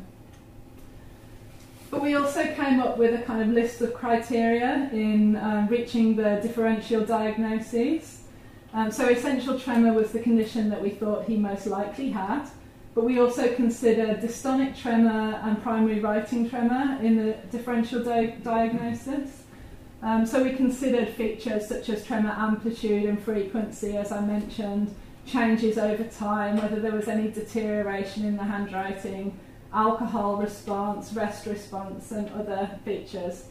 But 1.90 2.02
we 2.04 2.14
also 2.14 2.46
came 2.54 2.80
up 2.80 2.98
with 3.00 3.20
a 3.20 3.24
kind 3.24 3.42
of 3.42 3.48
list 3.50 3.82
of 3.82 3.96
criteria 3.96 4.90
in 4.94 5.36
um, 5.38 5.68
reaching 5.68 6.16
the 6.16 6.40
differential 6.42 7.04
diagnoses. 7.04 8.22
Um, 8.72 8.92
so 8.92 9.10
essential 9.10 9.60
tremor 9.60 9.94
was 9.94 10.12
the 10.12 10.20
condition 10.20 10.70
that 10.70 10.80
we 10.80 10.92
thought 10.92 11.26
he 11.26 11.36
most 11.36 11.66
likely 11.66 12.12
had. 12.12 12.46
But 12.94 13.06
we 13.06 13.20
also 13.20 13.56
considered 13.56 14.22
dystonic 14.22 14.80
tremor 14.80 15.40
and 15.44 15.62
primary 15.64 16.00
writing 16.00 16.48
tremor 16.48 17.00
in 17.02 17.18
the 17.18 17.34
differential 17.52 18.04
di- 18.04 18.36
diagnosis. 18.44 19.44
Um, 20.02 20.26
so 20.26 20.44
we 20.44 20.54
considered 20.54 21.10
features 21.10 21.68
such 21.68 21.90
as 21.90 22.06
tremor 22.06 22.34
amplitude 22.38 23.04
and 23.04 23.22
frequency, 23.22 23.98
as 23.98 24.12
I 24.12 24.22
mentioned, 24.22 24.96
changes 25.26 25.78
over 25.78 26.06
time, 26.06 26.58
whether 26.58 26.80
there 26.80 26.94
was 26.94 27.08
any 27.08 27.30
deterioration 27.30 28.26
in 28.26 28.38
the 28.38 28.44
handwriting, 28.44 29.38
alcohol 29.74 30.38
response, 30.38 31.14
rest 31.14 31.46
response, 31.46 32.12
and 32.12 32.30
other 32.30 32.70
features. 32.86 33.46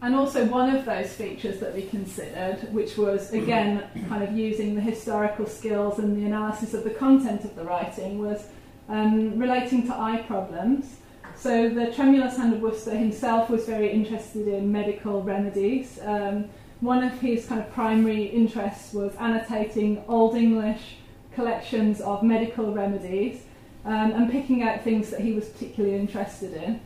And 0.00 0.14
also, 0.14 0.44
one 0.44 0.76
of 0.76 0.84
those 0.84 1.14
features 1.14 1.60
that 1.60 1.74
we 1.74 1.82
considered, 1.86 2.72
which 2.72 2.98
was 2.98 3.32
again 3.32 3.84
kind 4.08 4.22
of 4.22 4.32
using 4.32 4.74
the 4.74 4.80
historical 4.80 5.46
skills 5.46 5.98
and 5.98 6.16
the 6.16 6.26
analysis 6.26 6.74
of 6.74 6.84
the 6.84 6.90
content 6.90 7.44
of 7.44 7.56
the 7.56 7.64
writing, 7.64 8.18
was 8.18 8.44
um, 8.88 9.38
relating 9.38 9.86
to 9.86 9.94
eye 9.94 10.22
problems. 10.26 10.98
So, 11.44 11.68
the 11.68 11.92
Tremulous 11.92 12.38
Hand 12.38 12.54
of 12.54 12.62
Worcester 12.62 12.96
himself 12.96 13.50
was 13.50 13.66
very 13.66 13.92
interested 13.92 14.48
in 14.48 14.72
medical 14.72 15.22
remedies. 15.22 16.00
Um, 16.02 16.46
one 16.80 17.04
of 17.04 17.20
his 17.20 17.44
kind 17.44 17.60
of 17.60 17.70
primary 17.70 18.24
interests 18.24 18.94
was 18.94 19.14
annotating 19.16 20.02
Old 20.08 20.36
English 20.36 20.96
collections 21.34 22.00
of 22.00 22.22
medical 22.22 22.72
remedies 22.72 23.42
um, 23.84 24.12
and 24.12 24.32
picking 24.32 24.62
out 24.62 24.84
things 24.84 25.10
that 25.10 25.20
he 25.20 25.34
was 25.34 25.46
particularly 25.50 25.96
interested 25.96 26.54
in. 26.54 26.80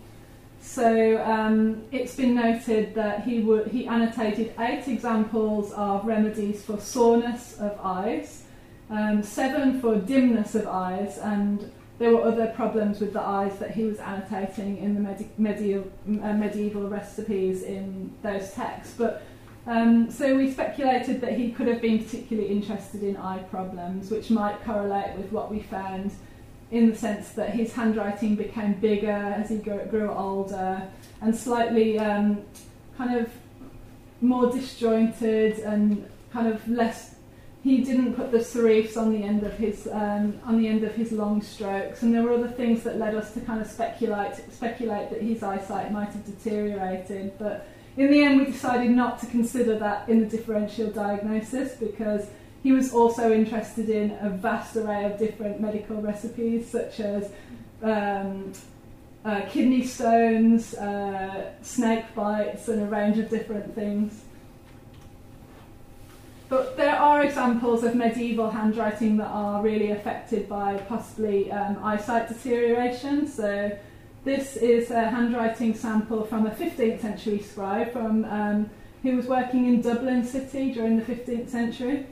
So 0.61 1.23
um, 1.23 1.85
it's 1.93 2.17
been 2.17 2.35
noted 2.35 2.97
that 2.97 3.23
he 3.23 3.43
he 3.71 3.87
annotated 3.87 4.55
eight 4.59 4.89
examples 4.89 5.71
of 5.71 6.05
remedies 6.05 6.65
for 6.65 6.81
soreness 6.81 7.57
of 7.61 7.79
eyes, 7.81 8.43
um, 8.91 9.23
seven 9.23 9.81
for 9.81 9.95
dimness 10.01 10.57
of 10.57 10.67
eyes, 10.67 11.19
and 11.19 11.71
there 11.99 12.13
were 12.13 12.23
other 12.23 12.47
problems 12.49 13.01
with 13.01 13.13
the 13.13 13.21
eyes 13.21 13.59
that 13.59 13.73
he 13.73 13.85
was 13.85 13.99
annotating 13.99 14.79
in 14.79 14.95
the 14.95 15.01
medi- 15.01 15.31
medieval, 15.37 15.91
uh, 16.23 16.33
medieval 16.33 16.89
recipes 16.89 17.63
in 17.63 18.13
those 18.23 18.53
texts. 18.53 18.95
But 18.97 19.23
um, 19.67 20.11
so 20.11 20.37
we 20.37 20.51
speculated 20.51 21.21
that 21.21 21.35
he 21.35 21.51
could 21.51 21.67
have 21.67 21.83
been 21.83 22.03
particularly 22.03 22.51
interested 22.51 23.03
in 23.03 23.17
eye 23.17 23.43
problems, 23.51 24.11
which 24.11 24.31
might 24.31 24.65
correlate 24.65 25.17
with 25.17 25.31
what 25.33 25.51
we 25.51 25.61
found 25.61 26.13
in 26.71 26.91
the 26.91 26.97
sense 26.97 27.31
that 27.31 27.51
his 27.51 27.73
handwriting 27.75 28.37
became 28.37 28.75
bigger 28.75 29.11
as 29.11 29.51
he 29.51 29.57
grew, 29.57 29.85
grew 29.87 30.11
older 30.11 30.89
and 31.21 31.35
slightly 31.35 31.99
um, 31.99 32.43
kind 32.97 33.17
of 33.17 33.31
more 34.21 34.51
disjointed 34.51 35.59
and 35.61 36.09
kind 36.33 36.49
of 36.49 36.67
less. 36.69 37.17
He 37.69 37.85
didn't 37.85 38.15
put 38.15 38.33
the 38.33 38.39
serifs 38.39 38.97
on 38.97 39.13
the 39.13 39.23
end 39.23 39.43
of 39.43 39.53
his 39.59 39.87
um, 39.93 40.41
on 40.47 40.59
the 40.59 40.67
end 40.67 40.85
of 40.85 40.95
his 40.95 41.13
long 41.13 41.43
strokes, 41.43 42.03
and 42.03 42.15
there 42.15 42.23
were 42.23 42.33
other 42.33 42.49
things 42.49 42.83
that 42.85 42.97
led 42.97 43.15
us 43.15 43.35
to 43.35 43.43
kind 43.43 43.61
of 43.61 43.67
speculate 43.67 44.37
speculate 44.51 45.11
that 45.11 45.21
his 45.21 45.43
eyesight 45.43 45.93
might 45.93 46.09
have 46.09 46.25
deteriorated. 46.25 47.39
But 47.39 47.69
in 47.99 48.11
the 48.11 48.23
end, 48.23 48.41
we 48.41 48.47
decided 48.47 48.91
not 48.93 49.19
to 49.21 49.27
consider 49.27 49.79
that 49.81 50.09
in 50.09 50.19
the 50.19 50.25
differential 50.25 50.91
diagnosis 50.91 51.75
because 51.75 52.31
he 52.63 52.73
was 52.73 52.95
also 52.95 53.35
interested 53.35 53.91
in 53.91 54.13
a 54.23 54.31
vast 54.31 54.75
array 54.75 55.05
of 55.05 55.19
different 55.19 55.61
medical 55.61 56.01
recipes, 56.01 56.71
such 56.71 57.01
as 57.01 57.31
um, 57.83 58.51
uh, 59.27 59.43
kidney 59.51 59.85
stones, 59.85 60.73
uh, 60.73 61.53
snake 61.61 62.07
bites, 62.15 62.69
and 62.69 62.81
a 62.81 62.87
range 62.87 63.19
of 63.19 63.29
different 63.29 63.75
things. 63.75 64.23
But 66.49 66.77
there 66.77 66.97
are 66.97 67.23
examples 67.23 67.85
of 67.85 67.95
medieval 67.95 68.51
handwriting 68.51 69.19
that 69.19 69.29
are 69.29 69.63
really 69.63 69.91
affected 69.91 70.49
by 70.49 70.79
possibly 70.89 71.53
um, 71.53 71.79
eyesight 71.83 72.29
deterioration. 72.29 73.27
So, 73.27 73.77
this 74.25 74.57
is 74.57 74.91
a 74.91 75.09
handwriting 75.09 75.75
sample 75.75 76.25
from 76.25 76.47
a 76.47 76.51
15th 76.51 77.01
century 77.01 77.41
scribe 77.41 77.93
from 77.93 78.25
um, 78.25 78.71
who 79.03 79.17
was 79.17 79.27
working 79.27 79.67
in 79.67 79.81
Dublin 79.81 80.25
city 80.25 80.73
during 80.73 80.99
the 80.99 81.05
15th 81.05 81.49
century 81.49 82.07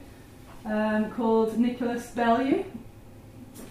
um, 0.65 1.11
called 1.11 1.57
Nicholas 1.57 2.07
Bellew, 2.11 2.65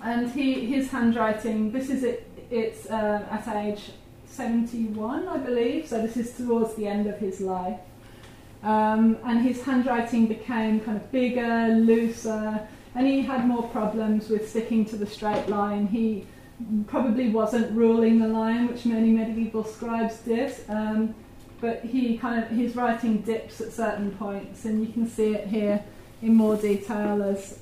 and 0.02 0.30
he 0.30 0.66
his 0.66 0.90
handwriting. 0.90 1.72
This 1.72 1.90
is 1.90 2.02
it. 2.04 2.28
It's 2.50 2.86
uh, 2.86 3.26
at 3.30 3.48
age 3.56 3.92
seventy-one, 4.26 5.28
I 5.28 5.38
believe. 5.38 5.88
So 5.88 6.00
this 6.00 6.16
is 6.16 6.36
towards 6.36 6.74
the 6.74 6.86
end 6.86 7.06
of 7.06 7.18
his 7.18 7.40
life, 7.40 7.78
um, 8.66 9.16
and 9.24 9.40
his 9.42 9.62
handwriting 9.62 10.26
became 10.26 10.80
kind 10.80 10.96
of 10.96 11.12
bigger, 11.12 11.68
looser, 11.68 12.66
and 12.96 13.06
he 13.06 13.22
had 13.22 13.46
more 13.46 13.62
problems 13.68 14.28
with 14.28 14.48
sticking 14.48 14.84
to 14.86 14.96
the 14.96 15.06
straight 15.06 15.48
line. 15.48 15.86
He 15.86 16.26
probably 16.88 17.28
wasn't 17.28 17.70
ruling 17.76 18.18
the 18.18 18.26
line, 18.26 18.66
which 18.66 18.84
many 18.84 19.10
medieval 19.10 19.62
scribes 19.64 20.18
did. 20.18 20.52
Um, 20.68 21.14
but 21.60 21.84
he 21.84 22.18
kind 22.18 22.42
of 22.42 22.50
his 22.50 22.74
writing 22.74 23.18
dips 23.22 23.60
at 23.60 23.72
certain 23.72 24.10
points, 24.16 24.64
and 24.64 24.84
you 24.84 24.92
can 24.92 25.08
see 25.08 25.34
it 25.34 25.46
here 25.46 25.82
in 26.20 26.34
more 26.34 26.56
detail 26.56 27.22
as 27.22 27.60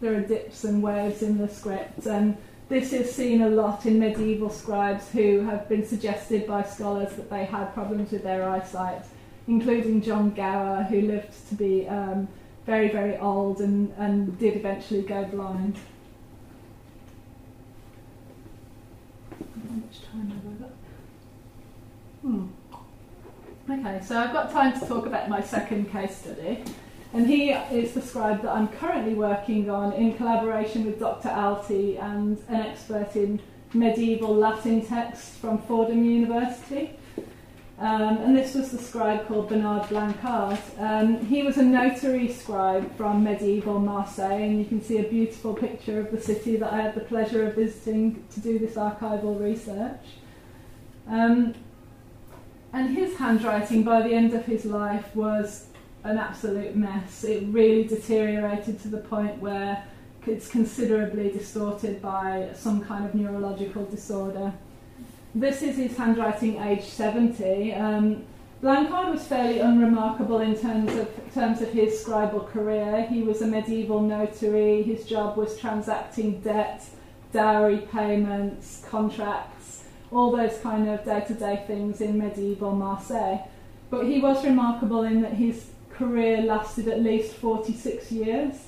there 0.00 0.14
are 0.16 0.20
dips 0.20 0.64
and 0.64 0.82
waves 0.82 1.22
in 1.22 1.38
the 1.38 1.48
script. 1.48 2.06
And 2.06 2.36
this 2.68 2.92
is 2.92 3.10
seen 3.10 3.42
a 3.42 3.48
lot 3.48 3.86
in 3.86 3.98
medieval 3.98 4.50
scribes 4.50 5.08
who 5.10 5.40
have 5.40 5.68
been 5.68 5.86
suggested 5.86 6.46
by 6.46 6.62
scholars 6.62 7.14
that 7.16 7.30
they 7.30 7.44
had 7.44 7.72
problems 7.72 8.10
with 8.12 8.22
their 8.22 8.48
eyesight, 8.48 9.02
including 9.48 10.02
John 10.02 10.30
Gower, 10.30 10.84
who 10.84 11.00
lived 11.00 11.32
to 11.48 11.54
be 11.54 11.88
um, 11.88 12.28
very, 12.66 12.88
very 12.88 13.16
old 13.18 13.60
and, 13.60 13.92
and 13.98 14.38
did 14.38 14.56
eventually 14.56 15.02
go 15.02 15.24
blind. 15.24 15.76
How 19.40 19.74
much 19.74 20.02
time 20.10 20.30
have 20.30 20.46
I 20.46 20.62
got? 20.62 20.72
Hmm. 22.22 22.46
Okay, 23.70 24.04
so 24.04 24.18
I've 24.18 24.32
got 24.32 24.50
time 24.52 24.78
to 24.78 24.86
talk 24.86 25.06
about 25.06 25.28
my 25.28 25.42
second 25.42 25.90
case 25.90 26.16
study. 26.16 26.62
And 27.14 27.26
he 27.26 27.50
is 27.50 27.92
the 27.92 28.00
scribe 28.00 28.42
that 28.42 28.50
I'm 28.50 28.68
currently 28.68 29.14
working 29.14 29.68
on 29.68 29.92
in 29.92 30.14
collaboration 30.16 30.86
with 30.86 30.98
Dr. 30.98 31.28
Alty 31.28 32.02
and 32.02 32.38
an 32.48 32.56
expert 32.62 33.14
in 33.16 33.40
medieval 33.74 34.34
Latin 34.34 34.84
texts 34.84 35.36
from 35.36 35.58
Fordham 35.58 36.04
University. 36.04 36.98
Um, 37.82 38.18
and 38.18 38.36
this 38.36 38.54
was 38.54 38.70
the 38.70 38.78
scribe 38.78 39.26
called 39.26 39.48
Bernard 39.48 39.88
Blancard. 39.88 40.56
Um, 40.78 41.26
he 41.26 41.42
was 41.42 41.56
a 41.56 41.64
notary 41.64 42.32
scribe 42.32 42.96
from 42.96 43.24
medieval 43.24 43.80
Marseille, 43.80 44.40
and 44.40 44.60
you 44.60 44.64
can 44.64 44.80
see 44.80 44.98
a 44.98 45.02
beautiful 45.02 45.52
picture 45.52 45.98
of 45.98 46.12
the 46.12 46.20
city 46.20 46.54
that 46.58 46.72
I 46.72 46.80
had 46.80 46.94
the 46.94 47.00
pleasure 47.00 47.44
of 47.48 47.56
visiting 47.56 48.24
to 48.34 48.40
do 48.40 48.60
this 48.60 48.76
archival 48.76 49.40
research. 49.40 49.98
Um, 51.08 51.54
and 52.72 52.96
his 52.96 53.16
handwriting 53.16 53.82
by 53.82 54.02
the 54.02 54.14
end 54.14 54.32
of 54.32 54.44
his 54.44 54.64
life 54.64 55.16
was 55.16 55.66
an 56.04 56.18
absolute 56.18 56.76
mess. 56.76 57.24
It 57.24 57.48
really 57.48 57.82
deteriorated 57.82 58.80
to 58.82 58.88
the 58.88 58.98
point 58.98 59.40
where 59.40 59.84
it's 60.24 60.46
considerably 60.46 61.32
distorted 61.32 62.00
by 62.00 62.50
some 62.54 62.84
kind 62.84 63.04
of 63.04 63.16
neurological 63.16 63.86
disorder. 63.86 64.52
This 65.34 65.62
is 65.62 65.76
his 65.76 65.96
handwriting 65.96 66.62
age 66.62 66.84
70. 66.84 67.72
Um, 67.72 68.24
Blancard 68.62 69.10
was 69.10 69.26
fairly 69.26 69.60
unremarkable 69.60 70.40
in 70.40 70.54
terms 70.54 70.94
of 70.94 71.08
terms 71.32 71.62
of 71.62 71.72
his 71.72 72.04
scribal 72.04 72.46
career. 72.48 73.06
He 73.06 73.22
was 73.22 73.40
a 73.40 73.46
medieval 73.46 74.00
notary. 74.00 74.82
His 74.82 75.06
job 75.06 75.38
was 75.38 75.58
transacting 75.58 76.40
debt, 76.40 76.84
dowry 77.32 77.78
payments, 77.78 78.84
contracts, 78.88 79.84
all 80.10 80.30
those 80.30 80.58
kind 80.58 80.86
of 80.88 81.02
day-to-day 81.04 81.64
things 81.66 82.02
in 82.02 82.18
medieval 82.18 82.72
Marseille. 82.72 83.40
But 83.88 84.04
he 84.04 84.20
was 84.20 84.44
remarkable 84.44 85.02
in 85.02 85.22
that 85.22 85.32
his 85.32 85.70
career 85.90 86.42
lasted 86.42 86.88
at 86.88 87.02
least 87.02 87.34
46 87.36 88.12
years. 88.12 88.66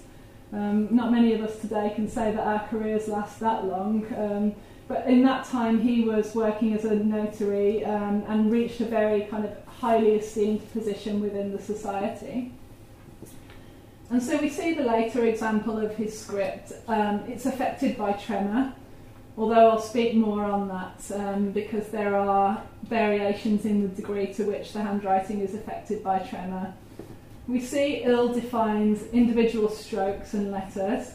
Um, 0.51 0.89
not 0.91 1.13
many 1.13 1.35
of 1.35 1.43
us 1.43 1.61
today 1.61 1.93
can 1.95 2.09
say 2.09 2.33
that 2.33 2.41
our 2.41 2.67
careers 2.69 3.07
last 3.07 3.39
that 3.41 3.67
long. 3.67 4.07
Um, 4.17 4.55
but 4.87 5.07
in 5.07 5.23
that 5.23 5.47
time, 5.47 5.81
he 5.81 6.03
was 6.03 6.35
working 6.35 6.75
as 6.75 6.85
a 6.85 6.95
notary 6.95 7.85
um, 7.85 8.25
and 8.29 8.53
reached 8.53 8.81
a 8.81 8.85
very 8.85 9.23
kind 9.23 9.45
of 9.45 9.53
highly 9.67 10.17
esteemed 10.17 10.71
position 10.73 11.21
within 11.21 11.53
the 11.53 11.61
society. 11.61 12.53
And 14.11 14.23
so 14.23 14.37
we 14.37 14.51
see 14.51 14.75
the 14.75 14.85
later 14.85 15.25
example 15.25 15.79
of 15.79 15.97
his 15.97 16.19
script. 16.19 16.73
Um, 16.87 17.25
it's 17.27 17.47
affected 17.47 17.97
by 17.97 18.13
tremor. 18.13 18.75
although 19.37 19.71
I'll 19.71 19.81
speak 19.81 20.15
more 20.15 20.45
on 20.45 20.69
that 20.69 21.03
um, 21.15 21.51
because 21.51 21.89
there 21.89 22.17
are 22.17 22.63
variations 22.85 23.65
in 23.65 23.83
the 23.83 23.89
degree 23.89 24.33
to 24.35 24.45
which 24.45 24.73
the 24.73 24.83
handwriting 24.83 25.41
is 25.41 25.55
affected 25.55 26.03
by 26.05 26.21
tremor. 26.21 26.75
We 27.49 27.61
see 27.61 28.03
ill 28.05 28.33
defined 28.33 29.01
individual 29.13 29.69
strokes 29.69 30.35
and 30.35 30.51
letters. 30.51 31.13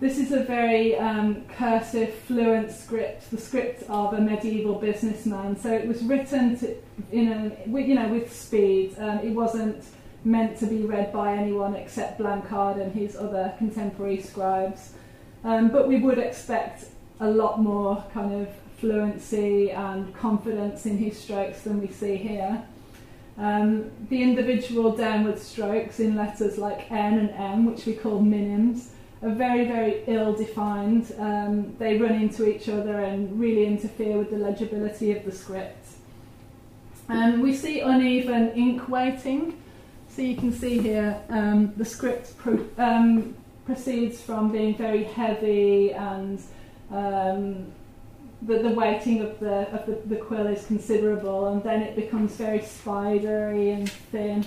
This 0.00 0.16
is 0.16 0.32
a 0.32 0.42
very 0.44 0.96
um, 0.96 1.44
cursive, 1.58 2.14
fluent 2.14 2.72
script, 2.72 3.30
the 3.30 3.36
script 3.36 3.82
of 3.90 4.14
a 4.14 4.20
medieval 4.20 4.76
businessman. 4.76 5.58
So 5.60 5.70
it 5.70 5.86
was 5.86 6.02
written 6.02 6.58
to, 6.60 6.74
in 7.12 7.30
a, 7.30 7.78
you 7.78 7.94
know, 7.94 8.08
with 8.08 8.34
speed. 8.34 8.96
Um, 8.98 9.18
it 9.18 9.32
wasn't 9.32 9.84
meant 10.24 10.56
to 10.60 10.66
be 10.66 10.86
read 10.86 11.12
by 11.12 11.34
anyone 11.34 11.76
except 11.76 12.18
Blancard 12.18 12.78
and 12.78 12.94
his 12.94 13.14
other 13.14 13.52
contemporary 13.58 14.22
scribes. 14.22 14.94
Um, 15.44 15.68
but 15.68 15.86
we 15.86 15.98
would 15.98 16.18
expect 16.18 16.86
a 17.20 17.28
lot 17.28 17.60
more 17.60 18.02
kind 18.14 18.32
of 18.40 18.48
fluency 18.78 19.70
and 19.70 20.14
confidence 20.14 20.86
in 20.86 20.96
his 20.96 21.18
strokes 21.18 21.60
than 21.60 21.78
we 21.78 21.88
see 21.88 22.16
here. 22.16 22.62
Um, 23.36 23.90
the 24.08 24.22
individual 24.22 24.96
downward 24.96 25.38
strokes 25.38 26.00
in 26.00 26.16
letters 26.16 26.56
like 26.56 26.90
N 26.90 27.18
and 27.18 27.30
M, 27.30 27.66
which 27.66 27.84
we 27.84 27.92
call 27.92 28.22
minims, 28.22 28.92
are 29.22 29.30
very, 29.30 29.66
very 29.66 30.02
ill 30.06 30.32
defined. 30.32 31.12
Um, 31.18 31.76
they 31.78 31.98
run 31.98 32.12
into 32.12 32.48
each 32.48 32.68
other 32.68 33.00
and 33.00 33.38
really 33.38 33.66
interfere 33.66 34.16
with 34.16 34.30
the 34.30 34.38
legibility 34.38 35.12
of 35.12 35.24
the 35.24 35.32
script. 35.32 35.86
Um, 37.08 37.40
we 37.40 37.54
see 37.54 37.80
uneven 37.80 38.50
ink 38.50 38.88
weighting. 38.88 39.60
So 40.08 40.22
you 40.22 40.36
can 40.36 40.52
see 40.52 40.78
here 40.78 41.20
um, 41.28 41.72
the 41.76 41.84
script 41.84 42.36
pro- 42.38 42.66
um, 42.78 43.36
proceeds 43.64 44.20
from 44.20 44.50
being 44.50 44.76
very 44.76 45.04
heavy 45.04 45.92
and 45.92 46.40
um, 46.90 47.72
the, 48.42 48.58
the 48.58 48.70
weighting 48.70 49.20
of 49.20 49.38
the 49.38 49.68
of 49.72 49.86
the, 49.86 50.14
the 50.14 50.16
quill 50.16 50.46
is 50.46 50.66
considerable, 50.66 51.48
and 51.48 51.62
then 51.62 51.82
it 51.82 51.94
becomes 51.94 52.32
very 52.36 52.62
spidery 52.62 53.70
and 53.70 53.90
thin. 53.90 54.44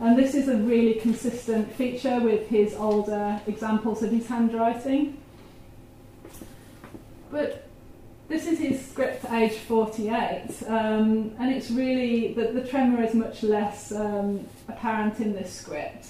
And 0.00 0.18
this 0.18 0.34
is 0.34 0.48
a 0.48 0.56
really 0.56 0.94
consistent 0.94 1.72
feature 1.72 2.20
with 2.20 2.48
his 2.48 2.74
older 2.74 3.40
examples 3.46 4.02
of 4.02 4.10
his 4.10 4.26
handwriting. 4.26 5.18
But 7.30 7.68
this 8.28 8.46
is 8.46 8.58
his 8.58 8.84
script 8.84 9.24
age 9.30 9.58
48, 9.58 10.46
um, 10.66 11.34
and 11.38 11.54
it's 11.54 11.70
really 11.70 12.32
that 12.34 12.54
the 12.54 12.66
tremor 12.66 13.02
is 13.02 13.14
much 13.14 13.42
less 13.42 13.92
um, 13.92 14.46
apparent 14.68 15.20
in 15.20 15.34
this 15.34 15.52
script 15.52 16.08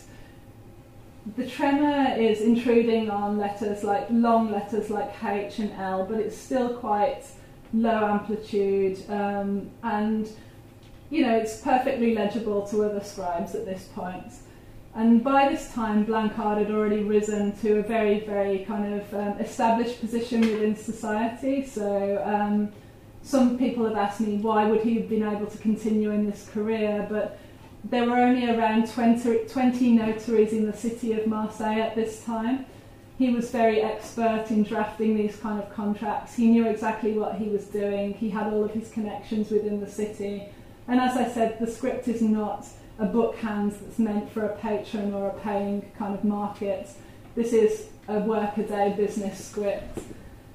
the 1.37 1.47
tremor 1.47 2.15
is 2.21 2.41
intruding 2.41 3.09
on 3.09 3.39
letters 3.39 3.83
like 3.83 4.07
long 4.11 4.51
letters 4.51 4.91
like 4.91 5.13
H 5.25 5.59
and 5.59 5.73
L, 5.73 6.05
but 6.05 6.21
it's 6.21 6.37
still 6.37 6.77
quite 6.77 7.25
low 7.73 8.07
amplitude 8.07 9.03
um, 9.09 9.71
and 9.83 10.29
you 11.15 11.25
know 11.25 11.37
it's 11.37 11.59
perfectly 11.61 12.13
legible 12.13 12.67
to 12.67 12.83
other 12.83 13.03
scribes 13.03 13.55
at 13.55 13.65
this 13.65 13.85
point. 13.95 14.33
And 14.97 15.23
by 15.23 15.49
this 15.49 15.73
time, 15.73 16.05
Blancard 16.05 16.59
had 16.59 16.71
already 16.73 17.03
risen 17.03 17.57
to 17.59 17.79
a 17.79 17.83
very, 17.83 18.21
very 18.21 18.65
kind 18.65 18.95
of 18.95 19.15
um, 19.15 19.39
established 19.39 20.01
position 20.01 20.41
within 20.41 20.75
society. 20.77 21.67
So 21.67 22.23
um, 22.25 22.73
some 23.23 23.59
people 23.59 23.87
have 23.87 23.97
asked 23.97 24.21
me 24.21 24.37
why 24.37 24.67
would 24.67 24.83
he 24.83 24.97
have 24.97 25.09
been 25.09 25.23
able 25.25 25.47
to 25.47 25.59
continue 25.59 26.11
in 26.11 26.29
this 26.29 26.49
career, 26.53 27.07
but 27.09 27.39
there 27.85 28.07
were 28.09 28.19
only 28.19 28.51
around 28.51 28.89
20, 28.89 29.47
20 29.49 29.93
notaries 29.93 30.53
in 30.53 30.67
the 30.67 30.77
city 30.77 31.13
of 31.13 31.27
Marseille 31.27 31.81
at 31.81 31.95
this 31.95 32.25
time. 32.25 32.67
He 33.19 33.31
was 33.31 33.51
very 33.51 33.81
expert 33.83 34.47
in 34.51 34.65
drafting 34.65 35.17
these 35.17 35.37
kind 35.37 35.63
of 35.63 35.73
contracts. 35.73 36.35
He 36.35 36.49
knew 36.49 36.67
exactly 36.67 37.13
what 37.13 37.37
he 37.37 37.49
was 37.49 37.67
doing. 37.67 38.15
He 38.15 38.31
had 38.31 38.53
all 38.53 38.65
of 38.65 38.73
his 38.73 38.91
connections 38.91 39.51
within 39.51 39.81
the 39.81 39.91
city. 39.91 40.49
And 40.87 41.01
as 41.01 41.17
I 41.17 41.29
said, 41.29 41.59
the 41.59 41.67
script 41.67 42.09
is 42.09 42.21
not 42.21 42.67
a 42.99 43.07
book 43.07 43.37
hand 43.37 43.73
that's 43.73 43.99
meant 43.99 44.31
for 44.31 44.45
a 44.45 44.57
patron 44.57 45.15
or 45.15 45.29
a 45.29 45.41
paying 45.41 45.91
kind 45.99 46.15
of 46.15 46.25
market. 46.25 46.89
This 47.35 47.53
is 47.53 47.89
a 48.07 48.21
workaday 48.21 48.95
business 48.97 49.45
script. 49.45 49.99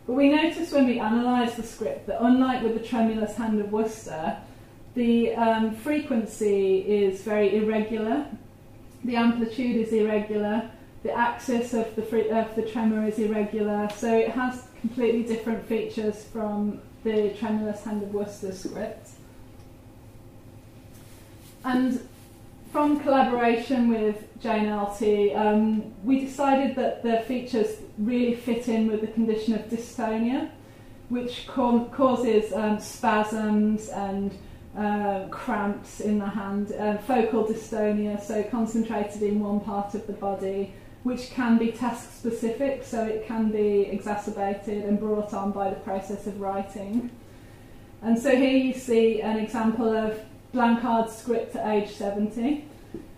But 0.06 0.14
we 0.14 0.30
notice 0.30 0.72
when 0.72 0.88
we 0.88 1.00
analyse 1.00 1.56
the 1.56 1.64
script 1.64 2.08
that 2.08 2.24
unlike 2.24 2.64
with 2.64 2.74
the 2.74 2.88
Tremulous 2.88 3.36
Hand 3.36 3.60
of 3.60 3.72
Worcester, 3.72 4.38
the 4.96 5.36
um, 5.36 5.76
frequency 5.76 6.80
is 6.80 7.22
very 7.22 7.58
irregular, 7.58 8.26
the 9.04 9.16
amplitude 9.16 9.76
is 9.76 9.94
irregular, 9.94 10.70
the 11.04 11.12
axis 11.12 11.74
of 11.74 11.96
the, 11.96 12.02
free, 12.02 12.30
of 12.30 12.56
the 12.56 12.64
tremor 12.64 13.08
is 13.08 13.20
irregular, 13.20 13.88
so 13.96 14.18
it 14.18 14.30
has 14.30 14.68
completely 14.82 15.24
different 15.24 15.66
features 15.68 16.24
from 16.26 16.82
the 17.04 17.34
tremulous 17.40 17.84
hand 17.84 18.04
of 18.04 18.14
Worcester 18.14 18.52
script. 18.52 19.10
And 21.64 22.08
from 22.72 23.00
collaboration 23.00 23.90
with 23.90 24.24
Jane 24.40 24.66
Alty, 24.66 25.36
um, 25.36 25.94
we 26.04 26.20
decided 26.22 26.76
that 26.76 27.04
the 27.04 27.22
features 27.22 27.78
really 27.98 28.36
fit 28.36 28.68
in 28.68 28.88
with 28.88 29.02
the 29.02 29.08
condition 29.08 29.54
of 29.56 29.62
dystonia, 29.70 30.50
which 31.10 31.48
ca- 31.48 31.86
causes 31.86 32.54
um, 32.54 32.80
spasms 32.80 33.90
and 33.90 34.38
uh, 34.78 35.28
cramps 35.30 36.00
in 36.00 36.20
the 36.20 36.28
hand, 36.28 36.72
uh, 36.74 36.98
focal 37.00 37.44
dystonia, 37.44 38.22
so 38.22 38.44
concentrated 38.44 39.24
in 39.24 39.40
one 39.40 39.60
part 39.60 39.96
of 39.96 40.06
the 40.08 40.14
body, 40.14 40.74
which 41.04 41.32
can 41.32 41.58
be 41.58 41.72
task 41.72 42.12
specific, 42.14 42.84
so 42.84 43.04
it 43.04 43.26
can 43.26 43.52
be 43.52 43.82
exacerbated 43.92 44.86
and 44.86 45.00
brought 45.00 45.34
on 45.34 45.52
by 45.52 45.70
the 45.70 45.76
process 45.78 46.28
of 46.28 46.40
writing. 46.40 47.10
And 48.02 48.18
so 48.18 48.36
here 48.36 48.58
you 48.58 48.74
see 48.74 49.22
an 49.22 49.38
example 49.38 49.90
of 49.90 50.20
Blancard's 50.54 51.16
script 51.16 51.56
at 51.56 51.68
age 51.68 51.92
70. 51.92 52.66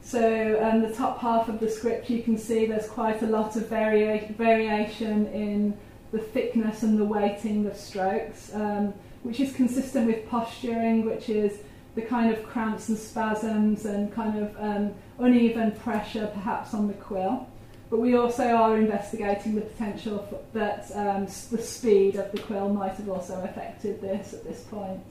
So 0.04 0.60
um, 0.62 0.82
the 0.82 0.94
top 0.94 1.20
half 1.20 1.48
of 1.48 1.60
the 1.60 1.70
script 1.70 2.10
you 2.10 2.24
can 2.24 2.38
see 2.38 2.66
there's 2.66 2.88
quite 2.88 3.22
a 3.22 3.28
lot 3.28 3.56
of 3.56 3.70
varia- 3.70 4.32
variation 4.38 5.28
in 5.28 5.78
the 6.12 6.20
thickness 6.20 6.84
and 6.84 7.00
the 7.00 7.06
weighting 7.06 7.66
of 7.66 7.78
strokes. 7.78 8.54
Um, 8.54 8.94
which 9.24 9.40
is 9.40 9.54
consistent 9.54 10.08
with 10.08 10.28
posturing, 10.30 11.06
which 11.06 11.30
is 11.30 11.60
the 11.96 12.02
kind 12.02 12.34
of 12.34 12.44
cramps 12.44 12.90
and 12.90 12.98
spasms 12.98 13.86
and 13.86 14.14
kind 14.14 14.42
of 14.42 14.56
um, 14.60 14.94
uneven 15.20 15.72
pressure 15.72 16.30
perhaps 16.34 16.74
on 16.74 16.88
the 16.88 16.94
quill. 16.94 17.48
But 17.90 18.00
we 18.00 18.16
also 18.16 18.46
are 18.46 18.78
investigating 18.78 19.56
the 19.56 19.62
potential 19.62 20.42
that 20.54 20.90
um, 20.96 21.26
the 21.26 21.62
speed 21.62 22.16
of 22.16 22.32
the 22.32 22.40
quill 22.40 22.70
might 22.70 22.94
have 22.94 23.10
also 23.10 23.42
affected 23.44 24.00
this 24.00 24.34
at 24.34 24.46
this 24.46 24.62
point. 24.62 25.02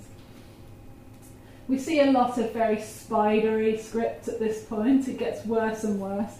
We 1.71 1.79
see 1.79 2.01
a 2.01 2.11
lot 2.11 2.37
of 2.37 2.53
very 2.53 2.81
spidery 2.81 3.79
script 3.79 4.27
at 4.27 4.41
this 4.41 4.65
point. 4.65 5.07
It 5.07 5.19
gets 5.19 5.47
worse 5.47 5.85
and 5.85 6.01
worse. 6.01 6.39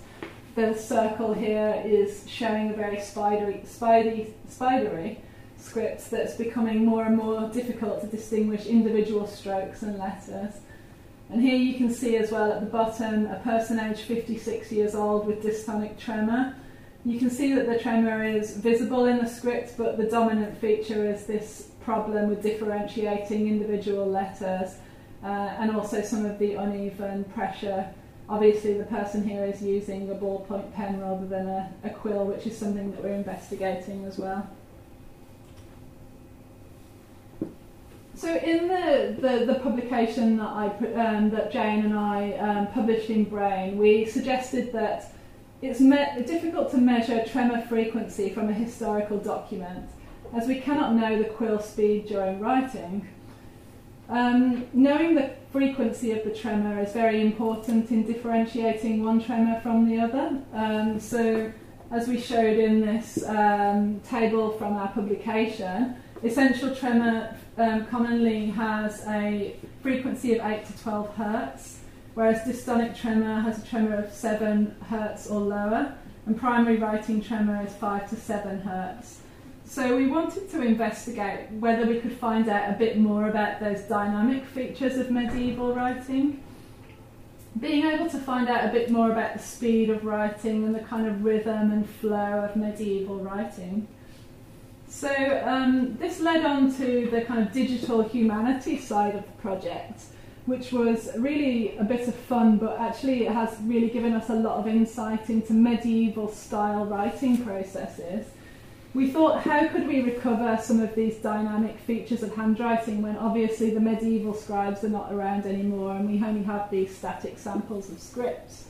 The 0.57 0.75
circle 0.75 1.35
here 1.35 1.81
is 1.87 2.29
showing 2.29 2.71
a 2.71 2.73
very 2.73 2.99
spidery, 2.99 3.63
spidey, 3.65 4.33
spidery 4.49 5.21
scripts 5.57 6.09
that's 6.09 6.35
becoming 6.35 6.85
more 6.85 7.05
and 7.05 7.17
more 7.17 7.49
difficult 7.51 8.01
to 8.01 8.09
distinguish 8.09 8.67
individual 8.67 9.29
strokes 9.29 9.83
and 9.83 10.01
letters. 10.01 10.55
And 11.29 11.41
here 11.41 11.55
you 11.55 11.75
can 11.75 11.93
see 11.93 12.17
as 12.17 12.33
well 12.33 12.51
at 12.51 12.59
the 12.59 12.67
bottom 12.67 13.27
a 13.27 13.39
person 13.39 13.79
aged 13.79 14.01
56 14.01 14.73
years 14.73 14.97
old 14.97 15.29
with 15.29 15.45
dystonic 15.45 15.97
tremor. 15.97 16.57
You 17.05 17.21
can 17.21 17.31
see 17.31 17.53
that 17.55 17.69
the 17.69 17.79
tremor 17.79 18.25
is 18.25 18.57
visible 18.57 19.05
in 19.05 19.19
the 19.19 19.29
script, 19.29 19.75
but 19.79 19.97
the 19.97 20.07
dominant 20.07 20.61
feature 20.61 21.09
is 21.09 21.27
this 21.27 21.69
problem 21.85 22.31
with 22.31 22.43
differentiating 22.43 23.47
individual 23.47 24.07
letters 24.07 24.75
uh, 25.23 25.27
and 25.27 25.77
also 25.77 26.03
some 26.03 26.25
of 26.25 26.39
the 26.39 26.55
uneven 26.55 27.25
pressure. 27.25 27.89
Obviously, 28.29 28.75
the 28.75 28.85
person 28.85 29.27
here 29.27 29.45
is 29.45 29.61
using 29.61 30.11
a 30.11 30.15
ballpoint 30.15 30.73
pen 30.75 31.01
rather 31.01 31.27
than 31.27 31.49
a, 31.49 31.73
a 31.85 31.91
quill, 31.91 32.25
which 32.25 32.47
is 32.47 32.57
something 32.57 32.91
that 32.93 33.03
we're 33.03 33.11
investigating 33.15 34.05
as 34.05 34.19
well. 34.19 34.49
So 38.21 38.37
in 38.37 38.69
the, 38.69 39.17
the, 39.19 39.47
the, 39.47 39.59
publication 39.61 40.37
that 40.37 40.49
I 40.49 40.67
um, 40.95 41.31
that 41.31 41.51
Jane 41.51 41.87
and 41.87 41.99
I 41.99 42.33
um, 42.33 42.67
published 42.67 43.09
in 43.09 43.25
Brain, 43.25 43.79
we 43.79 44.05
suggested 44.05 44.75
that 44.75 45.15
it's 45.63 45.81
me- 45.81 46.23
difficult 46.27 46.71
to 46.73 46.77
measure 46.77 47.25
tremor 47.25 47.63
frequency 47.63 48.29
from 48.29 48.51
a 48.51 48.53
historical 48.53 49.17
document, 49.17 49.89
as 50.35 50.47
we 50.47 50.61
cannot 50.61 50.95
know 50.95 51.17
the 51.17 51.31
quill 51.31 51.61
speed 51.61 52.09
during 52.09 52.41
writing. 52.41 53.09
Um, 54.11 54.67
knowing 54.73 55.15
the 55.15 55.31
frequency 55.53 56.11
of 56.11 56.25
the 56.25 56.35
tremor 56.35 56.81
is 56.83 56.93
very 56.93 57.21
important 57.23 57.93
in 57.93 58.05
differentiating 58.05 59.05
one 59.05 59.23
tremor 59.23 59.61
from 59.61 59.89
the 59.89 60.01
other. 60.01 60.43
Um, 60.53 60.99
so, 60.99 61.53
as 61.93 62.09
we 62.09 62.21
showed 62.21 62.59
in 62.59 62.81
this 62.81 63.25
um, 63.25 64.01
table 64.01 64.51
from 64.51 64.75
our 64.75 64.89
publication, 64.89 65.95
essential 66.25 66.75
tremor 66.75 67.37
um, 67.57 67.87
commonly 67.87 68.47
has 68.47 69.05
a 69.07 69.55
frequency 69.81 70.37
of 70.37 70.45
8 70.45 70.67
to 70.67 70.83
12 70.83 71.15
hertz, 71.15 71.79
whereas 72.15 72.41
dystonic 72.41 73.01
tremor 73.01 73.41
has 73.43 73.63
a 73.63 73.67
tremor 73.69 73.95
of 73.95 74.13
7 74.13 74.75
hertz 74.89 75.29
or 75.29 75.41
lower, 75.41 75.95
and 76.27 76.37
primary 76.37 76.79
writing 76.79 77.23
tremor 77.23 77.65
is 77.65 77.73
5 77.75 78.11
to 78.11 78.17
7 78.17 78.61
hertz. 78.63 79.21
So 79.71 79.97
we 79.97 80.09
wanted 80.09 80.51
to 80.51 80.63
investigate 80.63 81.49
whether 81.53 81.87
we 81.87 82.01
could 82.01 82.15
find 82.15 82.49
out 82.49 82.71
a 82.71 82.73
bit 82.73 82.99
more 82.99 83.29
about 83.29 83.61
those 83.61 83.83
dynamic 83.83 84.45
features 84.45 84.99
of 84.99 85.13
medieval 85.13 85.73
writing. 85.77 86.43
Being 87.61 87.87
able 87.87 88.11
to 88.11 88.19
find 88.19 88.49
out 88.49 88.65
a 88.65 88.73
bit 88.73 88.91
more 88.91 89.13
about 89.13 89.35
the 89.35 89.39
speed 89.39 89.89
of 89.89 90.05
writing 90.05 90.65
and 90.65 90.75
the 90.75 90.81
kind 90.81 91.07
of 91.07 91.25
rhythm 91.25 91.71
and 91.71 91.89
flow 91.89 92.49
of 92.51 92.57
medieval 92.57 93.19
writing. 93.19 93.87
So 94.89 95.41
um, 95.47 95.97
this 96.01 96.19
led 96.19 96.45
on 96.45 96.75
to 96.79 97.09
the 97.09 97.23
kind 97.23 97.47
of 97.47 97.53
digital 97.53 98.03
humanities 98.03 98.89
side 98.89 99.15
of 99.15 99.23
the 99.23 99.41
project, 99.41 100.01
which 100.47 100.73
was 100.73 101.11
really 101.17 101.77
a 101.77 101.85
bit 101.85 102.09
of 102.09 102.17
fun, 102.17 102.59
but 102.59 102.77
actually 102.81 103.25
it 103.25 103.33
has 103.33 103.57
really 103.63 103.89
given 103.89 104.15
us 104.15 104.31
a 104.31 104.35
lot 104.35 104.59
of 104.59 104.67
insight 104.67 105.31
into 105.31 105.53
medieval 105.53 106.27
style 106.27 106.87
writing 106.87 107.45
processes. 107.45 108.27
We 108.93 109.11
thought, 109.11 109.43
how 109.43 109.69
could 109.69 109.87
we 109.87 110.03
recover 110.03 110.59
some 110.61 110.81
of 110.81 110.95
these 110.95 111.17
dynamic 111.17 111.79
features 111.79 112.23
of 112.23 112.35
handwriting 112.35 113.03
when 113.03 113.17
obviously 113.17 113.71
the 113.71 113.81
medieval 113.81 114.35
scribes 114.35 114.83
are 114.83 114.89
not 114.89 115.13
around 115.13 115.47
anymore 115.47 115.93
and 115.93 116.11
we 116.11 116.25
only 116.25 116.43
have 116.43 116.71
these 116.71 116.97
static 116.97 117.39
samples 117.39 117.89
of 117.89 118.01
scripts? 118.01 118.65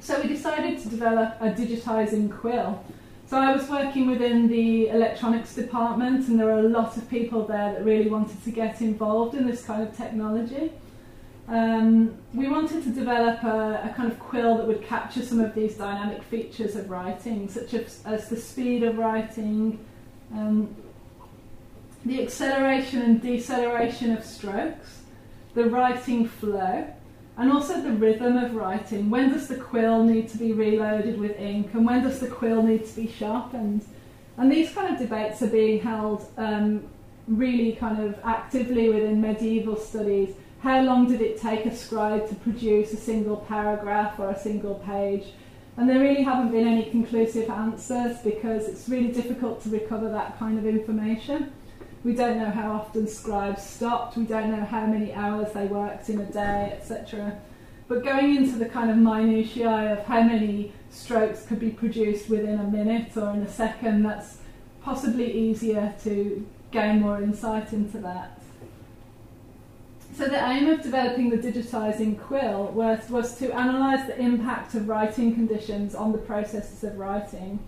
So 0.00 0.20
we 0.20 0.26
decided 0.26 0.80
to 0.82 0.88
develop 0.88 1.36
a 1.40 1.50
digitising 1.50 2.36
quill 2.36 2.84
so 3.32 3.38
I 3.38 3.56
was 3.56 3.66
working 3.70 4.08
within 4.08 4.46
the 4.46 4.88
electronics 4.88 5.54
department, 5.54 6.28
and 6.28 6.38
there 6.38 6.44
were 6.44 6.58
a 6.58 6.68
lot 6.68 6.98
of 6.98 7.08
people 7.08 7.46
there 7.46 7.72
that 7.72 7.82
really 7.82 8.10
wanted 8.10 8.44
to 8.44 8.50
get 8.50 8.82
involved 8.82 9.34
in 9.34 9.46
this 9.46 9.64
kind 9.64 9.82
of 9.82 9.96
technology. 9.96 10.70
Um, 11.52 12.16
we 12.32 12.48
wanted 12.48 12.82
to 12.84 12.88
develop 12.88 13.42
a, 13.42 13.82
a, 13.84 13.94
kind 13.94 14.10
of 14.10 14.18
quill 14.18 14.56
that 14.56 14.66
would 14.66 14.82
capture 14.82 15.22
some 15.22 15.38
of 15.38 15.54
these 15.54 15.74
dynamic 15.74 16.22
features 16.22 16.76
of 16.76 16.88
writing, 16.88 17.46
such 17.46 17.74
as, 17.74 18.00
as 18.06 18.30
the 18.30 18.38
speed 18.38 18.82
of 18.82 18.96
writing, 18.96 19.78
um, 20.32 20.74
the 22.06 22.22
acceleration 22.22 23.02
and 23.02 23.20
deceleration 23.20 24.16
of 24.16 24.24
strokes, 24.24 25.02
the 25.52 25.68
writing 25.68 26.26
flow, 26.26 26.86
and 27.36 27.52
also 27.52 27.82
the 27.82 27.92
rhythm 27.92 28.38
of 28.38 28.54
writing. 28.54 29.10
When 29.10 29.30
does 29.30 29.48
the 29.48 29.56
quill 29.56 30.04
need 30.04 30.30
to 30.30 30.38
be 30.38 30.52
reloaded 30.52 31.20
with 31.20 31.38
ink, 31.38 31.74
and 31.74 31.84
when 31.84 32.02
does 32.02 32.18
the 32.18 32.28
quill 32.28 32.62
need 32.62 32.86
to 32.86 32.96
be 32.96 33.08
sharpened? 33.08 33.84
And 34.38 34.50
these 34.50 34.72
kind 34.72 34.90
of 34.90 34.98
debates 34.98 35.42
are 35.42 35.48
being 35.48 35.82
held 35.82 36.26
um, 36.38 36.88
really 37.28 37.72
kind 37.72 38.02
of 38.02 38.18
actively 38.24 38.88
within 38.88 39.20
medieval 39.20 39.76
studies. 39.76 40.34
How 40.62 40.80
long 40.80 41.08
did 41.08 41.20
it 41.20 41.40
take 41.40 41.66
a 41.66 41.74
scribe 41.74 42.28
to 42.28 42.36
produce 42.36 42.92
a 42.92 42.96
single 42.96 43.38
paragraph 43.38 44.20
or 44.20 44.30
a 44.30 44.38
single 44.38 44.76
page? 44.76 45.24
And 45.76 45.90
there 45.90 45.98
really 45.98 46.22
haven't 46.22 46.52
been 46.52 46.68
any 46.68 46.84
conclusive 46.88 47.50
answers 47.50 48.18
because 48.18 48.68
it's 48.68 48.88
really 48.88 49.10
difficult 49.10 49.60
to 49.64 49.70
recover 49.70 50.08
that 50.10 50.38
kind 50.38 50.58
of 50.60 50.64
information. 50.64 51.52
We 52.04 52.14
don't 52.14 52.38
know 52.38 52.50
how 52.50 52.70
often 52.74 53.08
scribes 53.08 53.64
stopped, 53.64 54.16
we 54.16 54.24
don't 54.24 54.52
know 54.52 54.64
how 54.64 54.86
many 54.86 55.12
hours 55.12 55.52
they 55.52 55.66
worked 55.66 56.08
in 56.08 56.20
a 56.20 56.26
day, 56.26 56.78
etc. 56.78 57.40
But 57.88 58.04
going 58.04 58.36
into 58.36 58.56
the 58.56 58.66
kind 58.66 58.88
of 58.88 58.98
minutiae 58.98 59.94
of 59.94 60.06
how 60.06 60.22
many 60.22 60.72
strokes 60.90 61.44
could 61.44 61.58
be 61.58 61.70
produced 61.70 62.28
within 62.28 62.60
a 62.60 62.64
minute 62.64 63.16
or 63.16 63.30
in 63.30 63.42
a 63.42 63.50
second, 63.50 64.04
that's 64.04 64.36
possibly 64.80 65.32
easier 65.32 65.92
to 66.04 66.46
gain 66.70 67.00
more 67.00 67.20
insight 67.20 67.72
into 67.72 67.98
that. 67.98 68.41
So 70.14 70.26
the 70.26 70.46
aim 70.46 70.68
of 70.68 70.82
developing 70.82 71.30
the 71.30 71.38
digitising 71.38 72.20
quill 72.20 72.66
was, 72.66 73.08
was 73.08 73.36
to 73.38 73.50
analyse 73.50 74.06
the 74.06 74.20
impact 74.20 74.74
of 74.74 74.88
writing 74.88 75.34
conditions 75.34 75.94
on 75.94 76.12
the 76.12 76.18
processes 76.18 76.84
of 76.84 76.98
writing 76.98 77.58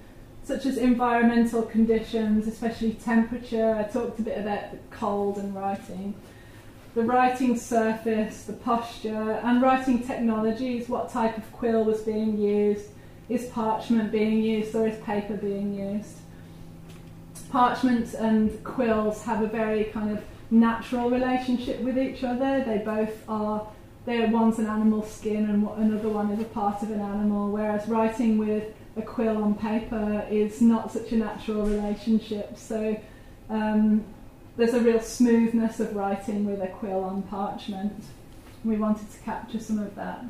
such 0.45 0.67
as 0.67 0.77
environmental 0.77 1.63
conditions, 1.63 2.47
especially 2.47 2.93
temperature. 2.93 3.75
I 3.75 3.91
talked 3.91 4.19
a 4.19 4.23
bit 4.23 4.39
about 4.39 4.73
the 4.73 4.79
cold 4.91 5.39
and 5.39 5.55
writing. 5.55 6.15
The 6.95 7.03
writing 7.03 7.59
surface, 7.59 8.45
the 8.45 8.53
posture, 8.53 9.41
and 9.43 9.63
writing 9.63 10.07
technologies, 10.07 10.89
what 10.89 11.11
type 11.11 11.39
of 11.39 11.51
quill 11.53 11.85
was 11.85 12.03
being 12.03 12.39
used, 12.39 12.87
is 13.29 13.47
parchment 13.47 14.13
being 14.13 14.43
used 14.43 14.75
or 14.75 14.87
is 14.87 15.03
paper 15.03 15.35
being 15.35 15.75
used? 15.75 16.19
Parchment 17.51 18.13
and 18.15 18.63
quills 18.65 19.23
have 19.23 19.43
a 19.43 19.47
very 19.47 19.85
kind 19.85 20.11
of 20.11 20.23
natural 20.51 21.11
relationship 21.11 21.81
with 21.81 21.99
each 21.99 22.23
other. 22.25 22.63
They 22.65 22.79
both 22.79 23.29
are, 23.29 23.67
they're 24.07 24.29
one's 24.29 24.59
an 24.59 24.67
animal 24.67 25.03
skin 25.03 25.49
and 25.49 25.69
another 25.79 26.09
one 26.09 26.31
is 26.31 26.41
a 26.41 26.45
part 26.45 26.83
of 26.83 26.91
an 26.91 27.01
animal, 27.01 27.51
whereas 27.51 27.89
writing 27.89 28.39
with 28.39 28.73
a 28.97 29.03
quill 29.03 29.43
on 29.43 29.55
paper 29.55 30.27
is 30.31 30.61
not 30.61 30.93
such 30.93 31.13
a 31.13 31.17
natural 31.17 31.65
relationship. 31.65 32.57
So 32.57 33.01
um, 33.51 34.05
there's 34.57 34.75
a 34.75 34.81
real 34.81 35.01
smoothness 35.01 35.81
of 35.81 35.97
writing 35.97 36.47
with 36.47 36.63
a 36.63 36.69
quill 36.69 37.03
on 37.03 37.23
parchment. 37.23 38.05
We 38.65 38.77
wanted 38.77 39.11
to 39.11 39.19
capture 39.21 39.59
some 39.59 39.79
of 39.79 39.95
that. 39.97 40.25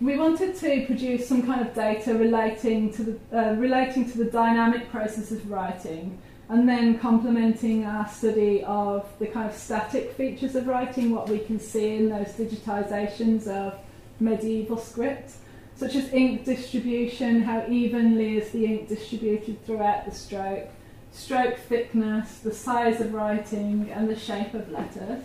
We 0.00 0.16
wanted 0.16 0.56
to 0.56 0.86
produce 0.86 1.28
some 1.28 1.42
kind 1.42 1.60
of 1.60 1.74
data 1.74 2.14
relating 2.14 2.92
to 2.94 3.02
the 3.02 3.18
uh, 3.32 3.54
relating 3.54 4.10
to 4.10 4.18
the 4.18 4.24
dynamic 4.24 4.90
process 4.90 5.30
of 5.30 5.48
writing, 5.48 6.18
and 6.48 6.68
then 6.68 6.98
complementing 6.98 7.84
our 7.84 8.08
study 8.08 8.62
of 8.64 9.06
the 9.18 9.26
kind 9.26 9.48
of 9.48 9.56
static 9.56 10.12
features 10.12 10.54
of 10.54 10.66
writing, 10.66 11.10
what 11.10 11.28
we 11.28 11.38
can 11.38 11.58
see 11.58 11.96
in 11.96 12.08
those 12.10 12.28
digitizations 12.28 13.46
of 13.46 13.74
medieval 14.20 14.76
script 14.76 15.32
such 15.76 15.96
as 15.96 16.12
ink 16.12 16.44
distribution, 16.44 17.42
how 17.42 17.64
evenly 17.68 18.38
is 18.38 18.50
the 18.50 18.64
ink 18.64 18.88
distributed 18.88 19.64
throughout 19.66 20.04
the 20.04 20.12
stroke, 20.12 20.68
stroke 21.12 21.58
thickness, 21.58 22.38
the 22.38 22.54
size 22.54 23.00
of 23.00 23.12
writing, 23.12 23.90
and 23.92 24.08
the 24.08 24.18
shape 24.18 24.54
of 24.54 24.70
letters. 24.70 25.24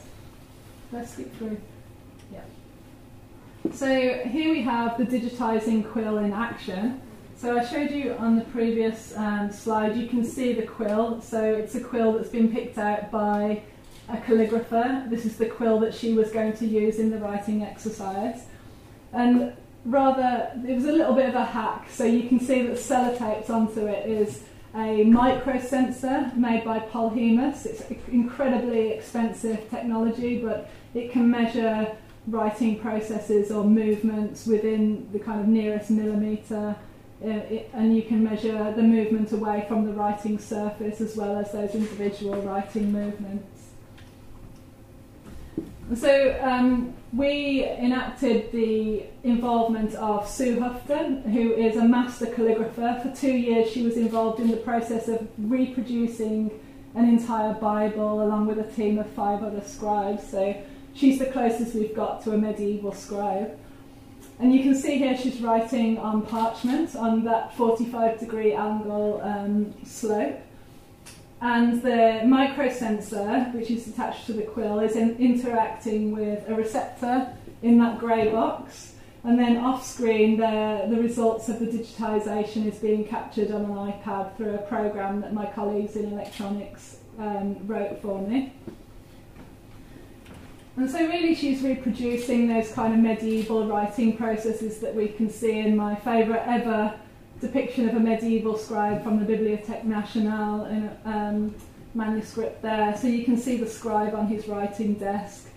Let's 0.92 1.14
skip 1.14 1.36
through. 1.38 1.62
Yeah. 2.32 2.42
So 3.72 3.88
here 4.26 4.52
we 4.52 4.64
have 4.64 4.98
the 4.98 5.06
digitising 5.06 5.92
quill 5.92 6.18
in 6.18 6.34
action. 6.34 7.02
So 7.40 7.58
I 7.58 7.64
showed 7.64 7.92
you 7.92 8.16
on 8.20 8.36
the 8.36 8.44
previous 8.44 9.16
um, 9.16 9.50
slide, 9.50 9.96
you 9.96 10.10
can 10.10 10.26
see 10.26 10.52
the 10.52 10.64
quill. 10.64 11.22
So 11.22 11.42
it's 11.42 11.74
a 11.74 11.80
quill 11.80 12.12
that's 12.12 12.28
been 12.28 12.52
picked 12.52 12.78
out 12.78 13.12
by 13.12 13.64
a 14.10 14.18
calligrapher. 14.18 15.10
This 15.10 15.24
is 15.24 15.38
the 15.38 15.46
quill 15.46 15.80
that 15.80 15.94
she 15.94 16.14
was 16.14 16.32
going 16.32 16.52
to 16.58 16.66
use 16.66 17.00
in 17.00 17.12
the 17.12 17.18
writing 17.18 17.64
exercise. 17.64 18.42
And 19.14 19.54
rather, 19.86 20.52
it 20.68 20.76
was 20.76 20.84
a 20.84 20.92
little 20.92 21.14
bit 21.14 21.30
of 21.30 21.36
a 21.36 21.46
hack. 21.46 21.88
So 21.90 22.04
you 22.04 22.28
can 22.28 22.42
see 22.42 22.64
that 22.64 22.76
sellotaped 22.76 23.50
onto 23.50 23.86
it 23.86 24.10
is 24.10 24.44
a 24.76 25.06
microsensor 25.06 26.36
made 26.36 26.66
by 26.66 26.80
Polhemus. 26.80 27.66
It's 27.66 27.84
incredibly 28.10 28.90
expensive 28.90 29.70
technology, 29.70 30.42
but 30.42 30.70
it 30.94 31.14
can 31.14 31.32
measure 31.32 31.96
writing 32.28 32.82
processes 32.82 33.50
or 33.50 33.64
movements 33.64 34.46
within 34.46 35.10
the 35.14 35.20
kind 35.20 35.40
of 35.40 35.48
nearest 35.48 35.90
millimetre. 35.90 36.76
Uh, 37.22 37.28
and 37.74 37.96
you 37.96 38.04
can 38.04 38.24
measure 38.24 38.72
the 38.76 38.82
movement 38.82 39.32
away 39.34 39.66
from 39.68 39.86
the 39.86 39.92
writing 39.92 40.40
surface 40.40 41.02
as 41.02 41.18
well 41.18 41.38
as 41.38 41.52
those 41.52 41.76
individual 41.76 42.42
writing 42.44 42.92
movements. 42.94 43.60
So 45.96 46.40
um, 46.42 46.94
we 47.12 47.66
enacted 47.66 48.52
the 48.52 49.04
involvement 49.24 49.96
of 49.96 50.30
Sue 50.30 50.60
Houghton, 50.62 51.24
who 51.24 51.54
is 51.54 51.76
a 51.76 51.84
master 51.84 52.28
calligrapher. 52.28 53.02
For 53.02 53.20
two 53.20 53.36
years, 53.36 53.72
she 53.72 53.82
was 53.82 53.98
involved 53.98 54.40
in 54.40 54.50
the 54.50 54.58
process 54.58 55.08
of 55.08 55.28
reproducing 55.38 56.52
an 56.96 57.10
entire 57.10 57.54
Bible 57.54 58.24
along 58.24 58.48
with 58.48 58.60
a 58.60 58.72
team 58.72 59.00
of 59.00 59.10
five 59.10 59.44
other 59.44 59.62
scribes. 59.62 60.30
So 60.30 60.56
she's 60.94 61.20
the 61.20 61.26
closest 61.26 61.76
we've 61.76 61.96
got 61.96 62.24
to 62.24 62.32
a 62.32 62.38
medieval 62.38 62.94
scribe. 62.94 63.58
And 64.40 64.54
you 64.54 64.64
can 64.64 64.74
see 64.74 64.98
here 64.98 65.18
she's 65.18 65.42
writing 65.42 65.98
on 65.98 66.26
parchment 66.26 66.96
on 66.96 67.26
that 67.26 67.56
45 67.56 68.20
degree 68.20 68.54
angle 68.54 69.20
um, 69.22 69.74
slope. 69.86 70.40
And 71.42 71.82
the 71.82 72.22
microsensor, 72.24 73.54
which 73.54 73.70
is 73.70 73.88
attached 73.88 74.26
to 74.28 74.34
the 74.34 74.44
quill, 74.44 74.80
is 74.80 74.96
in, 74.96 75.18
interacting 75.18 76.12
with 76.12 76.48
a 76.50 76.56
receptor 76.56 77.34
in 77.62 77.80
that 77.80 78.00
grey 78.00 78.32
box. 78.32 78.94
And 79.26 79.38
then 79.38 79.58
off 79.58 79.86
screen, 79.86 80.38
the, 80.38 80.88
the 80.90 81.02
results 81.02 81.50
of 81.50 81.60
the 81.60 81.66
digitisation 81.66 82.66
is 82.66 82.78
being 82.78 83.06
captured 83.06 83.52
on 83.52 83.66
an 83.66 83.72
iPad 83.72 84.38
through 84.38 84.56
a 84.56 84.60
program 84.60 85.20
that 85.22 85.34
my 85.34 85.46
colleagues 85.48 85.98
in 85.98 86.14
electronics 86.14 86.98
um, 87.18 87.68
wrote 87.68 88.02
for 88.02 88.22
me. 88.22 88.54
And 90.78 90.90
so, 90.90 91.00
really, 91.00 91.36
she's 91.36 91.62
reproducing 91.62 92.48
those 92.48 92.72
kind 92.72 92.94
of 92.94 93.00
medieval 93.00 93.68
writing 93.68 94.16
processes 94.16 94.80
that 94.80 94.96
we 94.96 95.10
can 95.10 95.30
see 95.30 95.60
in 95.60 95.76
my 95.76 95.96
favourite 95.96 96.48
ever 96.48 96.98
depiction 97.42 97.88
of 97.88 97.96
a 97.96 98.00
medieval 98.00 98.58
scribe 98.58 99.04
from 99.04 99.24
the 99.24 99.34
Bibliothèque 99.34 99.86
Nationale 99.86 100.66
in 100.66 100.84
a 101.06 101.10
um, 101.10 101.56
manuscript 101.94 102.62
there. 102.62 102.96
So 102.98 103.08
you 103.08 103.24
can 103.24 103.38
see 103.38 103.58
the 103.58 103.68
scribe 103.68 104.14
on 104.14 104.28
his 104.28 104.48
writing 104.48 104.96
desk. 104.96 105.48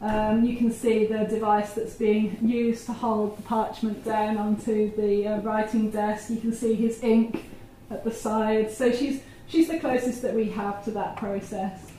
Um, 0.00 0.44
you 0.44 0.56
can 0.56 0.70
see 0.70 1.06
the 1.06 1.24
device 1.24 1.72
that's 1.72 1.94
being 1.94 2.36
used 2.42 2.86
to 2.86 2.92
hold 2.92 3.38
the 3.38 3.42
parchment 3.42 4.04
down 4.04 4.36
onto 4.36 4.94
the 4.96 5.26
uh, 5.26 5.40
writing 5.40 5.90
desk. 5.90 6.30
You 6.30 6.36
can 6.36 6.52
see 6.52 6.74
his 6.74 7.02
ink 7.02 7.44
at 7.90 8.04
the 8.04 8.10
side. 8.10 8.70
So 8.70 8.92
she's 8.92 9.22
she's 9.46 9.68
the 9.68 9.78
closest 9.78 10.22
that 10.22 10.34
we 10.34 10.50
have 10.50 10.84
to 10.84 10.90
that 10.92 11.16
process. 11.16 11.90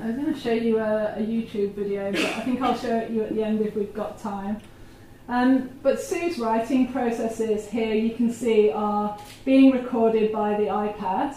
I 0.00 0.06
was 0.06 0.16
going 0.16 0.32
to 0.32 0.40
show 0.40 0.52
you 0.52 0.78
a, 0.78 1.14
a, 1.16 1.20
YouTube 1.20 1.74
video, 1.74 2.10
but 2.10 2.24
I 2.24 2.40
think 2.40 2.62
I'll 2.62 2.76
show 2.76 2.96
it 2.96 3.10
you 3.10 3.22
at 3.22 3.34
the 3.34 3.42
end 3.42 3.60
if 3.60 3.76
we've 3.76 3.92
got 3.92 4.18
time. 4.18 4.58
Um, 5.28 5.70
but 5.82 6.00
Sue's 6.00 6.38
writing 6.38 6.90
processes 6.90 7.68
here 7.68 7.94
you 7.94 8.14
can 8.14 8.32
see 8.32 8.70
are 8.70 9.18
being 9.44 9.72
recorded 9.72 10.32
by 10.32 10.56
the 10.56 10.64
iPad. 10.64 11.36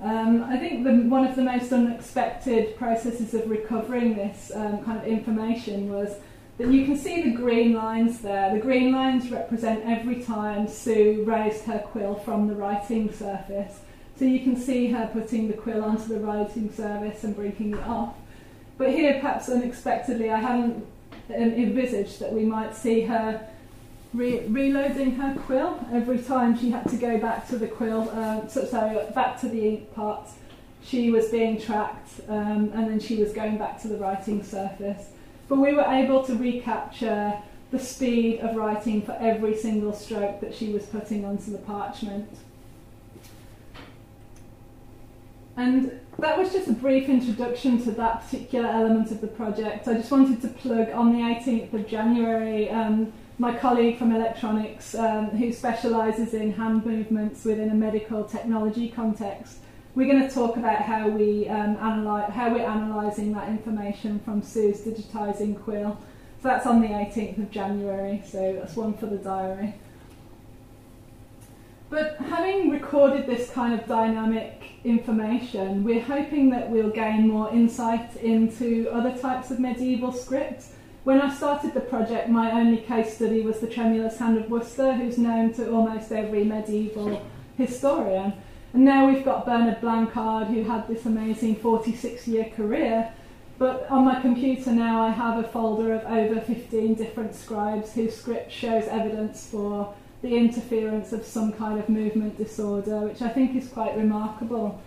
Um, 0.00 0.44
I 0.44 0.56
think 0.56 0.84
the, 0.84 0.92
one 1.08 1.26
of 1.26 1.36
the 1.36 1.42
most 1.42 1.70
unexpected 1.70 2.76
processes 2.76 3.34
of 3.34 3.50
recovering 3.50 4.16
this 4.16 4.52
um, 4.54 4.82
kind 4.84 4.98
of 4.98 5.06
information 5.06 5.92
was 5.92 6.16
that 6.56 6.68
you 6.68 6.86
can 6.86 6.96
see 6.96 7.22
the 7.22 7.32
green 7.32 7.74
lines 7.74 8.20
there. 8.20 8.54
The 8.54 8.60
green 8.60 8.90
lines 8.90 9.30
represent 9.30 9.84
every 9.84 10.22
time 10.22 10.66
Sue 10.66 11.24
raised 11.26 11.64
her 11.64 11.80
quill 11.80 12.14
from 12.14 12.48
the 12.48 12.54
writing 12.54 13.12
surface. 13.12 13.80
So 14.18 14.24
you 14.24 14.40
can 14.40 14.56
see 14.56 14.88
her 14.88 15.08
putting 15.12 15.46
the 15.46 15.54
quill 15.54 15.84
onto 15.84 16.08
the 16.08 16.18
writing 16.18 16.72
surface 16.72 17.22
and 17.22 17.36
breaking 17.36 17.74
it 17.74 17.82
off. 17.84 18.16
But 18.76 18.90
here, 18.90 19.14
perhaps 19.20 19.48
unexpectedly, 19.48 20.30
I 20.30 20.40
hadn't 20.40 20.84
envisaged 21.30 22.18
that 22.20 22.32
we 22.32 22.44
might 22.44 22.74
see 22.74 23.02
her 23.02 23.46
re- 24.12 24.44
reloading 24.46 25.12
her 25.16 25.38
quill 25.42 25.78
every 25.92 26.18
time 26.18 26.58
she 26.58 26.70
had 26.70 26.88
to 26.88 26.96
go 26.96 27.18
back 27.18 27.48
to 27.48 27.58
the 27.58 27.68
quill, 27.68 28.10
uh, 28.10 28.46
so, 28.48 28.64
so, 28.64 29.10
back 29.14 29.40
to 29.40 29.48
the 29.48 29.68
ink 29.68 29.94
part. 29.94 30.28
She 30.82 31.10
was 31.10 31.28
being 31.28 31.60
tracked, 31.60 32.20
um, 32.28 32.70
and 32.74 32.88
then 32.88 32.98
she 32.98 33.16
was 33.16 33.32
going 33.32 33.58
back 33.58 33.80
to 33.82 33.88
the 33.88 33.98
writing 33.98 34.42
surface. 34.42 35.10
But 35.48 35.58
we 35.58 35.74
were 35.74 35.86
able 35.86 36.24
to 36.24 36.34
recapture 36.34 37.34
the 37.70 37.78
speed 37.78 38.40
of 38.40 38.56
writing 38.56 39.02
for 39.02 39.16
every 39.20 39.56
single 39.56 39.92
stroke 39.92 40.40
that 40.40 40.54
she 40.54 40.72
was 40.72 40.86
putting 40.86 41.24
onto 41.24 41.52
the 41.52 41.58
parchment. 41.58 42.28
And 45.58 46.00
that 46.20 46.38
was 46.38 46.52
just 46.52 46.68
a 46.68 46.72
brief 46.72 47.08
introduction 47.08 47.82
to 47.82 47.90
that 47.90 48.24
particular 48.24 48.68
element 48.68 49.10
of 49.10 49.20
the 49.20 49.26
project. 49.26 49.88
I 49.88 49.94
just 49.94 50.08
wanted 50.08 50.40
to 50.42 50.48
plug 50.48 50.88
on 50.90 51.12
the 51.12 51.18
18th 51.18 51.74
of 51.74 51.88
January 51.88 52.70
um, 52.70 53.12
my 53.38 53.56
colleague 53.56 53.98
from 53.98 54.14
electronics 54.14 54.94
um, 54.94 55.30
who 55.30 55.52
specialises 55.52 56.32
in 56.32 56.52
hand 56.52 56.86
movements 56.86 57.44
within 57.44 57.70
a 57.70 57.74
medical 57.74 58.22
technology 58.22 58.88
context. 58.88 59.58
We're 59.96 60.06
going 60.08 60.28
to 60.28 60.32
talk 60.32 60.56
about 60.56 60.82
how 60.82 61.08
we 61.08 61.48
um, 61.48 61.74
how 61.74 62.52
we're 62.52 62.64
analysing 62.64 63.32
that 63.32 63.48
information 63.48 64.20
from 64.20 64.42
Sue's 64.42 64.82
digitising 64.82 65.60
quill. 65.60 65.98
So 66.40 66.48
that's 66.48 66.66
on 66.66 66.80
the 66.80 66.88
18th 66.88 67.38
of 67.38 67.50
January. 67.50 68.22
So 68.24 68.58
that's 68.60 68.76
one 68.76 68.96
for 68.96 69.06
the 69.06 69.16
diary. 69.18 69.74
But 71.90 72.16
having 72.18 72.70
recorded 72.70 73.26
this 73.26 73.50
kind 73.50 73.72
of 73.72 73.86
dynamic 73.86 74.72
information, 74.84 75.84
we're 75.84 76.02
hoping 76.02 76.50
that 76.50 76.68
we'll 76.68 76.90
gain 76.90 77.28
more 77.28 77.50
insight 77.50 78.14
into 78.16 78.90
other 78.92 79.16
types 79.16 79.50
of 79.50 79.58
medieval 79.58 80.12
scripts. 80.12 80.74
When 81.04 81.18
I 81.18 81.34
started 81.34 81.72
the 81.72 81.80
project, 81.80 82.28
my 82.28 82.52
only 82.52 82.78
case 82.78 83.14
study 83.14 83.40
was 83.40 83.60
the 83.60 83.66
Tremulous 83.66 84.18
Hand 84.18 84.36
of 84.36 84.50
Worcester, 84.50 84.92
who's 84.92 85.16
known 85.16 85.54
to 85.54 85.72
almost 85.72 86.12
every 86.12 86.44
medieval 86.44 87.22
historian. 87.56 88.34
And 88.74 88.84
now 88.84 89.08
we've 89.08 89.24
got 89.24 89.46
Bernard 89.46 89.80
Blancard, 89.80 90.48
who 90.48 90.64
had 90.64 90.86
this 90.88 91.06
amazing 91.06 91.56
46 91.56 92.28
year 92.28 92.50
career. 92.54 93.14
But 93.56 93.90
on 93.90 94.04
my 94.04 94.20
computer 94.20 94.72
now, 94.72 95.02
I 95.02 95.10
have 95.10 95.42
a 95.42 95.48
folder 95.48 95.94
of 95.94 96.04
over 96.04 96.38
15 96.38 96.94
different 96.96 97.34
scribes 97.34 97.94
whose 97.94 98.14
script 98.14 98.52
shows 98.52 98.84
evidence 98.84 99.48
for 99.50 99.94
the 100.22 100.36
interference 100.36 101.12
of 101.12 101.24
some 101.24 101.52
kind 101.52 101.78
of 101.78 101.88
movement 101.88 102.36
disorder, 102.36 103.00
which 103.00 103.22
I 103.22 103.28
think 103.28 103.54
is 103.54 103.68
quite 103.68 103.96
remarkable. 103.96 104.80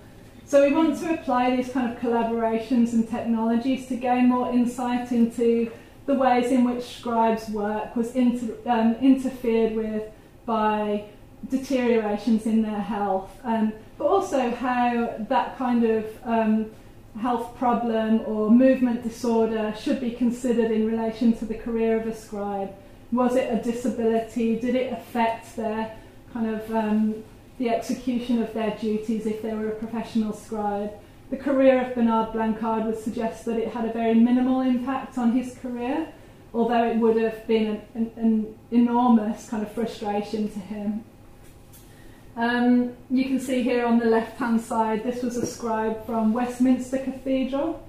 So 0.45 0.67
we 0.67 0.73
want 0.73 0.99
to 0.99 1.13
apply 1.13 1.55
these 1.55 1.69
kind 1.69 1.91
of 1.91 1.97
collaborations 1.99 2.91
and 2.91 3.07
technologies 3.09 3.87
to 3.87 3.95
gain 3.95 4.27
more 4.27 4.51
insight 4.51 5.11
into 5.11 5.71
the 6.05 6.15
ways 6.15 6.51
in 6.51 6.65
which 6.65 6.83
scribes' 6.83 7.47
work 7.49 7.95
was 7.95 8.15
inter, 8.15 8.55
um, 8.65 8.95
interfered 8.95 9.75
with 9.75 10.03
by 10.45 11.05
deteriorations 11.49 12.45
in 12.45 12.61
their 12.61 12.81
health, 12.81 13.31
um, 13.43 13.71
but 13.97 14.07
also 14.07 14.51
how 14.51 15.15
that 15.29 15.57
kind 15.57 15.83
of 15.85 16.05
um, 16.25 16.69
health 17.19 17.55
problem 17.57 18.21
or 18.25 18.49
movement 18.49 19.03
disorder 19.03 19.73
should 19.79 19.99
be 19.99 20.11
considered 20.11 20.71
in 20.71 20.85
relation 20.85 21.33
to 21.33 21.45
the 21.45 21.55
career 21.55 21.99
of 21.99 22.07
a 22.07 22.15
scribe. 22.15 22.73
Was 23.11 23.35
it 23.35 23.53
a 23.53 23.61
disability? 23.61 24.59
Did 24.59 24.75
it 24.75 24.93
affect 24.93 25.55
their 25.55 25.95
kind 26.33 26.55
of 26.55 26.71
um, 26.73 27.23
the 27.57 27.69
execution 27.69 28.41
of 28.41 28.53
their 28.53 28.77
duties 28.77 29.25
if 29.25 29.41
they 29.41 29.53
were 29.53 29.67
a 29.67 29.75
professional 29.75 30.33
scribe? 30.33 30.91
The 31.29 31.37
career 31.37 31.81
of 31.81 31.95
Bernard 31.95 32.33
Blancard 32.33 32.85
would 32.85 32.97
suggest 32.97 33.45
that 33.45 33.57
it 33.57 33.69
had 33.69 33.85
a 33.85 33.93
very 33.93 34.13
minimal 34.13 34.59
impact 34.61 35.17
on 35.17 35.31
his 35.31 35.57
career, 35.57 36.07
although 36.53 36.85
it 36.85 36.97
would 36.97 37.15
have 37.15 37.47
been 37.47 37.81
an, 37.95 38.11
an, 38.17 38.57
enormous 38.69 39.49
kind 39.49 39.63
of 39.63 39.71
frustration 39.71 40.49
to 40.51 40.59
him. 40.59 41.05
Um, 42.35 42.93
you 43.09 43.25
can 43.25 43.39
see 43.39 43.61
here 43.61 43.85
on 43.85 43.99
the 43.99 44.05
left 44.05 44.37
hand 44.37 44.59
side, 44.59 45.03
this 45.03 45.23
was 45.23 45.37
a 45.37 45.45
scribe 45.45 46.05
from 46.05 46.33
Westminster 46.33 46.97
Cathedral. 46.97 47.81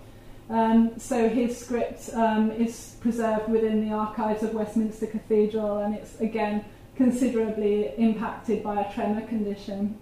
Um, 0.52 0.92
so 0.98 1.30
his 1.30 1.56
script 1.56 2.10
um, 2.12 2.50
is 2.50 2.96
preserved 3.00 3.48
within 3.48 3.88
the 3.88 3.94
archives 3.94 4.42
of 4.42 4.52
Westminster 4.52 5.06
Cathedral 5.06 5.78
and 5.78 5.94
it's 5.94 6.20
again 6.20 6.64
considerably 6.94 7.92
impacted 7.96 8.62
by 8.62 8.82
a 8.82 8.92
tremor 8.92 9.26
condition. 9.26 9.96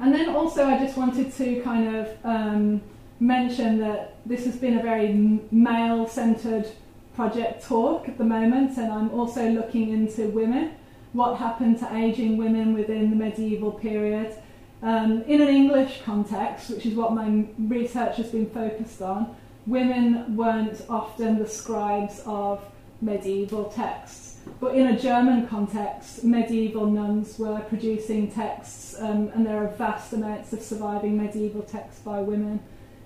And 0.00 0.14
then 0.14 0.34
also, 0.34 0.64
I 0.64 0.78
just 0.78 0.96
wanted 0.96 1.34
to 1.34 1.60
kind 1.62 1.96
of 1.96 2.08
um, 2.24 2.80
mention 3.20 3.78
that 3.80 4.16
this 4.24 4.46
has 4.46 4.56
been 4.56 4.78
a 4.78 4.82
very 4.82 5.12
male 5.50 6.06
centered 6.08 6.66
project 7.14 7.64
talk 7.64 8.08
at 8.08 8.16
the 8.16 8.24
moment, 8.24 8.78
and 8.78 8.92
I'm 8.92 9.10
also 9.10 9.50
looking 9.50 9.90
into 9.90 10.28
women, 10.28 10.74
what 11.12 11.36
happened 11.36 11.80
to 11.80 11.96
aging 11.96 12.36
women 12.36 12.74
within 12.74 13.10
the 13.10 13.16
medieval 13.16 13.72
period. 13.72 14.34
Um, 14.82 15.22
in 15.22 15.40
an 15.40 15.48
English 15.48 16.02
context, 16.04 16.70
which 16.70 16.86
is 16.86 16.94
what 16.94 17.12
my 17.12 17.46
research 17.58 18.16
has 18.16 18.30
been 18.30 18.48
focused 18.50 19.02
on, 19.02 19.34
women 19.66 20.36
weren't 20.36 20.82
often 20.88 21.38
the 21.38 21.48
scribes 21.48 22.22
of 22.26 22.64
medieval 23.00 23.64
texts. 23.64 24.36
But 24.60 24.74
in 24.74 24.86
a 24.86 24.98
German 24.98 25.46
context, 25.46 26.24
medieval 26.24 26.86
nuns 26.86 27.38
were 27.38 27.60
producing 27.60 28.30
texts, 28.30 28.96
um, 28.98 29.30
and 29.34 29.46
there 29.46 29.62
are 29.62 29.68
vast 29.68 30.12
amounts 30.12 30.52
of 30.52 30.62
surviving 30.62 31.16
medieval 31.16 31.62
texts 31.62 32.00
by 32.00 32.20
women. 32.20 32.60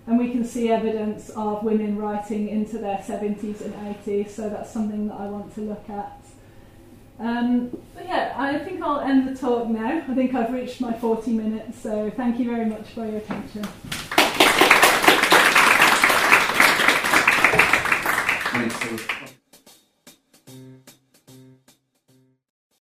And 0.06 0.18
we 0.18 0.30
can 0.30 0.44
see 0.44 0.70
evidence 0.70 1.30
of 1.30 1.62
women 1.62 1.96
writing 1.96 2.48
into 2.48 2.78
their 2.78 2.98
70s 2.98 3.60
and 3.60 3.74
80s, 3.74 4.30
so 4.30 4.48
that's 4.48 4.70
something 4.70 5.08
that 5.08 5.14
I 5.14 5.26
want 5.26 5.54
to 5.54 5.60
look 5.62 5.88
at. 5.88 6.21
Um, 7.18 7.68
but 7.94 8.06
yeah, 8.06 8.34
I 8.36 8.58
think 8.58 8.82
I'll 8.82 9.00
end 9.00 9.28
the 9.28 9.34
talk 9.38 9.68
now. 9.68 10.02
I 10.08 10.14
think 10.14 10.34
I've 10.34 10.52
reached 10.52 10.80
my 10.80 10.92
40 10.92 11.32
minutes, 11.32 11.80
so 11.80 12.10
thank 12.10 12.38
you 12.38 12.50
very 12.50 12.66
much 12.66 12.88
for 12.88 13.06
your 13.06 13.18
attention. 13.18 13.66